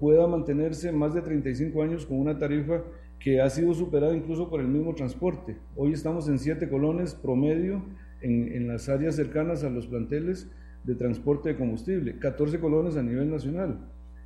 pueda 0.00 0.26
mantenerse 0.26 0.90
más 0.90 1.14
de 1.14 1.20
35 1.20 1.82
años 1.82 2.06
con 2.06 2.18
una 2.18 2.38
tarifa 2.38 2.82
que 3.20 3.40
ha 3.40 3.50
sido 3.50 3.74
superada 3.74 4.16
incluso 4.16 4.48
por 4.48 4.60
el 4.60 4.66
mismo 4.66 4.94
transporte. 4.94 5.58
Hoy 5.76 5.92
estamos 5.92 6.26
en 6.28 6.38
7 6.38 6.70
colones 6.70 7.14
promedio 7.14 7.84
en, 8.22 8.66
las 8.66 8.88
áreas 8.88 9.14
cercanas 9.14 9.62
a 9.62 9.68
los 9.68 9.86
planteles 9.86 10.50
de 10.84 10.94
transporte 10.94 11.50
de 11.50 11.56
combustible, 11.56 12.18
14 12.18 12.58
colones 12.58 12.96
a 12.96 13.02
nivel 13.02 13.30
nacional. 13.30 13.78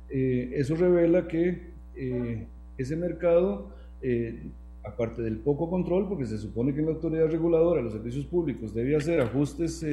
Eh, 0.09 0.51
eso 0.55 0.75
revela 0.75 1.27
que 1.27 1.73
eh, 1.95 2.47
ese 2.77 2.95
mercado, 2.95 3.69
eh, 4.01 4.49
aparte 4.83 5.21
del 5.21 5.39
poco 5.39 5.69
control, 5.69 6.07
porque 6.07 6.25
se 6.25 6.37
supone 6.37 6.73
que 6.73 6.81
la 6.81 6.91
autoridad 6.91 7.27
reguladora, 7.27 7.81
los 7.81 7.93
servicios 7.93 8.25
públicos, 8.25 8.73
debe 8.73 8.95
hacer 8.95 9.19
ajustes 9.19 9.85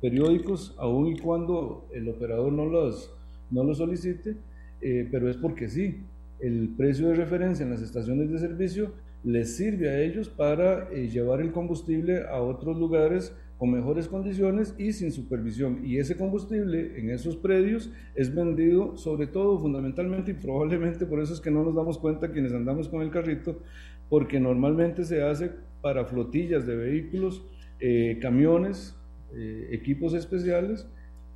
periódicos, 0.00 0.76
aun 0.78 1.08
y 1.08 1.18
cuando 1.18 1.88
el 1.92 2.08
operador 2.08 2.52
no 2.52 2.66
los, 2.66 3.12
no 3.50 3.64
los 3.64 3.78
solicite, 3.78 4.36
pero 4.80 5.28
es 5.28 5.36
porque 5.36 5.68
sí. 5.68 6.02
el 6.40 6.74
precio 6.76 7.08
de 7.08 7.14
referencia 7.14 7.64
en 7.64 7.70
las 7.70 7.82
estaciones 7.82 8.30
de 8.30 8.38
servicio 8.38 8.92
les 9.24 9.56
sirve 9.56 9.88
a 9.88 10.00
ellos 10.00 10.28
para 10.28 10.88
eh, 10.90 11.08
llevar 11.08 11.40
el 11.40 11.52
combustible 11.52 12.22
a 12.28 12.40
otros 12.40 12.78
lugares 12.78 13.34
con 13.58 13.72
mejores 13.72 14.06
condiciones 14.06 14.74
y 14.78 14.92
sin 14.92 15.10
supervisión. 15.10 15.84
Y 15.84 15.98
ese 15.98 16.16
combustible 16.16 16.98
en 16.98 17.10
esos 17.10 17.36
predios 17.36 17.92
es 18.14 18.32
vendido 18.32 18.96
sobre 18.96 19.26
todo, 19.26 19.58
fundamentalmente, 19.58 20.30
y 20.30 20.34
probablemente 20.34 21.06
por 21.06 21.20
eso 21.20 21.34
es 21.34 21.40
que 21.40 21.50
no 21.50 21.64
nos 21.64 21.74
damos 21.74 21.98
cuenta 21.98 22.30
quienes 22.30 22.52
andamos 22.52 22.88
con 22.88 23.02
el 23.02 23.10
carrito, 23.10 23.60
porque 24.08 24.38
normalmente 24.38 25.04
se 25.04 25.22
hace 25.22 25.50
para 25.82 26.04
flotillas 26.04 26.66
de 26.66 26.76
vehículos, 26.76 27.44
eh, 27.80 28.18
camiones, 28.22 28.96
eh, 29.34 29.68
equipos 29.72 30.14
especiales, 30.14 30.86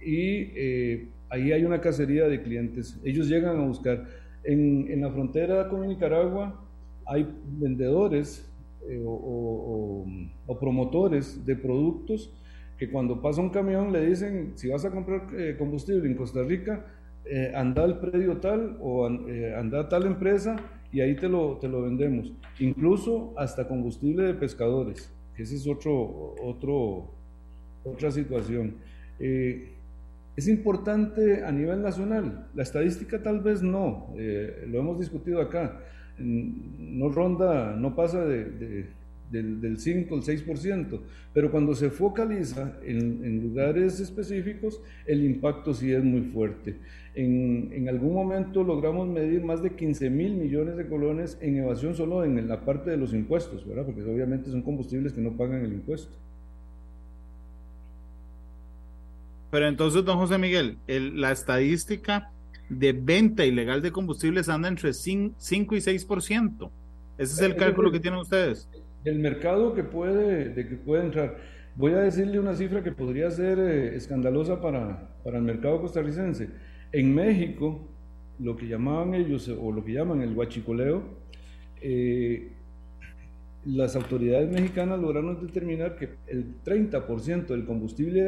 y 0.00 0.50
ahí 1.32 1.50
hay 1.50 1.64
una 1.64 1.80
cacería 1.80 2.28
de 2.28 2.42
clientes. 2.42 3.00
Ellos 3.04 3.28
llegan 3.28 3.56
a 3.56 3.66
buscar. 3.66 4.06
En, 4.44 4.90
en 4.90 5.00
la 5.00 5.10
frontera 5.10 5.68
con 5.68 5.86
Nicaragua, 5.86 6.60
hay 7.06 7.26
vendedores 7.58 8.48
eh, 8.88 9.02
o, 9.06 10.04
promotores 10.60 11.44
de 11.46 11.56
productos 11.56 12.30
que 12.78 12.90
cuando 12.90 13.20
pasa 13.20 13.40
un 13.40 13.50
camión 13.50 13.92
le 13.92 14.06
dicen, 14.06 14.52
si 14.54 14.68
vas 14.68 14.84
a 14.84 14.90
comprar 14.90 15.28
eh, 15.36 15.56
combustible 15.58 16.08
en 16.08 16.14
Costa 16.14 16.42
Rica, 16.42 16.84
eh, 17.24 17.52
anda 17.54 17.84
al 17.84 17.98
predio 18.00 18.36
tal 18.38 18.76
o 18.80 19.06
anda 19.06 19.80
a 19.80 19.88
tal 19.88 20.06
empresa 20.06 20.56
y 20.92 21.00
ahí 21.00 21.16
te 21.16 21.28
lo, 21.28 21.58
te 21.58 21.68
lo 21.68 21.82
vendemos. 21.82 22.32
Incluso 22.58 23.32
hasta 23.36 23.66
combustible 23.66 24.24
de 24.24 24.34
pescadores, 24.34 25.10
que 25.34 25.42
esa 25.42 25.54
es 25.54 25.66
otro, 25.66 26.34
otro, 26.42 27.08
otra 27.84 28.10
situación. 28.10 28.74
Es 30.36 30.48
importante 30.48 31.44
a 31.44 31.52
nivel 31.52 31.82
nacional, 31.82 32.48
la 32.54 32.62
estadística 32.62 33.22
tal 33.22 33.40
vez 33.40 33.62
no, 33.62 34.14
lo 34.16 34.78
hemos 34.78 34.98
discutido 34.98 35.40
acá, 35.40 35.80
no 36.18 37.08
ronda, 37.08 37.76
no 37.76 37.94
pasa 37.94 38.24
de, 38.24 38.86
del, 39.32 39.78
5 39.78 40.14
al 40.14 40.22
6%, 40.22 41.00
pero 41.32 41.50
cuando 41.50 41.74
se 41.74 41.90
focaliza 41.90 42.78
en, 42.84 43.42
lugares 43.42 43.98
específicos, 44.00 44.80
el 45.06 45.24
impacto 45.24 45.72
sí 45.72 45.92
es 45.92 46.04
muy 46.04 46.22
fuerte. 46.22 46.76
En, 47.14 47.70
en, 47.72 47.88
algún 47.88 48.14
momento 48.14 48.62
logramos 48.62 49.08
medir 49.08 49.42
más 49.42 49.62
de 49.62 49.70
15 49.70 50.10
mil 50.10 50.34
millones 50.34 50.76
de 50.76 50.86
colones 50.86 51.38
en 51.40 51.56
evasión 51.56 51.94
solo 51.94 52.24
en 52.24 52.46
la 52.48 52.64
parte 52.64 52.90
de 52.90 52.96
los 52.96 53.12
impuestos, 53.12 53.66
¿verdad? 53.66 53.84
Porque 53.84 54.02
obviamente 54.02 54.50
son 54.50 54.62
combustibles 54.62 55.12
que 55.12 55.20
no 55.20 55.36
pagan 55.36 55.64
el 55.64 55.72
impuesto. 55.72 56.16
Pero 59.52 59.68
entonces, 59.68 60.02
don 60.02 60.16
José 60.16 60.38
Miguel, 60.38 60.78
la 60.86 61.30
estadística 61.30 62.32
de 62.70 62.94
venta 62.94 63.44
ilegal 63.44 63.82
de 63.82 63.92
combustibles 63.92 64.48
anda 64.48 64.66
entre 64.66 64.94
5 64.94 65.36
y 65.38 65.78
6%. 65.78 66.70
Ese 67.18 67.34
es 67.34 67.40
el 67.42 67.54
cálculo 67.56 67.92
que 67.92 68.00
tienen 68.00 68.20
ustedes. 68.20 68.66
El 69.04 69.18
mercado 69.18 69.74
que 69.74 69.84
puede, 69.84 70.48
de 70.48 70.66
que 70.66 70.76
puede 70.76 71.04
entrar. 71.04 71.36
Voy 71.76 71.92
a 71.92 71.98
decirle 71.98 72.40
una 72.40 72.54
cifra 72.54 72.82
que 72.82 72.92
podría 72.92 73.30
ser 73.30 73.58
eh, 73.58 73.94
escandalosa 73.94 74.58
para, 74.62 75.18
para 75.22 75.36
el 75.36 75.44
mercado 75.44 75.82
costarricense. 75.82 76.48
En 76.90 77.14
México, 77.14 77.86
lo 78.38 78.56
que 78.56 78.66
llamaban 78.66 79.14
ellos, 79.14 79.48
o 79.48 79.70
lo 79.70 79.84
que 79.84 79.92
llaman 79.92 80.22
el 80.22 80.34
huachicoleo, 80.34 81.02
eh, 81.82 82.52
las 83.64 83.94
autoridades 83.96 84.50
mexicanas 84.50 85.00
lograron 85.00 85.40
determinar 85.40 85.96
que 85.96 86.10
el 86.26 86.62
30% 86.64 87.46
del 87.46 87.64
combustible 87.64 88.20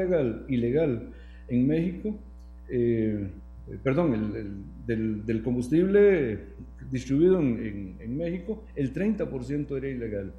ilegal, 0.49 1.11
en 1.49 1.67
México 1.67 2.19
eh, 2.69 3.29
perdón, 3.83 4.15
el, 4.87 5.25
del, 5.25 5.43
combustible 5.43 6.39
distribuido 6.91 7.41
en, 7.41 8.17
México, 8.17 8.65
el 8.75 8.93
30% 8.93 9.77
era 9.77 9.89
ilegal. 9.89 10.33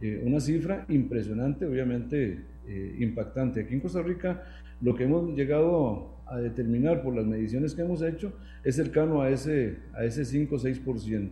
Eh, 0.00 0.22
una 0.24 0.40
cifra 0.40 0.84
impresionante, 0.88 1.66
obviamente 1.66 2.44
eh, 2.66 2.96
impactante. 2.98 3.60
Aquí 3.60 3.74
en 3.74 3.80
Costa 3.80 4.02
Rica 4.02 4.42
lo 4.80 4.94
que 4.94 5.04
hemos 5.04 5.36
llegado 5.36 6.22
a 6.26 6.38
determinar 6.38 7.02
por 7.02 7.14
las 7.14 7.26
mediciones 7.26 7.74
que 7.74 7.82
hemos 7.82 8.02
hecho 8.02 8.32
es 8.64 8.76
cercano 8.76 9.22
a 9.22 9.30
ese, 9.30 9.78
a 9.94 10.04
ese 10.04 10.24
5 10.24 10.54
o 10.54 10.58
6%, 10.58 11.30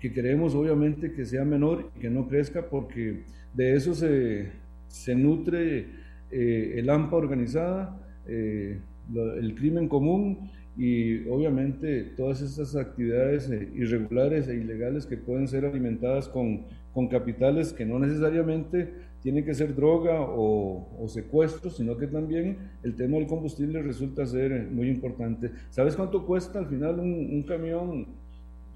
que 0.00 0.12
queremos 0.12 0.54
obviamente 0.54 1.12
que 1.12 1.24
sea 1.24 1.44
menor 1.44 1.90
y 1.96 2.00
que 2.00 2.10
no 2.10 2.26
crezca 2.26 2.68
porque 2.68 3.24
de 3.54 3.74
eso 3.74 3.94
se, 3.94 4.50
se 4.88 5.14
nutre 5.14 5.86
el 6.30 6.88
AMPA 6.88 7.16
organizada, 7.16 8.00
el 8.26 9.54
crimen 9.56 9.88
común 9.88 10.50
y 10.76 11.28
obviamente 11.28 12.04
todas 12.16 12.40
estas 12.40 12.76
actividades 12.76 13.50
eh, 13.50 13.68
irregulares 13.74 14.48
e 14.48 14.56
ilegales 14.56 15.04
que 15.04 15.16
pueden 15.16 15.48
ser 15.48 15.64
alimentadas 15.66 16.28
con, 16.28 16.64
con 16.94 17.08
capitales 17.08 17.72
que 17.72 17.84
no 17.84 17.98
necesariamente 17.98 18.90
tienen 19.22 19.44
que 19.44 19.52
ser 19.52 19.74
droga 19.74 20.22
o, 20.22 20.88
o 20.98 21.08
secuestro, 21.08 21.70
sino 21.70 21.98
que 21.98 22.06
también 22.06 22.56
el 22.82 22.96
tema 22.96 23.18
del 23.18 23.26
combustible 23.26 23.82
resulta 23.82 24.24
ser 24.24 24.52
eh, 24.52 24.68
muy 24.70 24.88
importante. 24.88 25.50
¿Sabes 25.68 25.96
cuánto 25.96 26.24
cuesta 26.24 26.60
al 26.60 26.68
final 26.68 26.98
un, 27.00 27.42
camión, 27.42 28.06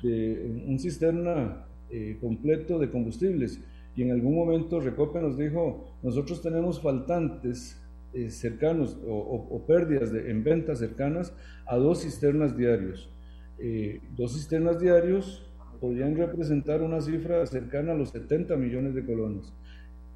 de, 0.05 0.63
un 0.67 0.79
cisterna 0.79 1.67
eh, 1.91 2.19
completo 2.21 2.79
de 2.79 2.91
combustibles? 2.91 3.61
Y 3.97 4.03
en 4.03 4.11
algún 4.13 4.35
momento 4.35 4.81
Recope 4.81 5.21
nos 5.21 5.39
dijo, 5.39 5.97
nosotros 6.03 6.43
tenemos 6.43 6.81
faltantes 6.81 7.81
eh, 8.13 8.31
cercanos 8.31 8.97
o, 9.09 9.65
pérdidas 9.67 10.13
de, 10.13 10.31
en 10.31 10.45
ventas 10.45 10.79
cercanas 10.79 11.33
a 11.67 11.77
dos 11.77 12.03
cisternas 12.03 12.57
diarios. 12.57 13.11
Eh, 13.59 14.01
dos 14.17 14.35
cisternas 14.35 14.81
diarios 14.81 15.49
podrían 15.81 16.17
representar 16.17 16.83
una 16.83 17.01
cifra 17.01 17.45
cercana 17.47 17.93
a 17.93 17.95
los 17.95 18.11
70 18.11 18.57
millones 18.57 18.95
de 18.95 19.05
colones. 19.05 19.53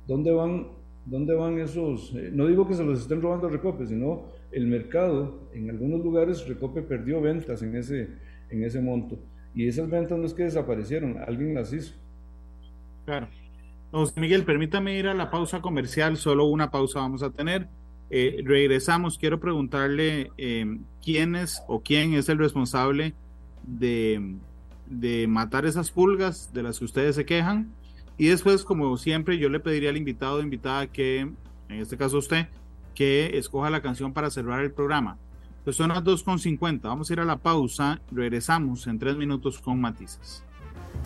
¿Dónde 0.06 0.32
van, 0.32 0.68
dónde 1.06 1.34
van 1.34 1.58
esos? 1.58 2.14
Eh, 2.14 2.30
no 2.32 2.46
digo 2.46 2.66
que 2.66 2.74
se 2.74 2.84
los 2.84 3.00
estén 3.00 3.20
robando 3.20 3.48
a 3.48 3.50
Recope, 3.50 3.86
sino 3.86 4.26
el 4.50 4.66
mercado, 4.66 5.48
en 5.52 5.68
algunos 5.68 6.00
lugares 6.02 6.46
Recope 6.48 6.82
perdió 6.82 7.20
ventas 7.20 7.62
en 7.62 7.76
ese, 7.76 8.08
en 8.50 8.64
ese 8.64 8.80
monto. 8.80 9.18
Y 9.58 9.66
esas 9.66 9.90
ventas 9.90 10.16
no 10.16 10.24
es 10.24 10.34
que 10.34 10.44
desaparecieron, 10.44 11.18
alguien 11.18 11.52
las 11.52 11.72
hizo. 11.72 11.92
Claro. 13.04 13.26
José 13.90 14.20
Miguel, 14.20 14.44
permítame 14.44 14.96
ir 14.96 15.08
a 15.08 15.14
la 15.14 15.32
pausa 15.32 15.60
comercial, 15.60 16.16
solo 16.16 16.44
una 16.44 16.70
pausa 16.70 17.00
vamos 17.00 17.24
a 17.24 17.30
tener. 17.30 17.66
Eh, 18.08 18.40
regresamos, 18.44 19.18
quiero 19.18 19.40
preguntarle 19.40 20.30
eh, 20.38 20.78
quién 21.02 21.34
es 21.34 21.60
o 21.66 21.80
quién 21.80 22.14
es 22.14 22.28
el 22.28 22.38
responsable 22.38 23.14
de, 23.64 24.36
de, 24.86 25.26
matar 25.26 25.66
esas 25.66 25.90
pulgas 25.90 26.52
de 26.52 26.62
las 26.62 26.78
que 26.78 26.84
ustedes 26.84 27.16
se 27.16 27.26
quejan. 27.26 27.72
Y 28.16 28.28
después, 28.28 28.62
como 28.62 28.96
siempre, 28.96 29.38
yo 29.38 29.48
le 29.48 29.58
pediría 29.58 29.90
al 29.90 29.96
invitado 29.96 30.36
o 30.36 30.40
invitada 30.40 30.86
que, 30.86 31.22
en 31.22 31.34
este 31.68 31.96
caso 31.96 32.18
usted, 32.18 32.46
que 32.94 33.36
escoja 33.36 33.70
la 33.70 33.82
canción 33.82 34.12
para 34.12 34.30
cerrar 34.30 34.62
el 34.62 34.70
programa. 34.70 35.18
Pues 35.68 35.76
son 35.76 35.90
las 35.90 36.02
2.50, 36.02 36.80
vamos 36.80 37.10
a 37.10 37.12
ir 37.12 37.20
a 37.20 37.26
la 37.26 37.36
pausa, 37.36 38.00
regresamos 38.10 38.86
en 38.86 38.98
tres 38.98 39.18
minutos 39.18 39.58
con 39.58 39.78
matices. 39.78 40.42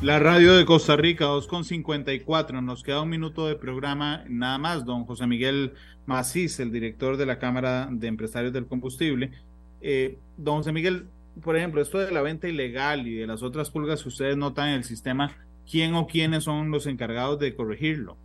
La 0.02 0.20
radio 0.20 0.54
de 0.54 0.64
Costa 0.64 0.94
Rica, 0.94 1.24
2.54. 1.24 2.62
Nos 2.62 2.84
queda 2.84 3.02
un 3.02 3.08
minuto 3.08 3.48
de 3.48 3.56
programa 3.56 4.22
nada 4.28 4.58
más. 4.58 4.84
Don 4.84 5.04
José 5.04 5.26
Miguel 5.26 5.72
Macís, 6.06 6.60
el 6.60 6.70
director 6.70 7.16
de 7.16 7.26
la 7.26 7.40
Cámara 7.40 7.88
de 7.90 8.06
Empresarios 8.06 8.52
del 8.52 8.66
Combustible. 8.66 9.32
Eh, 9.80 10.18
don 10.36 10.58
José 10.58 10.70
Miguel, 10.70 11.06
por 11.42 11.56
ejemplo, 11.56 11.82
esto 11.82 11.98
de 11.98 12.12
la 12.12 12.22
venta 12.22 12.46
ilegal 12.46 13.08
y 13.08 13.16
de 13.16 13.26
las 13.26 13.42
otras 13.42 13.68
pulgas 13.68 14.04
que 14.04 14.10
ustedes 14.10 14.36
notan 14.36 14.68
en 14.68 14.74
el 14.74 14.84
sistema, 14.84 15.34
¿quién 15.68 15.96
o 15.96 16.06
quiénes 16.06 16.44
son 16.44 16.70
los 16.70 16.86
encargados 16.86 17.40
de 17.40 17.52
corregirlo? 17.56 18.16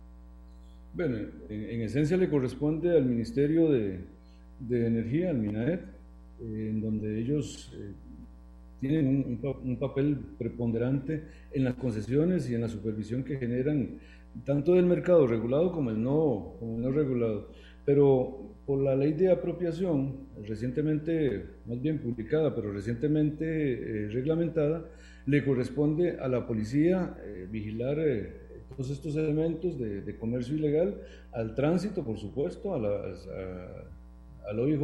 Bueno, 0.94 1.16
en, 1.48 1.82
esencia 1.82 2.16
le 2.16 2.30
corresponde 2.30 2.96
al 2.96 3.06
Ministerio 3.06 3.68
de, 3.68 4.06
Energía, 4.70 5.30
al 5.30 5.38
MINAET, 5.38 5.97
en 6.40 6.80
donde 6.80 7.20
ellos 7.20 7.72
eh, 7.76 7.92
tienen 8.80 9.40
un, 9.64 9.76
papel 9.76 10.18
preponderante 10.38 11.24
en 11.52 11.64
las 11.64 11.74
concesiones 11.74 12.48
y 12.48 12.54
en 12.54 12.60
la 12.60 12.68
supervisión 12.68 13.24
que 13.24 13.36
generan 13.36 13.98
tanto 14.44 14.74
del 14.74 14.86
mercado 14.86 15.26
regulado 15.26 15.72
como 15.72 15.90
el 15.90 16.02
no, 16.02 16.54
como 16.58 16.78
no 16.78 16.92
regulado. 16.92 17.50
Pero 17.84 18.54
por 18.66 18.82
la 18.82 18.94
ley 18.94 19.14
de 19.14 19.32
apropiación, 19.32 20.28
recientemente, 20.46 21.46
más 21.66 21.80
bien 21.80 21.98
publicada, 21.98 22.54
pero 22.54 22.72
recientemente 22.72 23.44
eh, 23.46 24.08
reglamentada, 24.10 24.84
le 25.26 25.44
corresponde 25.44 26.18
a 26.18 26.28
la 26.28 26.46
policía 26.46 27.16
eh, 27.24 27.48
vigilar 27.50 27.98
eh, 27.98 28.32
todos 28.68 28.90
estos 28.90 29.16
elementos 29.16 29.78
de, 29.78 30.16
comercio 30.18 30.54
ilegal, 30.54 31.00
al 31.32 31.54
tránsito, 31.54 32.04
por 32.04 32.18
supuesto, 32.18 32.74
a 32.74 32.78
las, 32.78 33.26
a, 33.26 34.50
al 34.50 34.60
OIJ, 34.60 34.80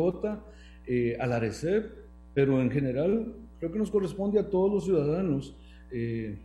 a 1.19 1.27
la 1.27 1.39
RECEP, 1.39 1.87
pero 2.35 2.61
en 2.61 2.71
general 2.71 3.35
Creo 3.65 3.73
que 3.73 3.79
nos 3.79 3.91
corresponde 3.91 4.39
a 4.39 4.51
todos 4.51 4.71
los 4.71 4.85
ciudadanos 4.85 5.57
eh, 5.91 6.37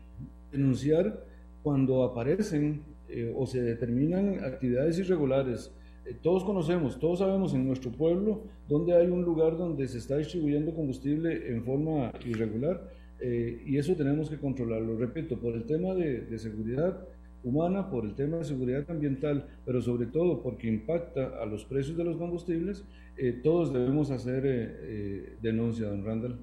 denunciar 0.54 1.26
cuando 1.64 2.04
aparecen 2.04 2.82
eh, 3.10 3.34
o 3.36 3.46
se 3.46 3.62
determinan 3.62 4.42
actividades 4.42 5.00
irregulares. 5.00 5.70
Eh, 6.06 6.16
todos 6.22 6.46
conocemos, 6.46 6.98
todos 6.98 7.20
sabemos 7.20 7.54
en 7.54 7.68
nuestro 7.68 7.92
pueblo 7.92 8.44
donde 8.70 8.96
hay 8.96 9.08
un 9.08 9.24
lugar 9.24 9.58
donde 9.58 9.86
se 9.90 9.98
está 9.98 10.16
distribuyendo 10.16 10.74
combustible 10.74 11.52
en 11.52 11.62
forma 11.66 12.14
irregular. 12.26 12.90
Eh, 13.20 13.64
y 13.66 13.78
eso 13.78 13.96
tenemos 13.96 14.30
que 14.30 14.38
controlarlo, 14.38 14.96
repito, 14.96 15.38
por 15.38 15.56
el 15.56 15.66
tema 15.66 15.94
de, 15.94 16.22
de, 16.22 16.40
seguridad 16.40 17.06
humana, 17.44 17.90
por 17.90 18.06
el 18.06 18.16
tema 18.16 18.38
de 18.38 18.46
seguridad 18.46 18.90
ambiental, 18.90 19.48
pero 19.66 19.82
sobre 19.82 20.08
todo 20.08 20.42
porque 20.42 20.68
impacta 20.68 21.42
a 21.42 21.46
los 21.46 21.66
precios 21.66 21.98
de 21.98 22.04
los 22.04 22.18
combustibles, 22.18 22.84
eh, 23.18 23.40
todos 23.44 23.74
debemos 23.74 24.12
hacer 24.12 24.44
eh, 24.46 25.38
denuncia, 25.42 25.88
don 25.88 26.06
Randall. 26.06 26.38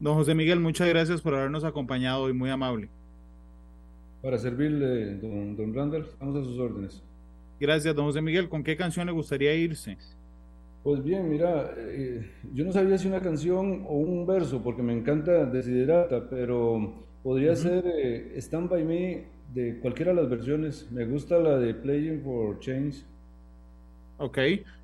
Don 0.00 0.14
José 0.14 0.34
Miguel, 0.34 0.60
muchas 0.60 0.88
gracias 0.88 1.20
por 1.20 1.34
habernos 1.34 1.64
acompañado 1.64 2.22
hoy, 2.22 2.32
muy 2.32 2.50
amable. 2.50 2.88
Para 4.22 4.38
servirle, 4.38 5.16
don, 5.16 5.56
don 5.56 5.74
Randall, 5.74 6.02
estamos 6.02 6.36
a 6.36 6.44
sus 6.44 6.58
órdenes. 6.58 7.02
Gracias, 7.60 7.94
don 7.94 8.06
José 8.06 8.20
Miguel. 8.20 8.48
¿Con 8.48 8.62
qué 8.64 8.76
canción 8.76 9.06
le 9.06 9.12
gustaría 9.12 9.54
irse? 9.54 9.96
Pues 10.82 11.02
bien, 11.02 11.30
mira, 11.30 11.72
eh, 11.78 12.30
yo 12.52 12.64
no 12.64 12.72
sabía 12.72 12.98
si 12.98 13.08
una 13.08 13.20
canción 13.20 13.84
o 13.88 13.94
un 13.96 14.26
verso, 14.26 14.62
porque 14.62 14.82
me 14.82 14.92
encanta 14.92 15.46
Desiderata, 15.46 16.28
pero 16.28 16.92
podría 17.22 17.52
uh 17.52 17.54
-huh. 17.54 17.56
ser 17.56 17.84
eh, 17.86 18.34
Stand 18.36 18.68
By 18.68 18.84
Me 18.84 19.24
de 19.54 19.78
cualquiera 19.78 20.12
de 20.12 20.20
las 20.20 20.30
versiones. 20.30 20.90
Me 20.90 21.06
gusta 21.06 21.38
la 21.38 21.58
de 21.58 21.74
Playing 21.74 22.22
for 22.22 22.58
Change. 22.58 23.04
Ok, 24.18 24.38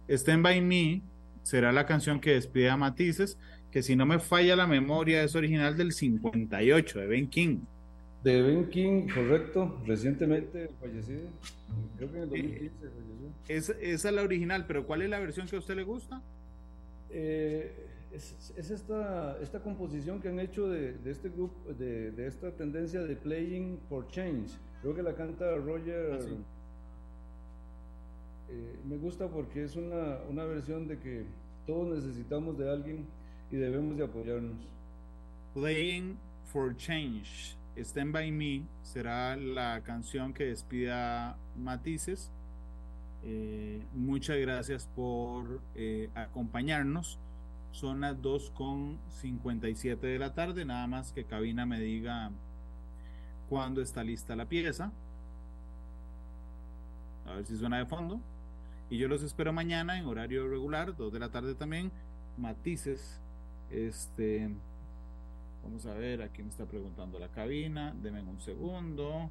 Stand 0.09 0.43
By 0.43 0.61
Me 0.61 1.03
será 1.43 1.73
la 1.73 1.87
canción 1.87 2.21
que 2.21 2.35
despide 2.35 2.71
a 2.71 2.77
Matices, 2.77 3.39
que 3.71 3.83
si 3.83 3.97
no 3.97 4.07
me 4.07 4.18
falla 4.18 4.57
la 4.57 4.66
memoria 4.66 5.23
es 5.23 5.35
original 5.35 5.77
del 5.77 5.93
58 5.93 7.01
de 7.01 7.07
Ben 7.07 7.29
King. 7.29 7.59
De 8.23 8.43
Ben 8.43 8.68
King, 8.68 9.09
correcto, 9.12 9.81
recientemente 9.87 10.68
fallecido. 10.81 11.23
Creo 11.97 12.11
que 12.11 12.16
en 12.16 12.23
el 12.23 12.29
2015 12.29 12.77
falleció. 12.79 13.31
Es, 13.49 13.68
esa 13.81 14.09
es 14.09 14.14
la 14.14 14.23
original, 14.23 14.66
pero 14.66 14.87
¿cuál 14.87 15.03
es 15.03 15.11
la 15.11 15.18
versión 15.18 15.47
que 15.47 15.57
a 15.57 15.59
usted 15.59 15.77
le 15.77 15.85
gusta? 15.85 16.23
Eh, 17.11 17.70
es, 18.13 18.53
es 18.57 18.71
esta, 18.71 19.39
esta 19.41 19.61
composición 19.63 20.21
que 20.21 20.29
han 20.29 20.41
hecho 20.41 20.69
de, 20.69 20.95
de 20.95 21.11
este 21.11 21.29
grupo, 21.29 21.73
de, 21.73 22.11
de, 22.13 22.27
esta 22.27 22.51
tendencia 22.53 23.01
de 23.03 23.17
Playing 23.17 23.79
for 23.89 24.07
Change. 24.09 24.51
Creo 24.83 24.95
que 24.95 25.03
la 25.03 25.15
canta 25.15 25.57
Roger. 25.57 26.13
Ah, 26.15 26.21
sí. 26.21 26.37
eh, 28.49 28.79
me 28.89 28.97
gusta 28.97 29.29
porque 29.29 29.65
es 29.65 29.77
una, 29.77 30.19
una 30.29 30.45
versión 30.45 30.89
de 30.89 30.99
que 30.99 31.25
todos 31.67 31.89
necesitamos 31.97 32.59
de 32.59 32.71
alguien 32.71 33.07
y 33.51 33.57
debemos 33.57 33.97
de 33.97 34.05
apoyarnos. 34.05 34.61
Playing 35.55 36.19
for 36.45 36.77
Change. 36.77 37.57
Stand 37.77 38.13
By 38.13 38.31
Me 38.33 38.67
será 38.83 39.37
la 39.37 39.81
canción 39.83 40.35
que 40.35 40.47
despida 40.47 41.39
Matices. 41.57 42.31
Eh, 43.23 43.83
muchas 43.95 44.39
gracias 44.39 44.87
por 44.95 45.61
eh, 45.75 46.11
acompañarnos. 46.15 47.19
Son 47.73 48.01
las 48.01 48.16
2.57 48.21 49.99
de 50.01 50.18
la 50.18 50.35
tarde. 50.35 50.64
Nada 50.64 50.87
más 50.87 51.12
que 51.12 51.25
cabina 51.25 51.66
me 51.66 51.81
diga 51.81 52.31
cuándo 53.49 53.81
está 53.81 54.03
lista 54.03 54.37
la 54.37 54.47
pieza. 54.47 54.93
A 57.27 57.35
ver 57.35 57.45
si 57.47 57.57
suena 57.57 57.79
de 57.79 57.87
fondo. 57.87 58.21
Y 58.91 58.99
yo 58.99 59.09
los 59.09 59.23
espero 59.23 59.53
mañana 59.53 59.99
en 59.99 60.07
horario 60.07 60.49
regular, 60.49 60.97
2 60.97 61.12
de 61.12 61.18
la 61.18 61.29
tarde 61.29 61.55
también. 61.55 61.93
Matices. 62.37 63.21
Este 63.71 64.51
Vamos 65.62 65.85
a 65.87 65.95
ver, 65.95 66.23
aquí 66.23 66.43
me 66.43 66.49
está 66.49 66.64
preguntando 66.64 67.18
la 67.18 67.29
cabina. 67.29 67.95
Denme 68.03 68.23
un 68.23 68.41
segundo. 68.41 69.31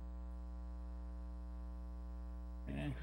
Eh, 2.68 2.94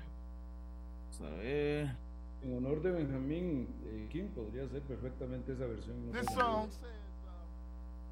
vamos 1.02 1.32
a 1.32 1.36
ver. 1.36 2.05
En 2.46 2.56
honor 2.56 2.80
de 2.80 2.92
Benjamín 2.92 3.66
eh, 3.86 4.06
King 4.08 4.28
podría 4.32 4.68
ser 4.68 4.80
perfectamente 4.82 5.52
esa 5.52 5.66
versión. 5.66 5.96
No 6.12 6.68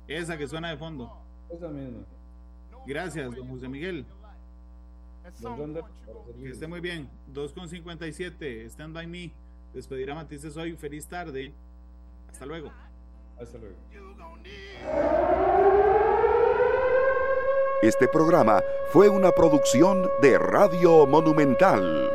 esa 0.08 0.36
que 0.36 0.48
suena 0.48 0.70
de 0.70 0.76
fondo. 0.76 1.10
Esa 1.48 1.68
misma. 1.68 2.00
Gracias, 2.84 3.34
don 3.34 3.48
José 3.48 3.68
Miguel. 3.68 4.04
Que 6.42 6.50
esté 6.50 6.66
muy 6.66 6.80
bien. 6.80 7.08
2.57, 7.32 8.66
Stand 8.66 8.92
By 8.92 9.06
Me. 9.06 9.32
Despedir 9.72 10.10
a 10.10 10.16
Matices 10.16 10.56
hoy. 10.56 10.76
Feliz 10.76 11.06
tarde. 11.06 11.54
Hasta 12.28 12.44
luego. 12.44 12.72
Hasta 13.40 13.56
luego. 13.58 13.76
Este 17.82 18.08
programa 18.08 18.62
fue 18.90 19.08
una 19.08 19.30
producción 19.30 20.08
de 20.20 20.38
Radio 20.38 21.06
Monumental. 21.06 22.10